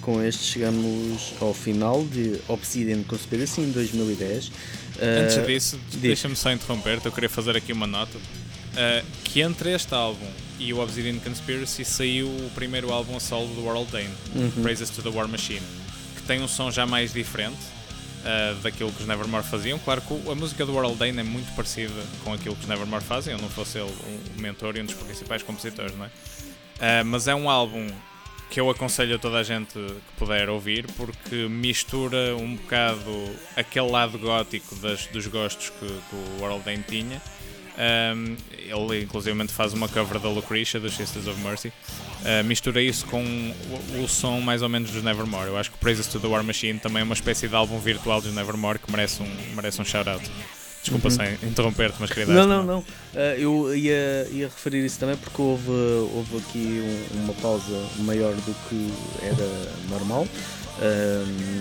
com 0.00 0.20
este 0.20 0.42
chegamos 0.42 1.32
ao 1.40 1.54
final 1.54 2.04
de 2.04 2.40
Obsidian 2.48 3.04
Conspiracy 3.04 3.60
em 3.60 3.70
2010. 3.70 4.50
Antes 5.00 5.36
uh, 5.36 5.46
disso, 5.46 5.80
deixa-me 5.94 6.34
só 6.34 6.50
interromper-te, 6.50 7.06
eu 7.06 7.12
queria 7.12 7.30
fazer 7.30 7.56
aqui 7.56 7.72
uma 7.72 7.86
nota. 7.86 8.18
Uh, 8.18 9.06
que 9.22 9.40
entre 9.40 9.72
este 9.72 9.94
álbum 9.94 10.26
e 10.62 10.72
o 10.72 10.80
Obsidian 10.80 11.18
Conspiracy 11.18 11.84
saiu 11.84 12.28
o 12.28 12.50
primeiro 12.54 12.92
álbum 12.92 13.16
a 13.16 13.20
solo 13.20 13.48
do 13.48 13.62
World 13.62 13.90
Dane, 13.90 14.14
uhum. 14.34 14.62
Praises 14.62 14.90
to 14.90 15.02
the 15.02 15.08
War 15.08 15.26
Machine, 15.26 15.62
que 16.14 16.22
tem 16.22 16.40
um 16.40 16.46
som 16.46 16.70
já 16.70 16.86
mais 16.86 17.12
diferente 17.12 17.58
uh, 17.58 18.54
daquilo 18.62 18.92
que 18.92 19.02
os 19.02 19.08
Nevermore 19.08 19.42
faziam. 19.42 19.78
Claro 19.80 20.00
que 20.00 20.30
a 20.30 20.34
música 20.34 20.64
do 20.64 20.72
World 20.72 20.96
Dane 20.96 21.18
é 21.18 21.22
muito 21.24 21.52
parecida 21.56 22.00
com 22.22 22.32
aquilo 22.32 22.54
que 22.54 22.62
os 22.62 22.68
Nevermore 22.68 23.02
fazem, 23.02 23.32
eu 23.32 23.40
não 23.40 23.48
fosse 23.48 23.78
ele 23.78 23.92
um 24.36 24.40
mentor 24.40 24.76
e 24.76 24.80
um 24.80 24.84
dos 24.84 24.94
principais 24.94 25.42
compositores, 25.42 25.96
não 25.96 26.04
é? 26.04 26.08
Uh, 26.08 27.04
mas 27.04 27.26
é 27.26 27.34
um 27.34 27.50
álbum 27.50 27.88
que 28.48 28.60
eu 28.60 28.68
aconselho 28.70 29.16
a 29.16 29.18
toda 29.18 29.38
a 29.38 29.42
gente 29.42 29.72
que 29.72 30.16
puder 30.18 30.48
ouvir 30.50 30.86
porque 30.92 31.48
mistura 31.48 32.36
um 32.36 32.54
bocado 32.54 33.34
aquele 33.56 33.90
lado 33.90 34.18
gótico 34.18 34.74
das, 34.76 35.06
dos 35.06 35.26
gostos 35.26 35.70
que, 35.70 35.86
que 35.86 36.14
o 36.14 36.42
World 36.42 36.62
Dane 36.62 36.84
tinha 36.86 37.20
um, 37.78 38.36
ele 38.58 39.02
inclusive 39.02 39.48
faz 39.48 39.72
uma 39.72 39.88
cover 39.88 40.18
da 40.18 40.28
Lucretia, 40.28 40.78
dos 40.78 40.94
Sisters 40.94 41.26
of 41.26 41.40
Mercy. 41.40 41.68
Uh, 41.68 42.44
mistura 42.44 42.82
isso 42.82 43.06
com 43.06 43.22
o, 43.22 44.04
o, 44.04 44.08
som 44.08 44.40
mais 44.40 44.62
ou 44.62 44.68
menos 44.68 44.90
dos 44.90 45.02
Nevermore. 45.02 45.48
Eu 45.48 45.56
acho 45.56 45.70
que 45.70 45.78
Praises 45.78 46.06
to 46.06 46.20
the 46.20 46.26
War 46.26 46.44
Machine 46.44 46.78
também 46.78 47.00
é 47.00 47.04
uma 47.04 47.14
espécie 47.14 47.48
de 47.48 47.54
álbum 47.54 47.78
virtual 47.78 48.20
dos 48.20 48.34
Nevermore 48.34 48.78
que 48.78 48.90
merece 48.90 49.22
um, 49.22 49.54
merece 49.54 49.80
um 49.80 49.84
shout-out. 49.84 50.30
Desculpa 50.82 51.08
uhum. 51.08 51.48
interromper-te, 51.48 51.96
mas 52.00 52.10
queria 52.10 52.26
Não, 52.26 52.46
não, 52.46 52.64
não. 52.64 52.78
Uh, 52.80 52.84
eu 53.38 53.76
ia, 53.76 54.28
ia 54.32 54.46
referir 54.46 54.84
isso 54.84 54.98
também 54.98 55.16
porque 55.16 55.40
houve, 55.40 55.70
houve 55.70 56.38
aqui 56.38 56.82
um, 57.14 57.24
uma 57.24 57.34
pausa 57.34 57.88
maior 58.00 58.34
do 58.34 58.54
que 58.68 58.92
era 59.22 59.72
normal 59.88 60.26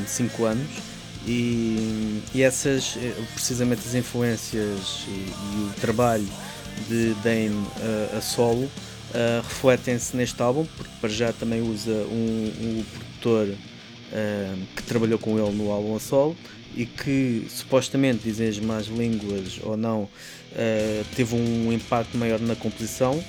5 0.07 0.41
uh, 0.41 0.45
anos 0.45 0.91
e, 1.27 2.21
e 2.33 2.41
essas, 2.41 2.97
eh, 2.97 3.13
precisamente 3.33 3.81
as 3.87 3.93
influências 3.93 5.05
e, 5.07 5.11
e 5.11 5.69
o 5.69 5.73
trabalho 5.79 6.27
de 6.87 7.13
Dane 7.23 7.49
uh, 7.49 8.17
a 8.17 8.21
solo 8.21 8.63
uh, 8.63 9.41
refletem-se 9.43 10.15
neste 10.15 10.41
álbum, 10.41 10.65
porque 10.77 10.91
para 10.99 11.09
já 11.09 11.31
também 11.33 11.61
usa 11.61 11.91
um, 11.91 12.53
um 12.61 12.85
produtor 12.91 13.47
uh, 13.49 14.65
que 14.75 14.83
trabalhou 14.83 15.19
com 15.19 15.37
ele 15.37 15.55
no 15.55 15.71
álbum 15.71 15.95
a 15.95 15.99
solo 15.99 16.35
e 16.75 16.85
que 16.85 17.45
supostamente, 17.49 18.23
dizem 18.23 18.47
as 18.47 18.57
más 18.57 18.87
línguas 18.87 19.59
ou 19.61 19.75
não, 19.75 20.07
teve 21.17 21.35
um 21.35 21.71
impacto 21.73 22.17
maior 22.17 22.39
na 22.39 22.55
composição 22.55 23.21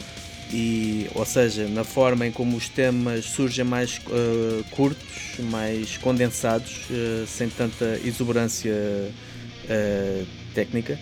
e, 0.53 1.09
ou 1.15 1.25
seja, 1.25 1.67
na 1.67 1.83
forma 1.83 2.27
em 2.27 2.31
como 2.31 2.57
os 2.57 2.69
temas 2.69 3.25
surgem 3.25 3.65
mais 3.65 3.99
uh, 3.99 4.63
curtos, 4.71 5.39
mais 5.51 5.97
condensados, 5.97 6.85
uh, 6.91 7.27
sem 7.27 7.49
tanta 7.49 7.99
exuberância 8.05 8.73
uh, 8.73 10.27
técnica. 10.55 10.99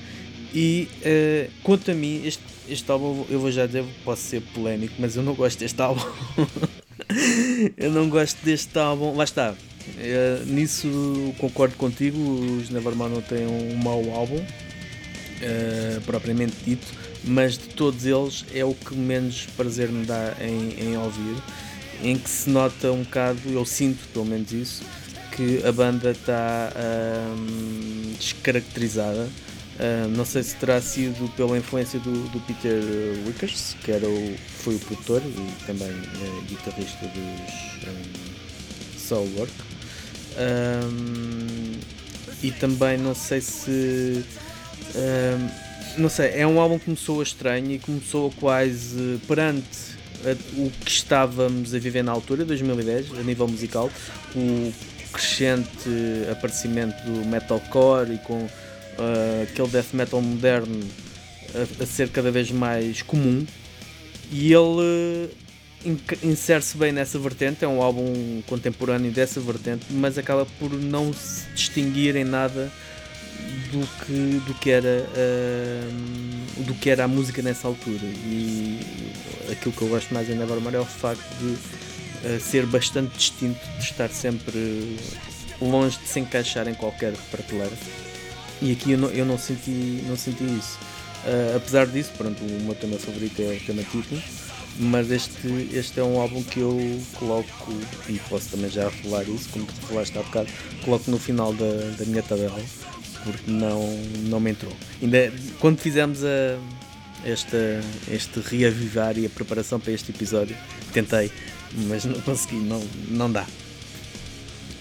E 0.55 0.89
quanto 1.63 1.93
a 1.93 1.95
mim, 1.95 2.23
este, 2.25 2.43
este 2.69 2.91
álbum, 2.91 3.25
eu 3.31 3.39
vou 3.39 3.53
já 3.53 3.67
dizer, 3.67 3.85
posso 4.05 4.23
ser 4.23 4.41
polémico, 4.53 4.95
mas 4.99 5.15
eu 5.15 5.23
não 5.23 5.35
gosto 5.35 5.61
deste 5.61 5.81
álbum. 5.81 6.05
eu 7.79 7.93
não 7.93 8.09
gosto 8.09 8.45
deste 8.45 8.77
álbum. 8.77 9.15
Lá 9.15 9.23
está. 9.23 9.55
Nisso 10.47 11.33
concordo 11.39 11.77
contigo. 11.77 12.19
Os 12.19 12.69
Nevermind 12.69 13.13
não 13.13 13.23
têm 13.23 13.47
um 13.47 13.77
mau 13.77 14.03
álbum, 14.13 14.45
propriamente 16.05 16.57
dito, 16.65 16.89
mas 17.25 17.59
de 17.59 17.69
todos 17.69 18.05
eles 18.07 18.45
é 18.55 18.65
o 18.65 18.75
que 18.75 18.95
menos 18.95 19.47
prazer 19.57 19.89
me 19.89 20.05
dá 20.05 20.35
em, 20.41 20.75
em 20.81 20.97
ouvir. 20.97 21.37
Em 22.03 22.17
que 22.17 22.31
se 22.31 22.49
nota 22.49 22.91
um 22.93 23.03
bocado, 23.03 23.41
eu 23.51 23.65
sinto 23.65 24.09
pelo 24.09 24.25
menos 24.25 24.53
isso, 24.53 24.83
que 25.33 25.65
a 25.67 25.73
banda 25.73 26.11
está 26.11 26.73
hum, 27.37 28.15
descaracterizada. 28.19 29.29
Uh, 29.79 30.09
não 30.15 30.27
sei 30.27 30.43
se 30.43 30.57
terá 30.57 30.81
sido 30.81 31.31
pela 31.37 31.57
influência 31.57 31.99
do, 32.01 32.29
do 32.29 32.41
Peter 32.41 32.83
Wickers, 33.27 33.77
que 33.83 33.91
era 33.91 34.07
o, 34.07 34.37
foi 34.59 34.75
o 34.75 34.79
produtor 34.79 35.23
e 35.25 35.65
também 35.65 35.91
uh, 35.91 36.43
guitarrista 36.47 37.07
dos 37.07 37.89
um, 37.89 38.99
Soulwork. 38.99 39.53
Um, 40.37 41.73
e 42.43 42.51
também 42.53 42.99
não 42.99 43.15
sei 43.15 43.41
se. 43.41 44.25
Um, 44.95 45.70
não 45.99 46.09
sei, 46.09 46.33
é 46.35 46.47
um 46.47 46.61
álbum 46.61 46.79
que 46.79 46.87
começou 46.87 47.23
estranho 47.23 47.71
e 47.73 47.79
começou 47.79 48.31
quase 48.33 49.21
perante 49.27 49.99
o 50.57 50.71
que 50.71 50.91
estávamos 50.91 51.75
a 51.75 51.79
viver 51.79 52.03
na 52.03 52.13
altura, 52.13 52.45
2010, 52.45 53.19
a 53.19 53.23
nível 53.23 53.49
musical, 53.49 53.91
o 54.35 54.73
crescente 55.13 55.89
aparecimento 56.31 57.03
do 57.05 57.27
metalcore 57.27 58.15
e 58.15 58.19
com 58.19 58.45
uh, 58.45 59.43
aquele 59.43 59.69
death 59.69 59.93
metal 59.93 60.21
moderno 60.21 60.81
a, 61.55 61.83
a, 61.83 61.87
ser 61.87 62.09
cada 62.11 62.31
vez 62.31 62.51
mais 62.51 63.03
comum. 63.03 63.45
E 64.31 64.53
ele 64.53 65.31
uh, 65.85 65.99
insere-se 66.23 66.77
bem 66.77 66.93
nessa 66.93 67.19
vertente, 67.19 67.65
é 67.65 67.69
um 67.69 67.83
álbum 67.83 68.43
contemporâneo 68.47 69.11
dessa 69.11 69.41
vertente, 69.41 69.87
mas 69.91 70.19
acaba 70.19 70.47
por 70.59 70.71
não 70.73 71.13
se 71.13 71.47
distinguir 71.55 72.15
em 72.15 72.25
nada 72.25 72.71
do 73.71 73.87
que, 74.05 74.43
do 74.47 74.55
que 74.55 74.71
era 74.71 75.07
uh, 75.09 76.63
do 76.63 76.75
que 76.75 76.91
era 76.91 77.05
a 77.05 77.09
música 77.09 77.43
nessa 77.43 77.69
altura. 77.69 78.05
E 78.05 78.81
aquilo 79.51 79.75
que 79.75 79.83
eu 79.83 79.89
gosto 79.89 80.13
mais 80.13 80.29
em 80.29 80.35
Nevermore 80.35 80.77
é 80.77 80.81
o 80.81 80.85
facto 80.85 81.23
de 81.39 81.47
uh, 82.27 82.41
ser 82.41 82.67
bastante 82.67 83.17
distinto 83.17 83.61
de 83.79 83.85
estar 83.85 84.09
sempre 84.09 84.97
longe 85.61 85.99
de 85.99 86.09
se 86.09 86.21
encaixar 86.21 86.69
em 86.69 86.75
qualquer 86.75 87.13
prateleira. 87.31 87.77
E 88.63 88.73
aqui 88.73 88.93
eu 88.93 88.99
não, 88.99 89.09
eu 89.09 89.25
não 89.25 89.39
senti, 89.39 90.05
não 90.07 90.17
senti 90.17 90.45
isso. 90.45 90.79
Uh, 91.25 91.57
apesar 91.57 91.87
disso, 91.87 92.11
pronto, 92.17 92.43
o 92.43 92.61
meu 92.63 92.75
tema 92.75 92.99
favorito 92.99 93.41
é 93.41 93.57
o 93.57 93.61
tema 93.61 93.83
título, 93.83 94.23
mas 94.79 95.11
este, 95.11 95.69
este 95.73 96.01
é 96.01 96.03
um 96.03 96.19
álbum 96.19 96.43
que 96.43 96.61
eu 96.61 97.01
coloco, 97.15 97.73
e 98.09 98.19
posso 98.29 98.49
também 98.51 98.71
já 98.71 98.91
falar 98.91 99.25
isso, 99.25 99.49
como 99.51 99.67
tu 99.67 99.75
falaste 99.87 100.17
há 100.19 100.23
bocado, 100.23 100.49
coloco 100.83 101.11
no 101.11 101.19
final 101.19 101.53
da, 101.53 101.95
da 101.99 102.05
minha 102.07 102.23
tabela, 102.23 102.59
porque 103.25 103.51
não, 103.51 103.97
não 104.29 104.41
me 104.41 104.51
entrou. 104.51 104.77
Ainda 105.01 105.33
quando 105.59 105.79
fizemos 105.79 106.25
a, 106.25 106.59
esta, 107.25 107.81
este 108.11 108.41
reavivar 108.41 109.19
e 109.19 109.27
a 109.27 109.31
preparação 109.31 109.79
para 109.79 109.93
este 109.93 110.11
episódio, 110.11 110.57
tentei, 110.93 111.31
mas 111.89 112.05
não 112.05 112.21
consegui, 112.21 112.57
não, 112.57 112.83
não 113.09 113.31
dá. 113.31 113.47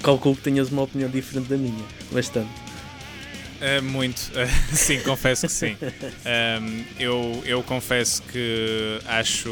Calculo 0.02 0.36
que 0.36 0.44
tenhas 0.44 0.70
uma 0.72 0.84
opinião 0.84 1.10
diferente 1.10 1.48
da 1.50 1.58
minha, 1.58 1.86
bastante. 2.12 2.50
Uh, 3.60 3.84
muito, 3.84 4.20
uh, 4.30 4.48
sim, 4.76 5.02
confesso 5.02 5.46
que 5.48 5.54
sim. 5.54 5.76
Um, 6.30 6.84
eu, 7.00 7.44
eu 7.46 7.64
confesso 7.64 8.22
que 8.24 9.00
acho. 9.06 9.50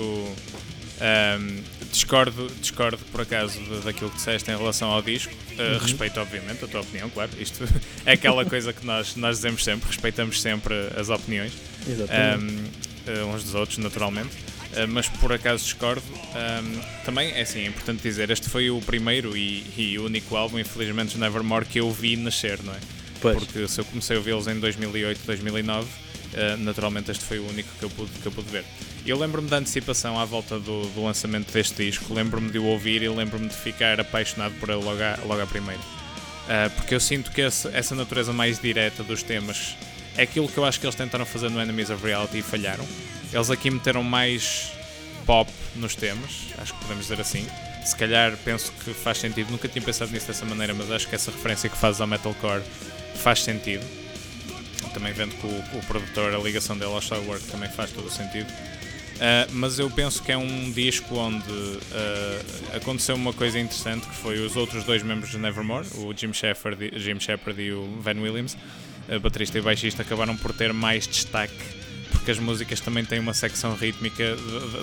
Um, 0.99 1.63
discordo, 1.91 2.47
discordo 2.59 2.97
por 3.11 3.21
acaso 3.21 3.59
daquilo 3.83 4.09
que 4.09 4.17
disseste 4.17 4.49
em 4.49 4.57
relação 4.57 4.89
ao 4.89 5.01
disco. 5.01 5.33
Uh, 5.33 5.73
uhum. 5.73 5.77
Respeito, 5.79 6.19
obviamente, 6.19 6.65
a 6.65 6.67
tua 6.67 6.81
opinião, 6.81 7.09
claro. 7.09 7.31
Isto 7.39 7.67
é 8.05 8.13
aquela 8.13 8.45
coisa 8.45 8.73
que 8.73 8.85
nós, 8.85 9.15
nós 9.15 9.37
dizemos 9.37 9.63
sempre, 9.63 9.87
respeitamos 9.87 10.41
sempre 10.41 10.73
as 10.97 11.09
opiniões 11.09 11.53
um, 11.87 13.33
uns 13.33 13.43
dos 13.43 13.55
outros, 13.55 13.77
naturalmente. 13.77 14.35
mas 14.89 15.07
por 15.07 15.31
acaso 15.31 15.63
discordo. 15.63 16.03
também 17.05 17.31
é 17.31 17.41
assim, 17.41 17.61
é 17.61 17.67
importante 17.67 18.01
dizer: 18.01 18.29
este 18.29 18.49
foi 18.49 18.69
o 18.69 18.81
primeiro 18.81 19.37
e, 19.37 19.65
e 19.77 19.99
único 19.99 20.35
álbum, 20.35 20.59
infelizmente, 20.59 21.13
de 21.13 21.19
Nevermore 21.19 21.65
que 21.65 21.79
eu 21.79 21.91
vi 21.91 22.17
nascer, 22.17 22.61
não 22.63 22.73
é? 22.73 22.79
Pois. 23.21 23.37
Porque 23.37 23.67
se 23.67 23.79
eu 23.79 23.85
comecei 23.85 24.15
a 24.15 24.19
ouvi-los 24.19 24.47
em 24.47 24.59
2008, 24.59 25.21
2009, 25.25 25.87
uh, 26.33 26.57
naturalmente 26.57 27.11
este 27.11 27.23
foi 27.23 27.39
o 27.39 27.47
único 27.47 27.69
que 27.79 27.83
eu 27.83 27.89
pude, 27.89 28.11
que 28.11 28.25
eu 28.25 28.31
pude 28.31 28.49
ver. 28.49 28.63
Eu 29.05 29.17
lembro-me 29.17 29.49
da 29.49 29.57
antecipação 29.57 30.19
à 30.19 30.25
volta 30.25 30.59
do, 30.59 30.87
do 30.87 31.03
lançamento 31.03 31.51
deste 31.51 31.85
disco, 31.85 32.13
lembro-me 32.13 32.49
de 32.49 32.59
o 32.59 32.65
ouvir 32.65 33.01
e 33.01 33.09
lembro-me 33.09 33.47
de 33.47 33.55
ficar 33.55 33.99
apaixonado 33.99 34.53
por 34.59 34.69
ele 34.69 34.83
logo 34.83 35.01
à, 35.01 35.17
logo 35.25 35.41
à 35.41 35.47
primeira. 35.47 35.81
Uh, 35.81 36.69
porque 36.75 36.95
eu 36.95 36.99
sinto 36.99 37.31
que 37.31 37.41
esse, 37.41 37.67
essa 37.69 37.93
natureza 37.93 38.31
mais 38.31 38.59
direta 38.59 39.03
dos 39.03 39.21
temas 39.21 39.75
é 40.17 40.23
aquilo 40.23 40.47
que 40.47 40.57
eu 40.57 40.65
acho 40.65 40.79
que 40.79 40.85
eles 40.85 40.95
tentaram 40.95 41.25
fazer 41.25 41.49
no 41.49 41.61
Enemies 41.61 41.89
of 41.89 42.03
Reality 42.03 42.39
e 42.39 42.41
falharam. 42.41 42.85
Eles 43.31 43.49
aqui 43.49 43.69
meteram 43.69 44.03
mais 44.03 44.71
pop 45.25 45.51
nos 45.75 45.95
temas, 45.95 46.47
acho 46.57 46.73
que 46.73 46.79
podemos 46.79 47.03
dizer 47.03 47.19
assim. 47.21 47.45
Se 47.85 47.95
calhar 47.95 48.35
penso 48.43 48.71
que 48.83 48.93
faz 48.93 49.19
sentido, 49.19 49.51
nunca 49.51 49.67
tinha 49.67 49.83
pensado 49.83 50.11
nisso 50.11 50.27
dessa 50.27 50.45
maneira, 50.45 50.73
mas 50.73 50.89
acho 50.89 51.07
que 51.07 51.15
essa 51.15 51.31
referência 51.31 51.69
que 51.69 51.77
fazes 51.77 52.01
ao 52.01 52.07
metalcore 52.07 52.63
faz 53.15 53.43
sentido. 53.43 53.85
Também 54.97 55.13
vendo 55.13 55.35
que 55.35 55.45
o, 55.45 55.77
o 55.77 55.85
produtor, 55.85 56.33
a 56.33 56.37
ligação 56.39 56.75
dele 56.75 56.91
ao 56.91 56.99
Starwork 56.99 57.45
também 57.45 57.69
faz 57.69 57.91
todo 57.91 58.07
o 58.07 58.11
sentido. 58.11 58.47
Uh, 58.49 59.51
mas 59.51 59.77
eu 59.77 59.89
penso 59.89 60.23
que 60.23 60.31
é 60.31 60.37
um 60.37 60.71
disco 60.71 61.15
onde 61.15 61.51
uh, 61.51 62.75
aconteceu 62.75 63.15
uma 63.15 63.33
coisa 63.33 63.59
interessante 63.59 64.07
que 64.07 64.15
foi 64.15 64.39
os 64.39 64.55
outros 64.55 64.83
dois 64.83 65.03
membros 65.03 65.31
de 65.31 65.37
Nevermore, 65.37 65.87
o 65.97 66.13
Jim 66.15 66.33
Shepard, 66.33 66.91
Jim 66.95 67.19
Shepard 67.19 67.61
e 67.61 67.71
o 67.71 67.99
Van 67.99 68.19
Williams, 68.19 68.57
baterista 69.21 69.57
e 69.57 69.61
baixista, 69.61 70.01
acabaram 70.01 70.35
por 70.35 70.53
ter 70.53 70.73
mais 70.73 71.07
destaque 71.07 71.55
porque 72.11 72.31
as 72.31 72.39
músicas 72.39 72.79
também 72.79 73.05
têm 73.05 73.19
uma 73.19 73.33
secção 73.33 73.73
rítmica, 73.75 74.35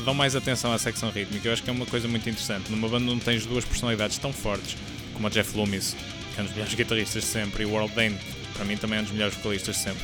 dão 0.04 0.14
mais 0.14 0.34
atenção 0.34 0.72
à 0.72 0.78
secção 0.78 1.10
rítmica. 1.10 1.48
Eu 1.48 1.52
acho 1.52 1.62
que 1.62 1.68
é 1.68 1.72
uma 1.72 1.86
coisa 1.86 2.08
muito 2.08 2.28
interessante. 2.28 2.70
Numa 2.70 2.88
banda 2.88 3.10
onde 3.10 3.22
tens 3.22 3.44
duas 3.44 3.64
personalidades 3.64 4.16
tão 4.16 4.32
fortes 4.32 4.76
como 5.12 5.26
a 5.26 5.30
Jeff 5.30 5.56
Loomis 5.56 5.94
que 6.34 6.40
é 6.40 6.42
um 6.42 6.46
dos 6.46 6.54
melhores 6.54 6.74
guitarristas 6.74 7.22
de 7.22 7.28
sempre, 7.28 7.62
e 7.62 7.66
o 7.66 7.70
World 7.70 7.94
Dane, 7.94 8.18
para 8.54 8.64
mim, 8.64 8.76
também 8.76 8.98
é 8.98 9.02
um 9.02 9.04
dos 9.04 9.12
melhores 9.12 9.34
vocalistas 9.34 9.76
de 9.76 9.82
sempre. 9.82 10.02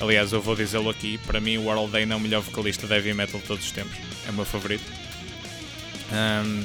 Aliás, 0.00 0.32
eu 0.32 0.40
vou 0.40 0.56
dizê-lo 0.56 0.88
aqui, 0.88 1.18
para 1.18 1.40
mim, 1.40 1.58
o 1.58 1.64
World 1.64 1.92
Dane 1.92 2.10
é 2.10 2.16
o 2.16 2.20
melhor 2.20 2.40
vocalista 2.40 2.86
de 2.86 2.94
heavy 2.94 3.12
metal 3.12 3.38
de 3.38 3.46
todos 3.46 3.64
os 3.64 3.70
tempos. 3.70 3.96
É 4.26 4.30
o 4.30 4.32
meu 4.32 4.46
favorito. 4.46 4.84
Um, 6.10 6.64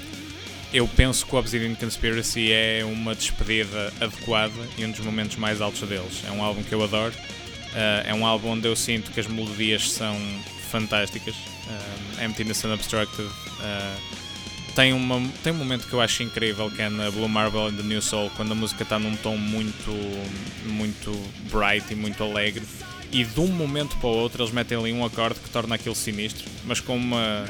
eu 0.74 0.88
penso 0.88 1.26
que 1.26 1.36
o 1.36 1.40
Obsidian 1.40 1.76
Conspiracy 1.76 2.52
é 2.52 2.84
uma 2.86 3.14
despedida 3.14 3.94
adequada 4.00 4.54
e 4.78 4.86
um 4.86 4.92
dos 4.92 5.02
momentos 5.02 5.36
mais 5.36 5.62
altos 5.62 5.88
deles. 5.88 6.24
É 6.28 6.32
um 6.32 6.44
álbum 6.44 6.64
que 6.64 6.74
eu 6.74 6.84
adoro. 6.84 7.14
Uh, 7.14 8.08
é 8.08 8.14
um 8.14 8.26
álbum 8.26 8.50
onde 8.50 8.68
eu 8.68 8.76
sinto 8.76 9.12
que 9.12 9.20
as 9.20 9.28
melodias 9.28 9.92
são 9.92 10.18
fantásticas. 10.72 11.36
Um, 12.20 12.26
Emptiness 12.26 12.64
Unobstructed. 12.64 13.28
Uh, 13.28 14.25
tem, 14.76 14.92
uma, 14.94 15.22
tem 15.42 15.54
um 15.54 15.56
momento 15.56 15.88
que 15.88 15.94
eu 15.94 16.02
acho 16.02 16.22
incrível 16.22 16.70
que 16.70 16.82
é 16.82 16.90
na 16.90 17.10
Blue 17.10 17.30
Marble 17.30 17.62
and 17.62 17.76
the 17.76 17.84
New 17.84 18.02
Soul, 18.02 18.30
quando 18.36 18.52
a 18.52 18.56
música 18.56 18.84
está 18.84 19.00
num 19.00 19.16
tom 19.16 19.38
muito, 19.38 19.92
muito 20.66 21.12
bright 21.50 21.92
e 21.92 21.96
muito 21.96 22.22
alegre, 22.22 22.64
e 23.12 23.24
de 23.24 23.40
um 23.40 23.48
momento 23.48 23.96
para 23.98 24.10
o 24.10 24.14
outro 24.14 24.44
eles 24.44 24.54
metem 24.54 24.78
ali 24.78 24.92
um 24.92 25.06
acorde 25.06 25.40
que 25.40 25.50
torna 25.50 25.76
aquilo 25.76 25.96
sinistro, 25.96 26.46
mas 26.66 26.82
com 26.82 26.98
uma, 26.98 27.46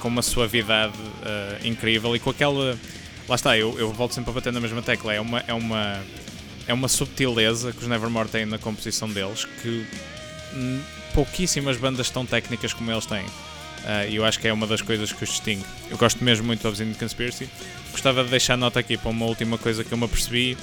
com 0.00 0.08
uma 0.08 0.22
suavidade 0.22 0.96
uh, 0.96 1.66
incrível 1.66 2.16
e 2.16 2.18
com 2.18 2.30
aquela. 2.30 2.78
Lá 3.28 3.34
está, 3.34 3.58
eu, 3.58 3.78
eu 3.78 3.92
volto 3.92 4.14
sempre 4.14 4.30
a 4.30 4.32
bater 4.32 4.52
na 4.52 4.60
mesma 4.60 4.80
tecla, 4.80 5.12
é 5.12 5.20
uma, 5.20 5.40
é 5.46 5.52
uma, 5.52 6.00
é 6.66 6.72
uma 6.72 6.88
subtileza 6.88 7.72
que 7.72 7.82
os 7.82 7.88
Nevermore 7.88 8.28
têm 8.28 8.46
na 8.46 8.56
composição 8.56 9.08
deles 9.08 9.44
que 9.60 9.84
pouquíssimas 11.12 11.76
bandas 11.76 12.08
tão 12.08 12.24
técnicas 12.24 12.72
como 12.72 12.90
eles 12.90 13.04
têm. 13.04 13.24
Uh, 13.84 14.10
e 14.10 14.16
eu 14.16 14.24
acho 14.24 14.38
que 14.40 14.48
é 14.48 14.52
uma 14.52 14.66
das 14.66 14.82
coisas 14.82 15.12
que 15.12 15.22
os 15.22 15.30
distingue. 15.30 15.64
Eu 15.90 15.96
gosto 15.96 16.22
mesmo 16.22 16.46
muito 16.46 16.62
do 16.62 16.68
Obsidian 16.68 16.94
Conspiracy. 16.94 17.48
Gostava 17.92 18.24
de 18.24 18.30
deixar 18.30 18.56
nota 18.56 18.80
aqui 18.80 18.96
para 18.96 19.10
uma 19.10 19.26
última 19.26 19.56
coisa 19.58 19.84
que 19.84 19.92
eu 19.92 19.98
me 19.98 20.04
apercebi, 20.04 20.56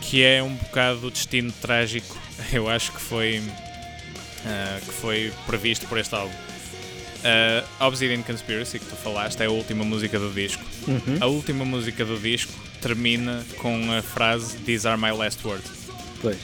que 0.00 0.22
é 0.22 0.42
um 0.42 0.54
bocado 0.54 1.06
o 1.06 1.10
destino 1.10 1.52
trágico, 1.52 2.18
eu 2.52 2.68
acho 2.68 2.92
que 2.92 3.00
foi, 3.00 3.38
uh, 3.38 4.80
que 4.84 4.92
foi 4.92 5.32
previsto 5.46 5.86
por 5.86 5.98
este 5.98 6.14
álbum. 6.14 6.34
Uh, 7.24 7.84
Obsidian 7.86 8.22
Conspiracy, 8.22 8.78
que 8.78 8.84
tu 8.84 8.96
falaste, 8.96 9.40
é 9.40 9.46
a 9.46 9.50
última 9.50 9.82
música 9.82 10.18
do 10.18 10.30
disco. 10.30 10.62
Uhum. 10.86 11.16
A 11.20 11.26
última 11.26 11.64
música 11.64 12.04
do 12.04 12.18
disco 12.18 12.52
termina 12.82 13.42
com 13.56 13.90
a 13.92 14.02
frase 14.02 14.58
These 14.58 14.86
are 14.86 15.00
my 15.00 15.10
last 15.10 15.42
words. 15.46 15.70
Pois. 16.20 16.38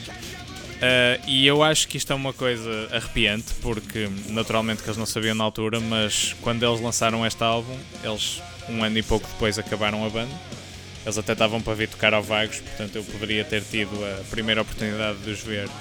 Uh, 0.81 1.21
e 1.27 1.45
eu 1.45 1.61
acho 1.61 1.87
que 1.87 1.97
isto 1.97 2.11
é 2.11 2.15
uma 2.15 2.33
coisa 2.33 2.89
arrepiante, 2.91 3.53
porque 3.61 4.09
naturalmente 4.29 4.81
que 4.81 4.89
eles 4.89 4.97
não 4.97 5.05
sabiam 5.05 5.35
na 5.35 5.43
altura, 5.43 5.79
mas 5.79 6.35
quando 6.41 6.65
eles 6.65 6.81
lançaram 6.81 7.25
este 7.25 7.43
álbum, 7.43 7.77
eles 8.03 8.41
um 8.67 8.83
ano 8.83 8.97
e 8.97 9.03
pouco 9.03 9.27
depois 9.27 9.59
acabaram 9.59 10.03
a 10.05 10.09
banda. 10.09 10.33
Eles 11.05 11.17
até 11.17 11.33
estavam 11.33 11.61
para 11.61 11.73
vir 11.73 11.87
tocar 11.87 12.13
ao 12.13 12.23
Vagos, 12.23 12.59
portanto 12.59 12.95
eu 12.95 13.03
poderia 13.03 13.43
ter 13.43 13.61
tido 13.63 13.91
a 14.05 14.23
primeira 14.29 14.61
oportunidade 14.61 15.19
de 15.19 15.31
os 15.31 15.41
ver 15.41 15.67
uh, 15.67 15.71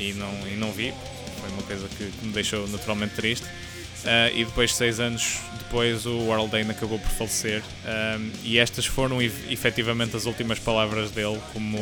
e, 0.00 0.12
não, 0.12 0.32
e 0.48 0.56
não 0.56 0.70
vi. 0.70 0.94
Foi 1.40 1.50
uma 1.50 1.62
coisa 1.62 1.88
que, 1.88 2.10
que 2.10 2.26
me 2.26 2.32
deixou 2.32 2.66
naturalmente 2.68 3.14
triste. 3.14 3.44
Uh, 3.44 4.30
e 4.36 4.44
depois, 4.44 4.72
seis 4.72 5.00
anos 5.00 5.40
depois, 5.58 6.06
o 6.06 6.16
World 6.18 6.50
Dane 6.50 6.70
acabou 6.70 6.98
por 6.98 7.10
falecer. 7.10 7.60
Um, 7.84 8.30
e 8.44 8.58
estas 8.58 8.86
foram 8.86 9.20
efetivamente 9.20 10.16
as 10.16 10.26
últimas 10.26 10.60
palavras 10.60 11.10
dele 11.10 11.40
como, 11.52 11.78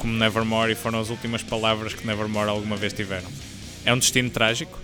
como 0.00 0.12
Nevermore 0.12 0.72
e 0.72 0.74
foram 0.74 0.98
as 0.98 1.10
últimas 1.10 1.42
palavras 1.42 1.94
que 1.94 2.06
Nevermore 2.06 2.48
alguma 2.48 2.76
vez 2.76 2.92
tiveram. 2.92 3.28
É 3.84 3.92
um 3.92 3.98
destino 3.98 4.30
trágico. 4.30 4.78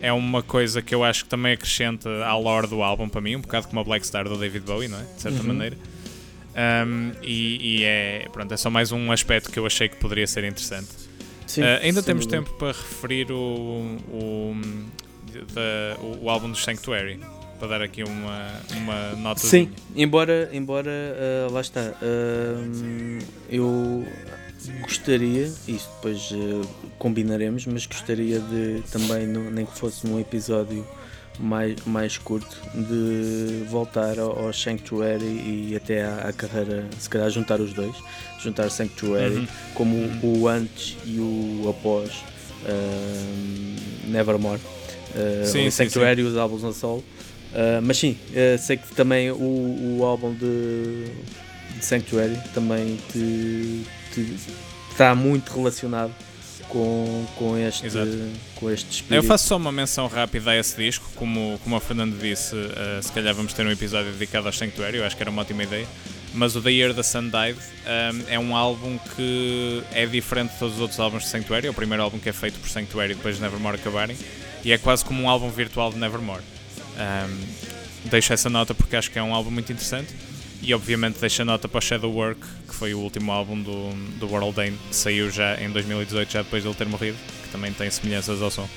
É 0.00 0.12
uma 0.12 0.42
coisa 0.42 0.82
que 0.82 0.92
eu 0.92 1.04
acho 1.04 1.24
que 1.24 1.30
também 1.30 1.52
acrescenta 1.52 2.08
à 2.24 2.36
lore 2.36 2.66
do 2.66 2.82
álbum 2.82 3.08
para 3.08 3.20
mim, 3.20 3.36
um 3.36 3.40
bocado 3.40 3.68
como 3.68 3.80
a 3.80 3.84
Black 3.84 4.04
Star 4.04 4.28
do 4.28 4.36
David 4.36 4.66
Bowie, 4.66 4.88
não 4.88 4.98
é? 4.98 5.04
De 5.04 5.22
certa 5.22 5.38
uhum. 5.40 5.46
maneira. 5.46 5.76
Um, 6.54 7.12
e, 7.22 7.80
e, 7.80 7.84
é, 7.84 8.28
pronto, 8.32 8.52
é 8.52 8.56
só 8.56 8.68
mais 8.68 8.90
um 8.90 9.12
aspecto 9.12 9.50
que 9.50 9.58
eu 9.58 9.64
achei 9.64 9.88
que 9.88 9.96
poderia 9.96 10.26
ser 10.26 10.42
interessante. 10.42 10.88
Sim, 11.46 11.62
uh, 11.62 11.80
ainda 11.82 12.02
temos 12.02 12.26
tempo 12.26 12.50
para 12.54 12.68
referir 12.68 13.30
o, 13.30 13.96
o, 14.08 14.56
o, 16.00 16.24
o 16.24 16.30
álbum 16.30 16.50
do 16.50 16.56
Sanctuary 16.56 17.20
para 17.58 17.68
dar 17.68 17.82
aqui 17.82 18.02
uma, 18.02 18.50
uma 18.76 19.12
nota. 19.12 19.40
Sim, 19.40 19.70
embora, 19.94 20.50
embora 20.52 20.90
uh, 20.90 21.52
lá 21.52 21.60
está, 21.60 21.80
uh, 21.80 23.18
eu 23.48 24.04
gostaria, 24.82 25.46
isso 25.46 25.90
depois 25.96 26.30
uh, 26.30 26.66
combinaremos, 26.98 27.66
mas 27.66 27.86
gostaria 27.86 28.38
de 28.40 28.82
também, 28.90 29.26
no, 29.26 29.50
nem 29.50 29.66
que 29.66 29.78
fosse 29.78 30.06
num 30.06 30.20
episódio 30.20 30.86
mais, 31.38 31.76
mais 31.84 32.18
curto, 32.18 32.56
de 32.74 33.64
voltar 33.68 34.18
ao, 34.18 34.46
ao 34.46 34.52
Sanctuary 34.52 35.24
e 35.24 35.74
até 35.76 36.04
à, 36.04 36.28
à, 36.28 36.32
carreira, 36.32 36.86
se 36.98 37.08
calhar 37.08 37.30
juntar 37.30 37.60
os 37.60 37.72
dois, 37.72 37.96
juntar 38.40 38.70
Sanctuary 38.70 39.36
uhum. 39.36 39.46
como 39.74 39.96
uhum. 39.96 40.42
o 40.42 40.48
antes 40.48 40.96
e 41.04 41.18
o 41.18 41.68
após 41.68 42.10
Nevermore. 44.04 44.60
Uh, 45.14 45.46
sim, 45.46 45.66
o 45.66 45.72
Sanctuary 45.72 46.22
e 46.22 46.24
os 46.24 46.36
álbuns 46.36 46.64
a 46.64 46.72
solo. 46.72 47.04
Uh, 47.52 47.82
mas 47.82 47.98
sim, 47.98 48.16
uh, 48.30 48.58
sei 48.58 48.76
que 48.76 48.94
também 48.94 49.30
o, 49.30 49.98
o 49.98 50.04
álbum 50.04 50.32
de, 50.32 51.04
de 51.76 51.84
Sanctuary 51.84 52.38
também 52.54 52.98
te, 53.10 53.82
está 54.90 55.14
muito 55.14 55.52
relacionado 55.54 56.12
com, 56.68 57.26
com, 57.36 57.58
este, 57.58 57.86
com 58.56 58.70
este 58.70 58.90
espírito. 58.90 59.14
Eu 59.14 59.22
faço 59.22 59.46
só 59.46 59.56
uma 59.56 59.70
menção 59.70 60.06
rápida 60.06 60.52
a 60.52 60.56
esse 60.56 60.76
disco, 60.76 61.10
como, 61.14 61.60
como 61.62 61.76
a 61.76 61.80
Fernando 61.80 62.18
disse, 62.18 62.54
uh, 62.54 63.02
se 63.02 63.12
calhar 63.12 63.34
vamos 63.34 63.52
ter 63.52 63.66
um 63.66 63.70
episódio 63.70 64.10
dedicado 64.12 64.46
ao 64.46 64.52
Sanctuary, 64.52 64.98
eu 64.98 65.04
acho 65.04 65.16
que 65.16 65.22
era 65.22 65.30
uma 65.30 65.42
ótima 65.42 65.62
ideia. 65.64 65.86
Mas 66.34 66.56
o 66.56 66.62
The 66.62 66.70
Year 66.70 66.94
the 66.94 67.02
Sun 67.02 67.24
Died 67.24 67.58
um, 67.58 68.24
é 68.26 68.38
um 68.38 68.56
álbum 68.56 68.98
que 69.14 69.82
é 69.92 70.06
diferente 70.06 70.52
de 70.52 70.58
todos 70.58 70.76
os 70.76 70.80
outros 70.80 70.98
álbuns 70.98 71.24
de 71.24 71.28
Sanctuary, 71.28 71.66
é 71.66 71.70
o 71.70 71.74
primeiro 71.74 72.02
álbum 72.02 72.18
que 72.18 72.30
é 72.30 72.32
feito 72.32 72.58
por 72.58 72.70
Sanctuary 72.70 73.14
depois 73.14 73.36
de 73.36 73.42
Nevermore 73.42 73.76
acabarem, 73.76 74.16
e 74.64 74.72
é 74.72 74.78
quase 74.78 75.04
como 75.04 75.22
um 75.22 75.28
álbum 75.28 75.50
virtual 75.50 75.92
de 75.92 75.98
Nevermore. 75.98 76.42
Um, 76.96 78.08
deixo 78.08 78.32
essa 78.32 78.48
nota 78.48 78.74
porque 78.74 78.96
acho 78.96 79.10
que 79.10 79.18
é 79.18 79.22
um 79.22 79.34
álbum 79.34 79.50
muito 79.50 79.70
interessante. 79.70 80.14
E 80.62 80.72
obviamente 80.72 81.18
deixo 81.18 81.42
a 81.42 81.44
nota 81.44 81.68
para 81.68 81.78
o 81.78 81.80
Shadow 81.80 82.12
Work, 82.12 82.40
que 82.68 82.74
foi 82.74 82.94
o 82.94 83.00
último 83.00 83.32
álbum 83.32 83.60
do, 83.60 83.90
do 84.18 84.28
World 84.28 84.54
Dane, 84.54 84.78
que 84.88 84.94
saiu 84.94 85.28
já 85.28 85.60
em 85.60 85.68
2018, 85.70 86.32
já 86.32 86.42
depois 86.42 86.62
de 86.62 86.68
ele 86.68 86.76
ter 86.76 86.86
morrido, 86.86 87.18
que 87.42 87.48
também 87.48 87.72
tem 87.72 87.90
semelhanças 87.90 88.40
ao 88.40 88.50
som. 88.50 88.68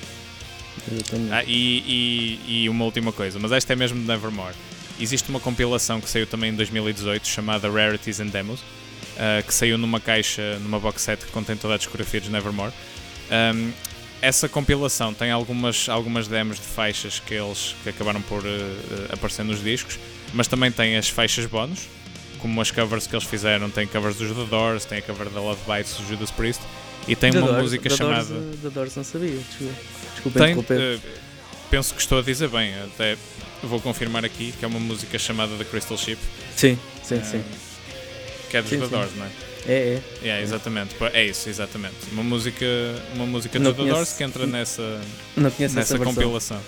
Ah, 1.30 1.42
e, 1.44 2.38
e, 2.46 2.64
e, 2.64 2.68
uma 2.68 2.84
última 2.84 3.12
coisa, 3.12 3.38
mas 3.38 3.52
esta 3.52 3.72
é 3.72 3.76
mesmo 3.76 4.00
de 4.00 4.06
Nevermore. 4.06 4.54
Existe 4.98 5.28
uma 5.30 5.40
compilação 5.40 6.00
que 6.00 6.08
saiu 6.08 6.26
também 6.26 6.50
em 6.50 6.54
2018 6.54 7.26
chamada 7.26 7.70
Rarities 7.70 8.20
and 8.20 8.26
Demos, 8.26 8.60
uh, 8.60 9.46
que 9.46 9.54
saiu 9.54 9.78
numa 9.78 10.00
caixa, 10.00 10.58
numa 10.58 10.78
box 10.78 11.02
set 11.02 11.24
que 11.24 11.32
contém 11.32 11.56
toda 11.56 11.74
a 11.74 11.76
discografia 11.76 12.20
de 12.20 12.30
Nevermore. 12.30 12.72
Um, 13.30 13.72
essa 14.22 14.48
compilação 14.48 15.12
tem 15.12 15.30
algumas, 15.30 15.88
algumas 15.88 16.26
demos 16.26 16.56
de 16.56 16.66
faixas 16.66 17.20
que 17.20 17.34
eles 17.34 17.76
que 17.82 17.90
acabaram 17.90 18.22
por 18.22 18.42
uh, 18.42 18.46
aparecer 19.12 19.44
nos 19.44 19.62
discos, 19.62 19.98
mas 20.36 20.46
também 20.46 20.70
tem 20.70 20.96
as 20.96 21.08
faixas 21.08 21.46
bónus, 21.46 21.88
como 22.38 22.60
as 22.60 22.70
covers 22.70 23.06
que 23.06 23.16
eles 23.16 23.26
fizeram. 23.26 23.70
Tem 23.70 23.86
covers 23.86 24.16
dos 24.16 24.28
The 24.28 24.44
Doors, 24.44 24.84
tem 24.84 24.98
a 24.98 25.02
cover 25.02 25.30
da 25.30 25.40
Love 25.40 25.60
Bites 25.66 25.94
do 25.94 26.06
Judas 26.06 26.30
Priest 26.30 26.62
e 27.08 27.16
tem 27.16 27.32
The 27.32 27.38
uma 27.38 27.48
Doors, 27.48 27.62
música 27.62 27.88
The 27.88 27.96
chamada. 27.96 28.24
Doors, 28.24 28.60
The 28.62 28.70
Doors 28.70 28.96
não 28.96 29.04
sabia, 29.04 29.38
desculpa, 30.12 30.38
tem, 30.38 30.56
uh, 30.58 31.00
penso 31.70 31.94
que 31.94 32.00
estou 32.00 32.18
a 32.18 32.22
dizer 32.22 32.48
bem, 32.48 32.74
até 32.84 33.16
vou 33.62 33.80
confirmar 33.80 34.24
aqui 34.24 34.52
que 34.58 34.64
é 34.64 34.68
uma 34.68 34.78
música 34.78 35.18
chamada 35.18 35.56
The 35.56 35.64
Crystal 35.64 35.96
Ship. 35.96 36.18
Sim, 36.54 36.78
sim, 37.02 37.16
uh, 37.16 37.24
sim. 37.24 37.42
Que 38.50 38.58
é 38.58 38.62
dos 38.62 38.70
sim, 38.70 38.78
The 38.78 38.86
Doors, 38.88 39.10
sim. 39.10 39.18
não 39.18 39.26
é? 39.26 39.30
É, 39.68 39.72
é. 39.72 40.02
Yeah, 40.22 40.42
exatamente. 40.42 40.94
É 41.12 41.24
isso, 41.24 41.48
exatamente. 41.48 41.96
Uma 42.12 42.22
música, 42.22 42.64
uma 43.14 43.26
música 43.26 43.58
de 43.58 43.64
The 43.64 43.84
Doors 43.84 44.12
que 44.12 44.22
entra 44.22 44.46
nessa, 44.46 45.00
nessa 45.36 45.98
compilação. 45.98 46.60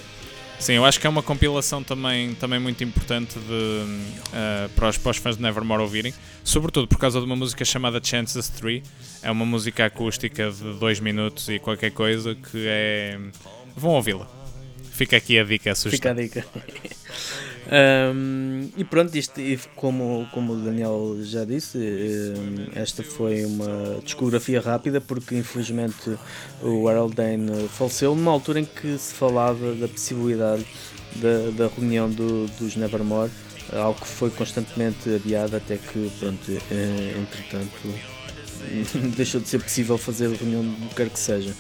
Sim, 0.59 0.75
eu 0.75 0.85
acho 0.85 0.99
que 1.01 1.07
é 1.07 1.11
uma 1.11 1.23
compilação 1.23 1.83
também, 1.85 2.35
também 2.35 2.59
muito 2.59 2.83
importante 2.83 3.39
de, 3.39 3.53
uh, 3.53 4.69
para, 4.75 4.89
os, 4.89 4.99
para 4.99 5.11
os 5.11 5.17
fãs 5.17 5.37
de 5.37 5.43
Nevermore 5.43 5.83
ouvirem, 5.83 6.13
sobretudo 6.43 6.89
por 6.89 6.99
causa 6.99 7.21
de 7.21 7.25
uma 7.25 7.37
música 7.37 7.65
chamada 7.65 8.01
Chances 8.03 8.49
3. 8.49 8.83
É 9.23 9.31
uma 9.31 9.47
música 9.47 9.87
acústica 9.87 10.51
de 10.51 10.79
2 10.79 11.01
minutos 11.01 11.49
e 11.49 11.59
qualquer 11.59 11.93
coisa 11.93 12.35
que 12.35 12.65
é. 12.67 13.19
Vão 13.77 13.93
ouvi-la. 13.93 14.29
Fica 14.93 15.17
aqui 15.17 15.39
a 15.39 15.45
dica, 15.45 15.71
a 15.71 15.75
sugestão. 15.77 16.17
Fica 16.17 16.41
a 16.41 16.43
dica. 16.43 16.69
Um, 17.71 18.71
e 18.79 18.85
pronto, 18.85 19.15
isto, 19.15 19.41
como, 19.77 20.27
como 20.33 20.55
o 20.55 20.57
Daniel 20.57 21.19
já 21.21 21.45
disse, 21.45 21.79
esta 22.75 23.03
foi 23.03 23.45
uma 23.45 24.01
discografia 24.03 24.59
rápida 24.59 25.03
porque 25.03 25.35
infelizmente 25.35 26.17
o 26.63 26.89
Harold 26.89 27.15
Dane 27.15 27.69
faleceu 27.69 28.15
numa 28.15 28.31
altura 28.31 28.61
em 28.61 28.65
que 28.65 28.97
se 28.97 29.13
falava 29.13 29.75
da 29.75 29.87
possibilidade 29.87 30.65
da, 31.17 31.51
da 31.65 31.75
reunião 31.75 32.09
do, 32.09 32.47
dos 32.59 32.75
Nevermore, 32.75 33.31
algo 33.73 34.01
que 34.01 34.07
foi 34.07 34.31
constantemente 34.31 35.15
adiado 35.15 35.57
até 35.57 35.77
que, 35.77 36.11
pronto, 36.19 36.51
eh, 36.71 37.15
entretanto, 37.19 37.95
deixou 39.15 39.43
de 39.43 39.49
ser 39.49 39.63
possível 39.63 39.99
fazer 39.99 40.27
a 40.27 40.37
reunião 40.37 40.63
do 40.63 40.89
que 40.89 40.95
quer 40.95 41.11
que 41.11 41.19
seja. 41.19 41.55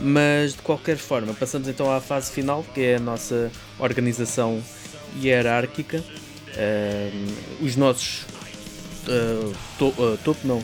Mas 0.00 0.54
de 0.54 0.62
qualquer 0.62 0.96
forma, 0.96 1.34
passamos 1.34 1.68
então 1.68 1.92
à 1.92 2.00
fase 2.00 2.32
final, 2.32 2.64
que 2.74 2.80
é 2.80 2.96
a 2.96 3.00
nossa 3.00 3.50
organização 3.78 4.60
hierárquica. 5.20 6.02
Uh, 6.52 7.64
os 7.64 7.76
nossos 7.76 8.24
uh, 9.08 9.54
to, 9.78 9.86
uh, 9.86 10.18
topo 10.22 10.46
não, 10.46 10.62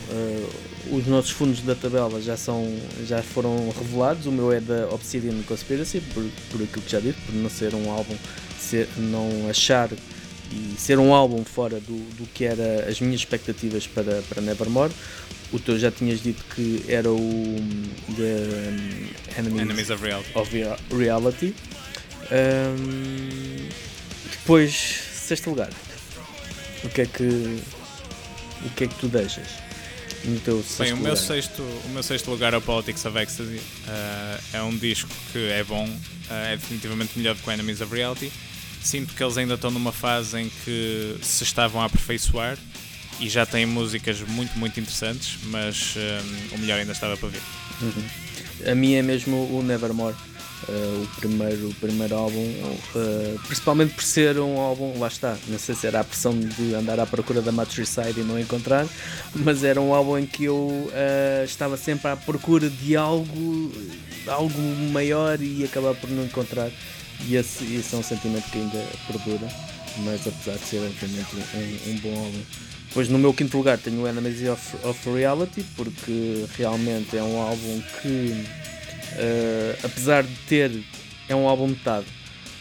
os 0.91 1.07
nossos 1.07 1.31
fundos 1.31 1.61
da 1.61 1.73
tabela 1.73 2.21
já 2.21 2.37
são 2.37 2.77
já 3.07 3.21
foram 3.23 3.71
revelados. 3.71 4.25
O 4.25 4.31
meu 4.31 4.51
é 4.51 4.59
da 4.59 4.87
Obsidian 4.91 5.41
Conspiracy 5.43 6.01
por, 6.13 6.23
por 6.51 6.61
aquilo 6.61 6.81
que 6.81 6.91
já 6.91 6.99
disse, 6.99 7.19
por 7.25 7.35
não 7.35 7.49
ser 7.49 7.73
um 7.73 7.91
álbum, 7.91 8.15
ser, 8.59 8.87
não 8.97 9.49
achar 9.49 9.89
e 10.51 10.79
ser 10.79 10.97
um 10.97 11.13
álbum 11.13 11.43
fora 11.43 11.79
do, 11.79 11.97
do 12.15 12.27
que 12.33 12.45
era 12.45 12.87
as 12.89 12.99
minhas 12.99 13.21
expectativas 13.21 13.87
para, 13.87 14.21
para 14.29 14.41
Nevermore. 14.41 14.91
O 15.51 15.59
teu 15.59 15.79
já 15.79 15.91
tinhas 15.91 16.21
dito 16.21 16.43
que 16.55 16.85
era 16.87 17.11
o 17.11 17.55
The 18.15 18.21
um, 18.21 19.39
Enemies, 19.39 19.61
Enemies, 19.61 19.89
of 19.89 20.03
Reality. 20.03 20.31
Of 20.35 20.95
reality. 20.95 21.55
Um, 22.31 23.88
depois, 24.49 24.73
sexto 25.13 25.51
lugar. 25.51 25.69
O 26.83 26.89
que 26.89 27.01
é 27.01 27.05
que. 27.05 27.61
O 28.65 28.69
que 28.75 28.85
é 28.85 28.87
que 28.87 28.95
tu 28.95 29.07
deixas? 29.07 29.47
No 30.25 30.39
teu 30.39 30.63
sexto 30.63 30.79
Bem, 30.79 30.93
o 30.93 30.97
meu, 30.97 31.11
lugar? 31.11 31.17
sexto, 31.17 31.61
o 31.61 31.89
meu 31.89 32.01
sexto 32.01 32.31
lugar 32.31 32.55
é 32.55 32.57
o 32.57 32.61
Politics 32.61 33.05
of 33.05 33.15
Ecstasy. 33.15 33.57
Uh, 33.57 34.41
é 34.53 34.63
um 34.63 34.75
disco 34.75 35.11
que 35.31 35.51
é 35.51 35.63
bom, 35.63 35.85
uh, 35.85 36.33
é 36.51 36.57
definitivamente 36.57 37.11
melhor 37.15 37.35
do 37.35 37.43
que 37.43 37.47
o 37.47 37.51
Enemies 37.51 37.79
of 37.79 37.93
Reality. 37.93 38.31
Sinto 38.81 39.13
que 39.13 39.23
eles 39.23 39.37
ainda 39.37 39.53
estão 39.53 39.69
numa 39.69 39.91
fase 39.91 40.39
em 40.39 40.51
que 40.65 41.15
se 41.21 41.43
estavam 41.43 41.79
a 41.79 41.85
aperfeiçoar 41.85 42.57
e 43.19 43.29
já 43.29 43.45
têm 43.45 43.67
músicas 43.67 44.19
muito, 44.21 44.57
muito 44.57 44.79
interessantes, 44.79 45.37
mas 45.43 45.93
um, 45.95 45.99
ah, 45.99 46.55
o 46.55 46.57
melhor 46.57 46.79
ainda 46.79 46.93
estava 46.93 47.15
para 47.15 47.29
vir. 47.29 47.41
Uhum. 47.83 48.71
A 48.71 48.73
minha 48.73 48.97
é 48.97 49.03
mesmo 49.03 49.47
o 49.55 49.61
Nevermore. 49.61 50.15
Uh, 50.67 51.03
o, 51.03 51.07
primeiro, 51.19 51.69
o 51.69 51.73
primeiro 51.75 52.15
álbum, 52.15 52.43
uh, 52.43 53.39
principalmente 53.47 53.93
por 53.93 54.03
ser 54.03 54.37
um 54.39 54.59
álbum, 54.59 54.99
lá 54.99 55.07
está, 55.07 55.37
não 55.47 55.57
sei 55.57 55.73
se 55.73 55.87
era 55.87 56.01
a 56.01 56.03
pressão 56.03 56.37
de 56.37 56.75
andar 56.75 56.99
à 56.99 57.05
procura 57.05 57.41
da 57.41 57.51
Matricide 57.51 58.19
e 58.19 58.23
não 58.23 58.37
encontrar, 58.37 58.85
mas 59.33 59.63
era 59.63 59.79
um 59.79 59.93
álbum 59.93 60.17
em 60.17 60.25
que 60.25 60.43
eu 60.43 60.57
uh, 60.57 61.45
estava 61.45 61.77
sempre 61.77 62.09
à 62.09 62.15
procura 62.17 62.69
de 62.69 62.95
algo, 62.95 63.71
algo 64.27 64.61
maior 64.91 65.41
e 65.41 65.63
acabar 65.63 65.95
por 65.95 66.09
não 66.09 66.25
encontrar. 66.25 66.69
E 67.25 67.35
esse, 67.35 67.63
esse 67.75 67.95
é 67.95 67.97
um 67.97 68.03
sentimento 68.03 68.49
que 68.51 68.57
ainda 68.57 68.85
perdura, 69.07 69.47
mas 69.99 70.27
apesar 70.27 70.57
de 70.57 70.65
ser 70.65 70.81
obviamente 70.81 71.35
um, 71.35 71.91
um 71.91 71.95
bom 71.99 72.19
álbum. 72.19 72.41
Depois 72.89 73.07
no 73.07 73.17
meu 73.17 73.33
quinto 73.33 73.55
lugar 73.55 73.77
tenho 73.77 74.01
o 74.01 74.07
Enemies 74.07 74.47
of, 74.49 74.77
of 74.83 75.09
Reality, 75.09 75.63
porque 75.75 76.45
realmente 76.57 77.15
é 77.15 77.23
um 77.23 77.39
álbum 77.39 77.81
que 78.01 78.45
Uh, 79.13 79.77
apesar 79.83 80.23
de 80.23 80.35
ter. 80.47 80.71
É 81.27 81.35
um 81.35 81.47
álbum 81.47 81.67
metade. 81.67 82.07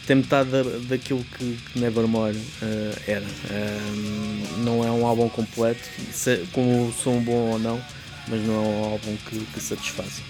Tem 0.07 0.17
metade 0.17 0.51
da, 0.51 0.63
daquilo 0.89 1.25
que, 1.25 1.59
que 1.73 1.79
Nevermore 1.79 2.37
uh, 2.37 3.01
era. 3.07 3.25
Uh, 3.25 4.59
não 4.59 4.85
é 4.85 4.91
um 4.91 5.07
álbum 5.07 5.29
completo, 5.29 5.81
se, 6.13 6.47
com 6.53 6.87
o 6.87 6.93
som 6.93 7.21
bom 7.21 7.53
ou 7.53 7.59
não, 7.59 7.83
mas 8.27 8.41
não 8.43 8.55
é 8.55 8.59
um 8.59 8.85
álbum 8.85 9.17
que, 9.29 9.39
que 9.39 9.61
satisfaz. 9.61 10.23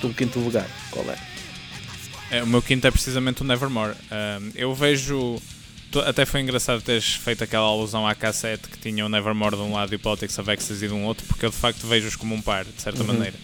Do 0.00 0.12
quinto 0.12 0.38
lugar, 0.38 0.68
qual 0.90 1.06
é? 1.10 1.18
É, 2.30 2.42
o 2.42 2.46
meu 2.46 2.60
quinto 2.60 2.86
é 2.86 2.90
precisamente 2.90 3.42
o 3.42 3.44
Nevermore. 3.44 3.94
Eu 4.54 4.74
vejo. 4.74 5.40
Até 6.04 6.26
foi 6.26 6.40
engraçado 6.40 6.82
teres 6.82 7.14
feito 7.14 7.42
aquela 7.42 7.64
alusão 7.64 8.06
à 8.06 8.14
cassete 8.14 8.68
que 8.68 8.78
tinha 8.78 9.06
o 9.06 9.08
Nevermore 9.08 9.56
de 9.56 9.62
um 9.62 9.72
lado 9.72 9.92
e 9.94 9.96
o 9.96 9.98
Politics 9.98 10.38
of 10.38 10.50
Ecstasy 10.50 10.88
de 10.88 10.92
um 10.92 11.04
outro, 11.04 11.24
porque 11.26 11.46
eu 11.46 11.50
de 11.50 11.56
facto 11.56 11.86
vejo-os 11.86 12.16
como 12.16 12.34
um 12.34 12.42
par, 12.42 12.64
de 12.64 12.82
certa 12.82 13.00
uhum. 13.00 13.06
maneira. 13.06 13.36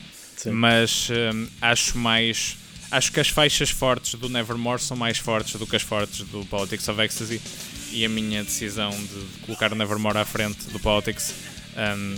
Sim. 0.43 0.51
Mas 0.51 1.09
um, 1.11 1.47
acho 1.61 1.97
mais. 1.97 2.57
Acho 2.91 3.11
que 3.11 3.21
as 3.21 3.29
faixas 3.29 3.71
fortes 3.71 4.15
do 4.15 4.29
Nevermore 4.29 4.81
são 4.81 4.97
mais 4.97 5.17
fortes 5.17 5.59
do 5.59 5.67
que 5.67 5.77
as 5.77 5.83
fortes 5.83 6.27
do 6.29 6.45
Politics 6.45 6.87
of 6.89 7.01
Ecstasy 7.01 7.41
e 7.91 8.05
a 8.05 8.09
minha 8.09 8.45
decisão 8.45 8.91
de 8.91 9.47
colocar 9.47 9.73
o 9.73 9.75
Nevermore 9.75 10.19
à 10.19 10.27
frente 10.27 10.65
do 10.71 10.79
Politics 10.79 11.33
um, 11.97 12.17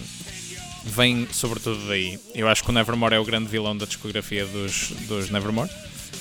vem 0.84 1.28
sobretudo 1.30 1.86
daí. 1.86 2.18
Eu 2.34 2.48
acho 2.48 2.64
que 2.64 2.70
o 2.70 2.72
Nevermore 2.72 3.14
é 3.14 3.18
o 3.18 3.24
grande 3.24 3.48
vilão 3.48 3.76
da 3.76 3.86
discografia 3.86 4.46
dos, 4.46 4.90
dos 5.06 5.30
Nevermore, 5.30 5.70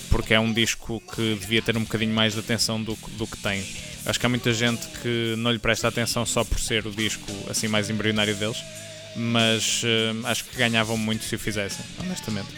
porque 0.10 0.34
é 0.34 0.40
um 0.40 0.54
disco 0.54 1.02
que 1.16 1.36
devia 1.40 1.62
ter 1.62 1.76
um 1.76 1.82
bocadinho 1.82 2.14
mais 2.14 2.34
de 2.34 2.40
atenção 2.40 2.82
do, 2.82 2.96
do 3.18 3.26
que 3.26 3.38
tem. 3.38 3.64
Acho 4.06 4.20
que 4.20 4.26
há 4.26 4.30
muita 4.30 4.54
gente 4.54 4.86
que 5.02 5.36
não 5.38 5.52
lhe 5.52 5.60
presta 5.60 5.88
atenção 5.88 6.26
só 6.26 6.44
por 6.44 6.60
ser 6.60 6.86
o 6.86 6.92
disco 6.92 7.32
assim 7.50 7.68
mais 7.68 7.90
embrionário 7.90 8.36
deles, 8.36 8.58
mas 9.16 9.84
uh, 9.84 10.28
acho 10.28 10.46
que 10.46 10.58
ganhavam 10.58 10.98
muito 10.98 11.24
se 11.24 11.36
o 11.36 11.40
fizessem, 11.40 11.86
honestamente. 12.00 12.50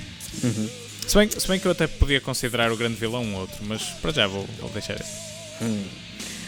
Uhum. 0.44 0.70
Se, 1.08 1.18
bem, 1.18 1.30
se 1.30 1.48
bem 1.48 1.60
que 1.60 1.68
eu 1.68 1.72
até 1.72 1.88
podia 1.88 2.20
considerar 2.20 2.72
o 2.72 2.78
grande 2.78 2.96
vilão 2.96 3.24
um 3.24 3.36
outro, 3.36 3.58
mas 3.66 3.84
para 4.02 4.12
já 4.12 4.28
vou, 4.28 4.48
vou 4.60 4.70
deixar 4.70 4.96
esse. 4.96 5.26
Hum. 5.62 5.84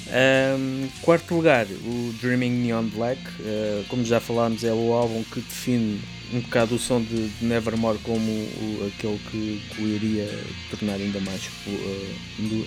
Um, 0.09 0.87
quarto 1.01 1.35
lugar, 1.35 1.65
o 1.65 2.13
Dreaming 2.21 2.51
Neon 2.51 2.85
Black. 2.85 3.21
Uh, 3.39 3.83
como 3.89 4.05
já 4.05 4.19
falámos, 4.19 4.63
é 4.63 4.71
o 4.71 4.93
álbum 4.93 5.23
que 5.23 5.41
define 5.41 6.01
um 6.33 6.39
bocado 6.41 6.75
o 6.75 6.79
som 6.79 7.01
de, 7.01 7.27
de 7.27 7.45
Nevermore 7.45 7.97
como 7.99 8.31
o, 8.31 8.91
aquele 8.93 9.19
que, 9.29 9.61
que, 9.69 9.81
o 9.81 9.87
iria 9.87 10.27
tornar 10.69 10.95
ainda 10.95 11.19
mais. 11.19 11.45
Uh, 11.67 12.15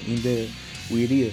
ainda 0.07 0.49
o 0.91 0.99
iria, 0.99 1.33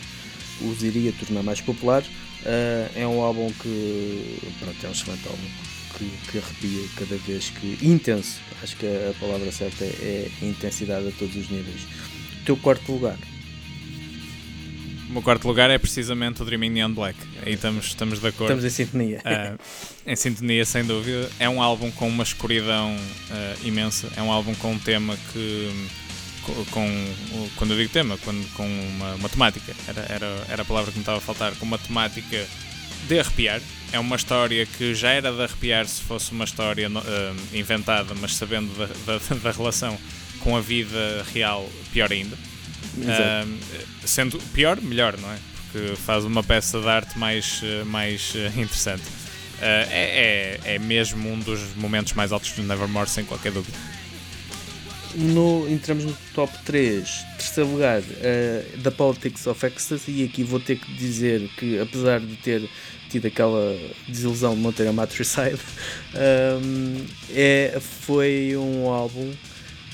os 0.61 0.81
iria 0.81 1.11
tornar 1.13 1.43
mais 1.43 1.59
popular. 1.59 2.01
Uh, 2.03 2.89
é 2.95 3.05
um 3.05 3.21
álbum 3.21 3.51
que. 3.61 4.39
Pronto, 4.59 4.85
é 4.85 4.87
um 4.87 4.91
excelente 4.91 5.27
álbum. 5.27 5.47
Que, 5.97 6.09
que 6.31 6.37
arrepia 6.37 6.87
cada 6.95 7.17
vez 7.17 7.49
que. 7.49 7.77
intenso, 7.81 8.39
acho 8.61 8.75
que 8.77 8.85
a, 8.85 9.13
palavra 9.19 9.51
certa 9.51 9.83
é, 9.83 10.29
é 10.41 10.45
intensidade 10.45 11.07
a 11.07 11.11
todos 11.11 11.35
os 11.35 11.49
níveis. 11.49 11.81
O 12.41 12.45
teu 12.45 12.57
quarto 12.57 12.91
lugar 12.91 13.17
o 15.07 15.13
meu 15.13 15.21
quarto 15.21 15.47
lugar 15.47 15.69
é 15.69 15.77
precisamente 15.77 16.41
o 16.41 16.45
Dreaming 16.45 16.69
Neon 16.69 16.91
Black. 16.91 17.17
Aí 17.45 17.53
estamos, 17.53 17.85
estamos 17.85 18.19
de 18.19 18.27
acordo. 18.27 18.53
Estamos 18.53 18.65
em 18.65 18.69
sintonia. 18.69 19.19
Uh, 19.19 19.59
em 20.05 20.15
sintonia, 20.15 20.65
sem 20.65 20.83
dúvida. 20.83 21.29
É 21.39 21.47
um 21.47 21.61
álbum 21.61 21.89
com 21.91 22.09
uma 22.09 22.23
escuridão 22.23 22.93
uh, 22.95 23.67
imensa. 23.67 24.09
É 24.17 24.21
um 24.21 24.31
álbum 24.31 24.53
com 24.55 24.73
um 24.73 24.79
tema 24.79 25.17
que. 25.31 25.89
Com, 26.41 26.65
com, 26.71 27.15
quando 27.57 27.71
eu 27.71 27.77
digo 27.77 27.91
tema, 27.91 28.17
quando, 28.19 28.45
com 28.53 28.65
uma, 28.65 29.15
uma 29.15 29.29
temática, 29.29 29.73
era, 29.85 30.05
era, 30.07 30.45
era 30.49 30.61
a 30.61 30.65
palavra 30.65 30.91
que 30.91 30.97
me 30.97 31.01
estava 31.01 31.17
a 31.17 31.21
faltar, 31.21 31.53
com 31.55 31.65
uma 31.65 31.77
temática 31.77 32.47
de 33.07 33.19
arrepiar. 33.19 33.61
É 33.91 33.99
uma 33.99 34.15
história 34.15 34.65
que 34.65 34.93
já 34.93 35.11
era 35.11 35.31
de 35.31 35.41
arrepiar 35.41 35.85
se 35.85 36.01
fosse 36.01 36.31
uma 36.31 36.43
história 36.43 36.89
uh, 36.89 37.57
inventada, 37.57 38.13
mas 38.19 38.35
sabendo 38.35 38.67
da, 38.77 38.87
da, 39.17 39.35
da 39.35 39.51
relação 39.51 39.97
com 40.39 40.55
a 40.55 40.61
vida 40.61 41.25
real, 41.33 41.69
pior 41.91 42.11
ainda. 42.11 42.35
Uh, 42.97 43.57
sendo 44.05 44.39
pior, 44.53 44.81
melhor, 44.81 45.17
não 45.17 45.31
é? 45.31 45.37
Porque 45.71 45.95
faz 45.95 46.25
uma 46.25 46.43
peça 46.43 46.79
de 46.79 46.87
arte 46.87 47.17
mais, 47.19 47.61
eh, 47.63 47.83
mais 47.83 48.33
eh, 48.35 48.47
interessante. 48.55 49.03
Uh, 49.03 49.83
é, 49.89 50.59
é, 50.63 50.75
é 50.75 50.79
mesmo 50.79 51.29
um 51.29 51.39
dos 51.39 51.75
momentos 51.75 52.13
mais 52.13 52.31
altos 52.31 52.51
do 52.51 52.63
Nevermore, 52.63 53.09
sem 53.09 53.25
qualquer 53.25 53.51
dúvida. 53.51 53.77
No, 55.15 55.67
entramos 55.69 56.05
no 56.05 56.17
top 56.33 56.53
3, 56.63 57.25
terceiro 57.37 57.71
lugar, 57.71 58.01
uh, 58.01 58.77
da 58.77 58.91
Politics 58.91 59.45
of 59.47 59.65
Ecstasy, 59.65 60.11
e 60.11 60.23
aqui 60.23 60.43
vou 60.43 60.59
ter 60.59 60.77
que 60.77 60.93
dizer 60.93 61.49
que, 61.57 61.79
apesar 61.79 62.19
de 62.19 62.35
ter 62.37 62.69
tido 63.09 63.27
aquela 63.27 63.77
desilusão 64.07 64.55
de 64.55 64.61
não 64.61 64.71
ter 64.71 64.87
a 64.87 64.93
Matricide, 64.93 65.59
um, 66.63 67.05
é, 67.31 67.77
foi 67.79 68.55
um 68.57 68.89
álbum 68.89 69.31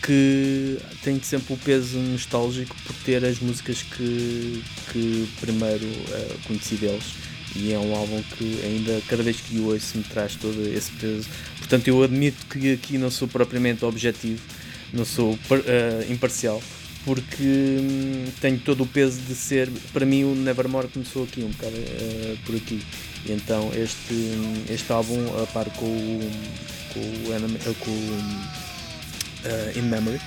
que 0.01 0.77
tem 1.01 1.21
sempre 1.21 1.53
o 1.53 1.57
peso 1.57 1.97
nostálgico 1.97 2.75
por 2.85 2.95
ter 3.05 3.23
as 3.23 3.39
músicas 3.39 3.81
que, 3.81 4.63
que 4.91 5.29
primeiro 5.39 5.85
uh, 5.85 6.39
conheci 6.45 6.75
deles. 6.75 7.15
E 7.55 7.71
é 7.71 7.77
um 7.77 7.95
álbum 7.95 8.21
que 8.35 8.59
ainda 8.65 8.99
cada 9.07 9.21
vez 9.21 9.39
que 9.39 9.59
o 9.59 9.67
ouço 9.67 9.97
me 9.97 10.03
traz 10.03 10.35
todo 10.35 10.59
esse 10.67 10.91
peso. 10.93 11.29
Portanto 11.59 11.87
eu 11.87 12.03
admito 12.03 12.45
que 12.47 12.73
aqui 12.73 12.97
não 12.97 13.11
sou 13.11 13.27
propriamente 13.27 13.85
objetivo 13.85 14.41
não 14.93 15.03
sou 15.03 15.33
uh, 15.33 16.11
imparcial 16.11 16.61
porque 17.05 17.43
hum, 17.43 18.25
tenho 18.39 18.59
todo 18.59 18.83
o 18.83 18.87
peso 18.87 19.19
de 19.21 19.35
ser 19.35 19.69
para 19.91 20.05
mim 20.05 20.23
o 20.23 20.35
Nevermore 20.35 20.87
começou 20.87 21.23
aqui 21.23 21.43
um 21.43 21.49
bocado 21.49 21.75
uh, 21.75 22.37
por 22.45 22.55
aqui 22.55 22.81
e 23.25 23.31
então 23.31 23.71
este, 23.73 24.13
este 24.69 24.91
álbum 24.91 25.19
a 25.41 25.47
par 25.47 25.69
com 25.71 25.85
o 25.85 26.31
com 26.93 26.99
o, 26.99 27.75
com 27.75 27.91
o 27.91 27.93
uh, 29.43 29.77
In 29.77 29.83
Memory 29.83 30.19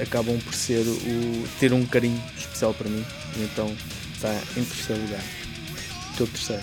acabam 0.00 0.38
por 0.38 0.54
ser 0.54 0.86
o, 0.86 1.48
ter 1.58 1.72
um 1.72 1.84
carinho 1.84 2.22
especial 2.36 2.72
para 2.74 2.88
mim 2.88 3.04
e 3.36 3.42
então 3.42 3.74
está 4.14 4.32
em 4.56 4.64
terceiro 4.64 5.02
lugar. 5.02 5.22
Estou 6.10 6.26
terceiro. 6.26 6.62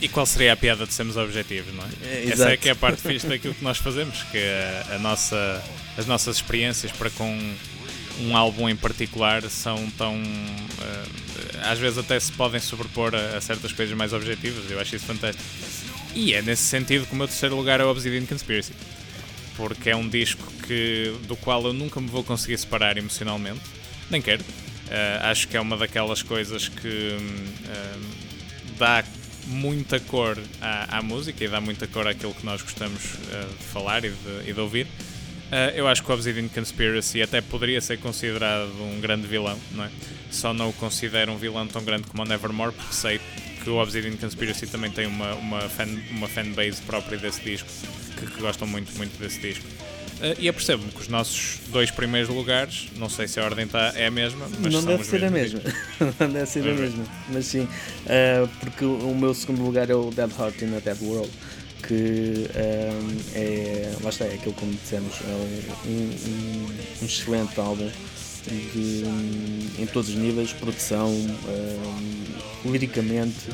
E 0.00 0.08
qual 0.08 0.26
seria 0.26 0.52
a 0.52 0.56
piada 0.56 0.86
de 0.86 0.92
sermos 0.92 1.16
objetivos, 1.16 1.74
não 1.74 1.84
é? 1.84 1.88
é 2.02 2.28
Essa 2.30 2.50
é 2.50 2.56
que 2.56 2.68
é 2.68 2.72
a 2.72 2.76
parte 2.76 3.00
fixe 3.00 3.26
daquilo 3.26 3.54
que 3.54 3.64
nós 3.64 3.78
fazemos, 3.78 4.22
que 4.24 4.38
a, 4.38 4.96
a, 4.96 4.98
nossa, 4.98 5.62
as 5.96 6.06
nossas 6.06 6.36
experiências 6.36 6.92
para 6.92 7.08
com 7.10 7.54
um 8.20 8.36
álbum 8.36 8.68
em 8.68 8.76
particular 8.76 9.42
são 9.50 9.90
tão. 9.90 10.14
Uh, 10.14 11.26
às 11.62 11.78
vezes 11.78 11.98
até 11.98 12.18
se 12.18 12.32
podem 12.32 12.60
sobrepor 12.60 13.14
a, 13.14 13.36
a, 13.36 13.40
certas 13.40 13.72
coisas 13.72 13.96
mais 13.96 14.12
objetivas, 14.12 14.70
eu 14.70 14.80
acho 14.80 14.96
isso 14.96 15.06
fantástico. 15.06 15.44
E 16.14 16.32
é 16.32 16.42
nesse 16.42 16.62
sentido 16.62 17.06
que 17.06 17.12
o 17.12 17.16
meu 17.16 17.28
terceiro 17.28 17.56
lugar 17.56 17.80
é 17.80 17.84
o 17.84 17.90
Obsidian 17.90 18.24
Conspiracy 18.24 18.72
porque 19.56 19.90
é 19.90 19.96
um 19.96 20.08
disco 20.08 20.52
que, 20.66 21.14
do 21.26 21.34
qual 21.36 21.64
eu 21.64 21.72
nunca 21.72 22.00
me 22.00 22.08
vou 22.08 22.22
conseguir 22.22 22.58
separar 22.58 22.96
emocionalmente, 22.98 23.62
nem 24.10 24.20
quero. 24.20 24.42
Uh, 24.42 25.24
acho 25.24 25.48
que 25.48 25.56
é 25.56 25.60
uma 25.60 25.76
daquelas 25.76 26.22
coisas 26.22 26.68
que 26.68 27.16
uh, 27.16 28.00
dá 28.78 29.02
muita 29.46 29.98
cor 29.98 30.38
à, 30.60 30.98
à, 30.98 31.02
música 31.02 31.42
e 31.42 31.48
dá 31.48 31.60
muita 31.60 31.86
cor 31.86 32.06
àquilo 32.06 32.34
que 32.34 32.44
nós 32.44 32.62
gostamos 32.62 33.00
de 33.00 33.64
falar 33.64 34.04
e 34.04 34.10
de, 34.10 34.50
e 34.50 34.52
de 34.52 34.60
ouvir. 34.60 34.86
Eu 35.74 35.86
acho 35.86 36.02
que 36.02 36.10
o 36.10 36.14
Obsidian 36.14 36.48
Conspiracy 36.48 37.22
até 37.22 37.40
poderia 37.40 37.80
ser 37.80 37.98
considerado 37.98 38.72
um 38.80 39.00
grande 39.00 39.26
vilão, 39.26 39.58
não 39.72 39.84
é? 39.84 39.90
Só 40.30 40.52
não 40.52 40.70
o 40.70 40.72
considero 40.72 41.32
um 41.32 41.36
vilão 41.36 41.66
tão 41.66 41.84
grande 41.84 42.04
como 42.04 42.22
o 42.22 42.26
Nevermore, 42.26 42.72
porque 42.72 42.94
sei 42.94 43.20
que 43.62 43.70
o 43.70 43.82
Obsidian 43.82 44.16
Conspiracy 44.16 44.66
também 44.66 44.90
tem 44.90 45.06
uma, 45.06 45.34
uma, 45.34 45.60
fan, 45.62 45.88
uma 46.12 46.28
fanbase 46.28 46.80
própria 46.82 47.18
desse 47.18 47.40
disco 47.42 47.68
que, 48.16 48.26
que 48.26 48.40
gostam 48.40 48.66
muito, 48.66 48.96
muito 48.96 49.18
desse 49.18 49.40
disco. 49.40 49.64
Uh, 50.16 50.34
e 50.38 50.48
apercebo-me 50.48 50.90
que 50.90 51.00
os 51.00 51.08
nossos 51.08 51.58
dois 51.68 51.90
primeiros 51.90 52.30
lugares, 52.30 52.88
não 52.96 53.08
sei 53.08 53.28
se 53.28 53.38
a 53.38 53.44
ordem 53.44 53.66
tá, 53.66 53.92
é 53.94 54.06
a 54.06 54.10
mesma, 54.10 54.48
mas 54.60 54.72
não 54.72 54.82
deve 54.82 55.04
ser 55.04 55.22
a 55.24 55.30
mesma. 55.30 55.60
não 56.18 56.30
deve 56.30 56.46
ser 56.46 56.60
a 56.60 56.74
mesma, 56.74 57.04
mas 57.28 57.44
sim, 57.44 57.64
uh, 57.64 58.48
porque 58.60 58.84
o 58.84 59.14
meu 59.14 59.34
segundo 59.34 59.62
lugar 59.62 59.90
é 59.90 59.94
o 59.94 60.10
Dead 60.10 60.30
Heart 60.38 60.62
in 60.62 60.76
a 60.76 60.78
Dead 60.78 60.96
World, 61.02 61.30
que 61.82 62.48
uh, 62.50 63.16
é, 63.34 63.92
lá 64.02 64.10
está, 64.10 64.24
é 64.24 64.34
aquilo 64.34 64.54
como 64.54 64.72
dissemos, 64.72 65.14
é 65.22 65.88
um, 65.88 65.90
um, 65.90 66.66
um 67.02 67.04
excelente 67.04 67.58
álbum 67.60 67.90
de, 68.46 69.02
em 69.82 69.86
todos 69.86 70.10
os 70.10 70.16
níveis, 70.16 70.52
produção, 70.52 71.12
liricamente 72.64 73.50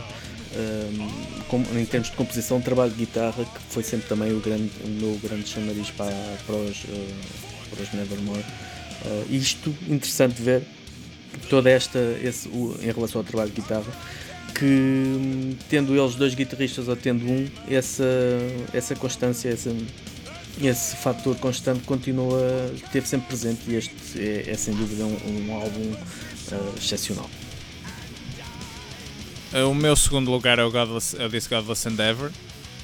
um, 0.57 1.79
em 1.79 1.85
termos 1.85 2.11
de 2.11 2.17
composição, 2.17 2.61
trabalho 2.61 2.91
de 2.91 2.99
guitarra, 2.99 3.45
que 3.45 3.61
foi 3.71 3.83
sempre 3.83 4.09
também 4.09 4.33
o, 4.33 4.41
grande, 4.41 4.71
o 4.85 4.89
meu 4.89 5.19
grande 5.23 5.49
chamariz 5.49 5.91
para, 5.91 6.15
para, 6.47 6.57
os, 6.57 6.85
uh, 6.85 7.09
para 7.71 7.83
os 7.83 7.93
Nevermore. 7.93 8.45
Uh, 9.05 9.35
isto, 9.35 9.75
interessante 9.89 10.41
ver, 10.41 10.63
toda 11.49 11.71
esta, 11.71 11.99
esse, 12.23 12.49
o, 12.49 12.77
em 12.83 12.91
relação 12.93 13.21
ao 13.21 13.25
trabalho 13.25 13.51
de 13.51 13.61
guitarra, 13.61 13.93
que 14.55 15.57
tendo 15.69 15.95
eles 15.97 16.15
dois 16.15 16.35
guitarristas 16.35 16.89
ou 16.89 16.97
tendo 16.97 17.25
um, 17.25 17.49
essa, 17.69 18.05
essa 18.73 18.95
constância, 18.95 19.49
essa, 19.49 19.75
esse 20.61 20.97
fator 20.97 21.37
constante 21.37 21.81
continua, 21.85 22.41
esteve 22.75 23.07
sempre 23.09 23.29
presente 23.29 23.63
e 23.69 23.77
este 23.77 23.95
é, 24.19 24.51
é 24.51 24.55
sem 24.55 24.75
dúvida 24.75 25.05
um, 25.05 25.49
um 25.49 25.55
álbum 25.55 25.93
uh, 25.93 26.75
excepcional. 26.77 27.29
Uh, 29.53 29.69
o 29.71 29.75
meu 29.75 29.95
segundo 29.97 30.31
lugar 30.31 30.59
é 30.59 30.65
o, 30.65 30.71
Godless, 30.71 31.17
eu 31.19 31.29
disse 31.29 31.49
Godless 31.49 31.89
Endeavor, 31.89 32.31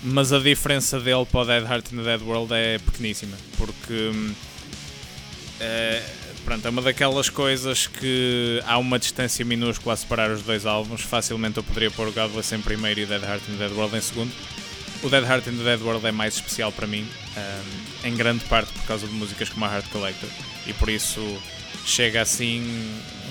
mas 0.03 0.33
a 0.33 0.39
diferença 0.39 1.01
dele 1.01 1.25
para 1.25 1.41
o 1.41 1.45
Dead 1.45 1.65
Heart 1.65 1.93
in 1.93 1.97
the 1.97 2.03
Dead 2.03 2.23
World 2.23 2.53
é 2.53 2.79
pequeníssima, 2.79 3.37
porque 3.57 4.13
é, 5.61 6.03
pronto, 6.39 6.67
é 6.67 6.71
uma 6.71 6.83
daquelas 6.83 7.29
coisas 7.29 7.87
que 7.87 8.63
há 8.67 8.79
uma 8.79 8.99
distância 8.99 9.45
minúscula 9.45 9.95
a 9.95 9.97
separar 9.97 10.31
os 10.31 10.43
dois 10.43 10.67
álbuns. 10.67 11.03
Facilmente 11.03 11.59
eu 11.59 11.63
poderia 11.63 11.91
pôr 11.91 12.09
o 12.09 12.13
Godless 12.13 12.55
em 12.55 12.61
primeiro 12.61 13.01
e 13.01 13.07
Dead 13.07 13.23
Heart 13.23 13.43
in 13.49 13.53
the 13.53 13.69
Dead 13.69 13.77
World 13.77 13.97
em 13.97 14.01
segundo. 14.01 14.33
o 15.03 15.09
Dead 15.09 15.25
Heart 15.25 15.47
in 15.49 15.59
the 15.59 15.65
Dead 15.65 15.81
World 15.81 16.07
é 16.07 16.13
mais 16.13 16.35
especial 16.35 16.73
para 16.73 16.87
mim, 16.87 17.07
um, 17.37 18.09
em 18.09 18.15
grande 18.17 18.45
parte 18.47 18.73
por 18.73 18.83
causa 18.85 19.07
de 19.07 19.13
músicas 19.13 19.49
como 19.49 19.65
a 19.65 19.75
Heart 19.75 19.89
Collector, 19.91 20.29
e 20.67 20.73
por 20.73 20.89
isso 20.89 21.21
chega 21.85 22.21
assim 22.23 22.63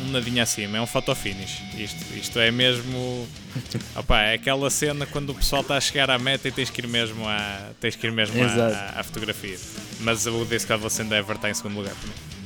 um 0.01 0.11
nadinho 0.11 0.41
acima, 0.41 0.77
é 0.77 0.81
um 0.81 0.87
photo 0.87 1.13
finish. 1.15 1.61
Isto, 1.75 2.13
isto 2.15 2.39
é 2.39 2.51
mesmo. 2.51 3.27
Opa, 3.95 4.21
é 4.21 4.33
aquela 4.35 4.69
cena 4.69 5.05
quando 5.05 5.31
o 5.31 5.35
pessoal 5.35 5.61
está 5.61 5.77
a 5.77 5.81
chegar 5.81 6.09
à 6.09 6.19
meta 6.19 6.47
e 6.47 6.51
tens 6.51 6.69
que 6.69 6.81
ir 6.81 6.87
mesmo 6.87 7.27
à, 7.27 7.71
tens 7.79 7.95
que 7.95 8.05
ir 8.05 8.11
mesmo 8.11 8.41
à, 8.43 8.99
à, 8.99 9.03
fotografia. 9.03 9.57
Mas 10.01 10.25
o 10.25 10.45
This 10.45 10.65
Godless 10.65 11.01
Endeavor 11.01 11.35
está 11.35 11.49
em 11.49 11.53
segundo 11.53 11.75
lugar 11.75 11.95
para 11.95 12.07
mim. 12.07 12.36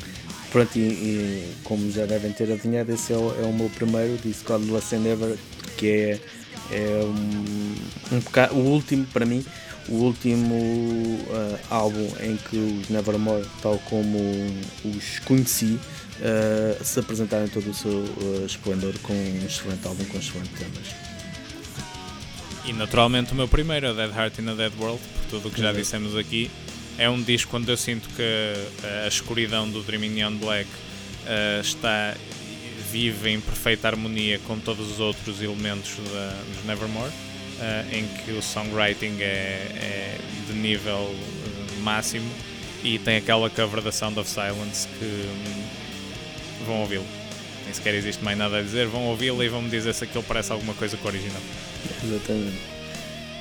Pronto, 0.52 0.78
e, 0.78 0.82
e, 0.82 1.54
como 1.64 1.90
já 1.92 2.06
devem 2.06 2.32
ter 2.34 2.52
adivinhado, 2.52 2.92
esse 2.92 3.14
é 3.14 3.18
o, 3.18 3.34
é 3.42 3.46
o 3.46 3.54
meu 3.54 3.70
primeiro 3.70 4.18
This 4.18 4.44
Godless 4.44 4.94
Endeavor, 4.94 5.38
que 5.78 5.88
é, 5.88 6.20
é 6.72 7.04
um, 7.04 8.16
um 8.16 8.20
bocado, 8.20 8.56
o 8.56 8.60
último 8.60 9.06
para 9.08 9.26
mim 9.26 9.46
o 9.90 9.96
último 9.96 10.56
uh, 10.56 11.60
álbum 11.70 12.08
em 12.22 12.38
que 12.38 12.58
os 12.58 12.90
Nevermore, 12.90 13.46
tal 13.62 13.78
como 13.90 14.20
os 14.86 15.20
conheci, 15.20 15.80
uh, 16.20 16.84
se 16.84 17.00
apresentaram 17.00 17.48
todo 17.48 17.70
o 17.70 17.74
seu 17.74 17.92
uh, 17.92 18.46
esplendor 18.46 18.94
com 19.02 19.14
um 19.14 19.46
excelente 19.46 19.86
álbum, 19.88 20.06
com 20.06 20.18
excelentes 20.18 20.58
temas. 20.58 20.96
E 22.66 22.74
naturalmente 22.74 23.34
o 23.34 23.36
meu 23.36 23.48
primeiro, 23.48 23.90
a 23.90 23.94
Dead 23.94 24.16
Heart 24.16 24.40
in 24.40 24.50
a 24.50 24.54
Dead 24.54 24.72
World, 24.80 25.02
por 25.02 25.30
tudo 25.30 25.48
o 25.50 25.52
que 25.52 25.62
já 25.62 25.74
dissemos 25.74 26.16
aqui, 26.16 26.52
é 26.98 27.10
um 27.10 27.22
disco 27.22 27.52
quando 27.52 27.70
eu 27.70 27.78
sinto 27.78 28.10
que 28.10 28.24
a 29.04 29.08
escuridão 29.08 29.70
do 29.70 29.82
Dreaming 29.82 30.10
Neon 30.10 30.36
Black 30.36 30.70
está 31.62 32.16
vive 32.92 33.30
em 33.30 33.40
perfeita 33.40 33.88
harmonia 33.88 34.40
com 34.40 34.60
todos 34.60 34.92
os 34.92 35.00
outros 35.00 35.42
elementos 35.42 35.96
dos 35.96 36.66
Nevermore 36.66 37.12
uh, 37.62 37.96
em 37.96 38.08
que 38.08 38.32
o 38.32 38.42
songwriting 38.42 39.22
é, 39.22 39.24
é 39.24 40.18
de 40.48 40.54
nível 40.54 40.98
uh, 40.98 41.82
máximo 41.82 42.30
e 42.84 42.98
tem 43.00 43.18
aquela 43.18 43.50
cover 43.50 43.82
da 43.82 43.92
Sound 43.92 44.20
of 44.20 44.30
Silence 44.30 44.88
que 45.00 45.06
um, 45.06 46.66
vão 46.66 46.82
ouvi-lo. 46.82 47.06
Nem 47.64 47.74
sequer 47.74 47.94
existe 47.94 48.24
mais 48.24 48.38
nada 48.38 48.58
a 48.58 48.62
dizer, 48.62 48.88
vão 48.88 49.06
ouvi-lo 49.06 49.44
e 49.44 49.48
vão 49.48 49.62
me 49.62 49.70
dizer 49.70 49.94
se 49.94 50.04
aquilo 50.04 50.24
parece 50.24 50.52
alguma 50.52 50.74
coisa 50.74 50.98
com 50.98 51.06
o 51.06 51.12
original. 51.12 51.42
Exatamente. 52.04 52.81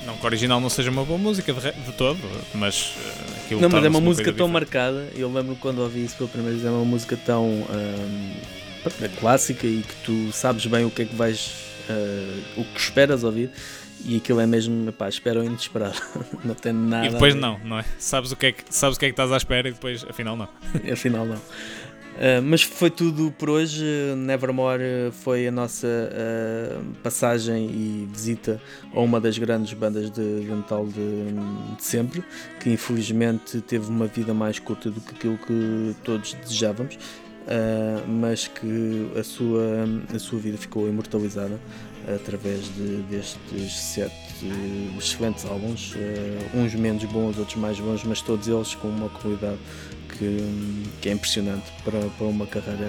Não 0.05 0.16
que 0.16 0.22
o 0.22 0.26
original 0.26 0.61
não 0.61 0.70
seja 0.70 0.90
uma 0.90 1.05
boa 1.05 1.18
música 1.18 1.53
de, 1.53 1.72
de 1.72 1.92
todo, 1.92 2.18
mas 2.55 2.94
uh, 2.96 3.44
aquilo 3.44 3.61
Não, 3.61 3.68
mas 3.68 3.84
é 3.84 3.88
uma, 3.88 3.98
uma 3.98 4.01
música 4.01 4.32
tão 4.32 4.48
marcada. 4.48 5.09
Eu 5.14 5.32
lembro 5.32 5.57
quando 5.57 5.80
ouvi 5.80 6.05
isso 6.05 6.16
pela 6.16 6.28
primeira 6.28 6.57
vez, 6.57 6.66
é 6.66 6.70
uma 6.70 6.84
música 6.84 7.16
tão 7.16 7.46
um, 7.46 8.34
clássica 9.18 9.66
e 9.66 9.82
que 9.82 9.94
tu 10.05 10.32
sabes 10.32 10.64
bem 10.66 10.84
o 10.84 10.90
que 10.90 11.03
é 11.03 11.05
que 11.05 11.14
vais. 11.14 11.53
Uh, 11.88 12.61
o 12.61 12.64
que 12.64 12.78
esperas 12.78 13.24
ouvir 13.24 13.51
e 14.05 14.16
aquilo 14.16 14.40
é 14.40 14.46
mesmo, 14.46 14.92
pá, 14.92 15.09
espera 15.09 15.40
o 15.40 15.44
inesperado. 15.44 16.01
não 16.44 16.55
tem 16.55 16.72
nada. 16.72 17.07
E 17.07 17.11
depois 17.11 17.34
não, 17.34 17.59
não 17.64 17.78
é? 17.78 17.84
Sabes 17.98 18.32
o, 18.32 18.36
que 18.36 18.46
é 18.46 18.53
que, 18.53 18.64
sabes 18.70 18.96
o 18.96 19.01
que 19.01 19.07
é 19.07 19.09
que 19.09 19.12
estás 19.12 19.30
à 19.32 19.36
espera 19.36 19.68
e 19.68 19.72
depois, 19.72 20.05
afinal, 20.09 20.36
não. 20.36 20.48
afinal, 20.92 21.26
não. 21.26 21.40
Uh, 22.16 22.42
mas 22.42 22.62
foi 22.62 22.90
tudo 22.90 23.32
por 23.38 23.48
hoje. 23.48 23.84
Nevermore 24.16 25.11
foi 25.12 25.46
a 25.46 25.50
nossa 25.50 25.86
uh, 25.86 26.84
passagem 27.02 27.66
e 27.70 28.08
visita 28.12 28.61
a 28.94 29.00
uma 29.00 29.20
das 29.20 29.38
grandes 29.38 29.72
bandas 29.72 30.11
de, 30.11 30.20
metal 30.20 30.86
de, 30.86 31.76
de, 31.76 31.82
sempre, 31.82 32.22
que 32.61 32.70
infelizmente 32.70 33.61
teve 33.62 33.88
uma 33.88 34.06
vida 34.06 34.34
mais 34.34 34.58
curta 34.58 34.90
do 34.90 35.00
que 35.00 35.14
aquilo 35.14 35.38
que 35.38 35.96
todos 36.04 36.34
desejávamos, 36.34 36.96
uh, 36.96 38.06
mas 38.06 38.48
que 38.48 39.11
a 39.18 39.22
sua, 39.22 39.86
a 40.14 40.18
sua 40.18 40.38
vida 40.40 40.58
ficou 40.58 40.88
imortalizada 40.88 41.58
através 42.14 42.64
de, 42.74 43.02
destes 43.02 43.78
sete 43.78 44.14
excelentes 44.98 45.44
álbuns, 45.44 45.94
uns 46.54 46.74
menos 46.74 47.04
bons, 47.04 47.38
outros 47.38 47.56
mais 47.56 47.78
bons, 47.78 48.02
mas 48.04 48.22
todos 48.22 48.48
eles 48.48 48.74
com 48.74 48.88
uma 48.88 49.11
qualidade 49.11 49.58
que, 50.18 50.86
que 51.00 51.08
é 51.08 51.12
impressionante 51.12 51.70
para, 51.84 51.98
para 52.00 52.26
uma 52.26 52.46
carreira 52.46 52.86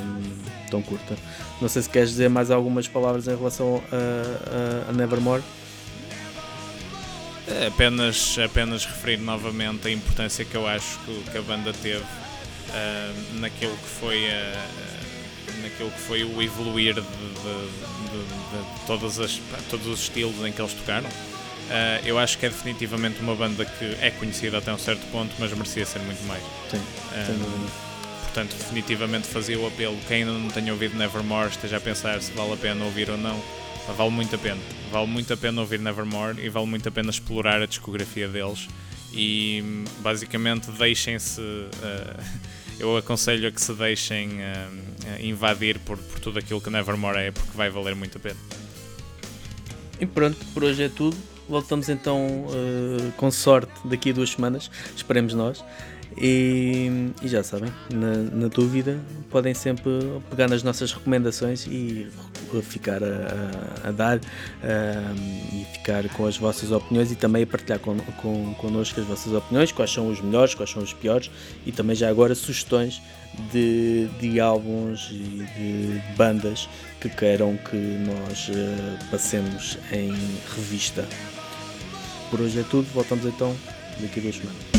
um, 0.00 0.22
tão 0.70 0.82
curta. 0.82 1.16
Não 1.60 1.68
sei 1.68 1.82
se 1.82 1.88
queres 1.88 2.10
dizer 2.10 2.28
mais 2.28 2.50
algumas 2.50 2.86
palavras 2.86 3.26
em 3.26 3.36
relação 3.36 3.82
a, 3.90 4.86
a, 4.86 4.90
a 4.90 4.92
Nevermore. 4.92 5.42
É 7.48 7.68
apenas, 7.68 8.36
apenas 8.38 8.84
referir 8.84 9.18
novamente 9.18 9.88
a 9.88 9.90
importância 9.90 10.44
que 10.44 10.54
eu 10.54 10.66
acho 10.66 10.98
que, 11.00 11.30
que 11.30 11.38
a 11.38 11.42
banda 11.42 11.72
teve 11.72 12.02
uh, 12.02 13.40
naquilo 13.40 13.74
que 13.76 13.88
foi 13.88 14.26
uh, 14.26 15.62
naquilo 15.62 15.90
que 15.90 16.00
foi 16.00 16.24
o 16.24 16.42
evoluir 16.42 16.94
de, 16.94 17.00
de 17.00 17.88
de, 18.08 18.18
de 18.18 18.86
todas 18.86 19.18
as, 19.18 19.40
todos 19.70 19.86
os 19.86 20.00
estilos 20.00 20.44
em 20.44 20.52
que 20.52 20.60
eles 20.60 20.74
tocaram. 20.74 21.08
Uh, 21.68 22.06
eu 22.06 22.18
acho 22.18 22.38
que 22.38 22.46
é 22.46 22.48
definitivamente 22.48 23.20
uma 23.20 23.34
banda 23.34 23.64
que 23.64 23.84
é 24.00 24.10
conhecida 24.10 24.56
até 24.56 24.72
um 24.72 24.78
certo 24.78 25.06
ponto, 25.12 25.34
mas 25.38 25.52
merecia 25.52 25.84
ser 25.84 25.98
muito 26.00 26.24
mais. 26.26 26.42
Sim, 26.70 26.78
uh, 26.78 27.70
portanto, 28.22 28.56
definitivamente 28.56 29.26
fazia 29.26 29.58
o 29.58 29.66
apelo. 29.66 29.96
Quem 30.08 30.22
ainda 30.22 30.32
não 30.32 30.48
tenha 30.48 30.72
ouvido 30.72 30.96
Nevermore 30.96 31.50
esteja 31.50 31.76
a 31.76 31.80
pensar 31.80 32.22
se 32.22 32.32
vale 32.32 32.54
a 32.54 32.56
pena 32.56 32.84
ouvir 32.84 33.10
ou 33.10 33.18
não. 33.18 33.38
Vale 33.96 34.10
muito 34.10 34.34
a 34.34 34.38
pena. 34.38 34.60
Vale 34.90 35.06
muito 35.06 35.32
a 35.32 35.36
pena 35.36 35.60
ouvir 35.60 35.78
Nevermore 35.78 36.40
e 36.40 36.48
vale 36.48 36.66
muito 36.66 36.88
a 36.88 36.92
pena 36.92 37.10
explorar 37.10 37.60
a 37.60 37.66
discografia 37.66 38.28
deles. 38.28 38.66
E 39.12 39.84
basicamente 40.00 40.70
deixem-se. 40.70 41.40
Uh, 41.40 41.68
eu 42.80 42.96
aconselho 42.96 43.48
a 43.48 43.50
que 43.50 43.60
se 43.60 43.74
deixem 43.74 44.28
uh, 44.38 45.20
invadir 45.20 45.78
por, 45.80 45.98
por 45.98 46.18
tudo 46.20 46.38
aquilo 46.38 46.62
que 46.62 46.70
Nevermore 46.70 47.18
é, 47.18 47.30
porque 47.30 47.54
vai 47.54 47.68
valer 47.68 47.94
muito 47.94 48.16
a 48.16 48.20
pena. 48.20 48.38
E 50.00 50.06
pronto, 50.06 50.38
por 50.54 50.64
hoje 50.64 50.84
é 50.84 50.88
tudo. 50.88 51.16
Voltamos 51.48 51.88
então 51.88 52.26
uh, 52.26 53.12
com 53.16 53.30
sorte 53.30 53.72
daqui 53.84 54.10
a 54.10 54.12
duas 54.12 54.30
semanas, 54.30 54.70
esperemos 54.94 55.34
nós. 55.34 55.64
E, 56.20 57.12
e 57.22 57.28
já 57.28 57.44
sabem, 57.44 57.72
na, 57.92 58.16
na, 58.16 58.48
dúvida, 58.48 58.98
podem 59.30 59.54
sempre 59.54 59.90
pegar 60.28 60.48
nas 60.48 60.62
nossas 60.62 60.92
recomendações 60.92 61.66
e 61.66 62.08
ficar 62.62 63.02
a, 63.04 63.84
a, 63.84 63.88
a 63.88 63.92
dar 63.92 64.18
e 65.52 65.66
ficar 65.74 66.08
com 66.08 66.26
as 66.26 66.36
vossas 66.36 66.72
opiniões 66.72 67.12
e 67.12 67.14
também 67.14 67.44
a 67.44 67.46
partilhar 67.46 67.78
con, 67.78 67.98
con, 68.20 68.54
connosco 68.54 68.98
as 68.98 69.06
vossas 69.06 69.32
opiniões, 69.32 69.70
quais 69.70 69.92
são 69.92 70.10
os 70.10 70.20
melhores, 70.20 70.54
quais 70.54 70.70
são 70.70 70.82
os 70.82 70.92
piores 70.92 71.30
e 71.64 71.70
também 71.70 71.94
já 71.94 72.08
agora 72.08 72.34
sugestões 72.34 73.00
de, 73.52 74.08
de 74.18 74.40
álbuns 74.40 75.10
e 75.12 75.46
de 75.56 76.02
bandas 76.16 76.68
que 77.00 77.08
queiram 77.08 77.56
que 77.56 77.76
nós 77.76 78.48
uh, 78.48 79.10
passemos 79.10 79.78
em 79.92 80.12
revista. 80.56 81.06
Por 82.30 82.40
hoje 82.40 82.60
é 82.60 82.64
tudo, 82.64 82.86
voltamos 82.92 83.24
então 83.24 83.54
daqui 84.00 84.20
a 84.20 84.22
duas 84.22 84.36
semanas. 84.36 84.77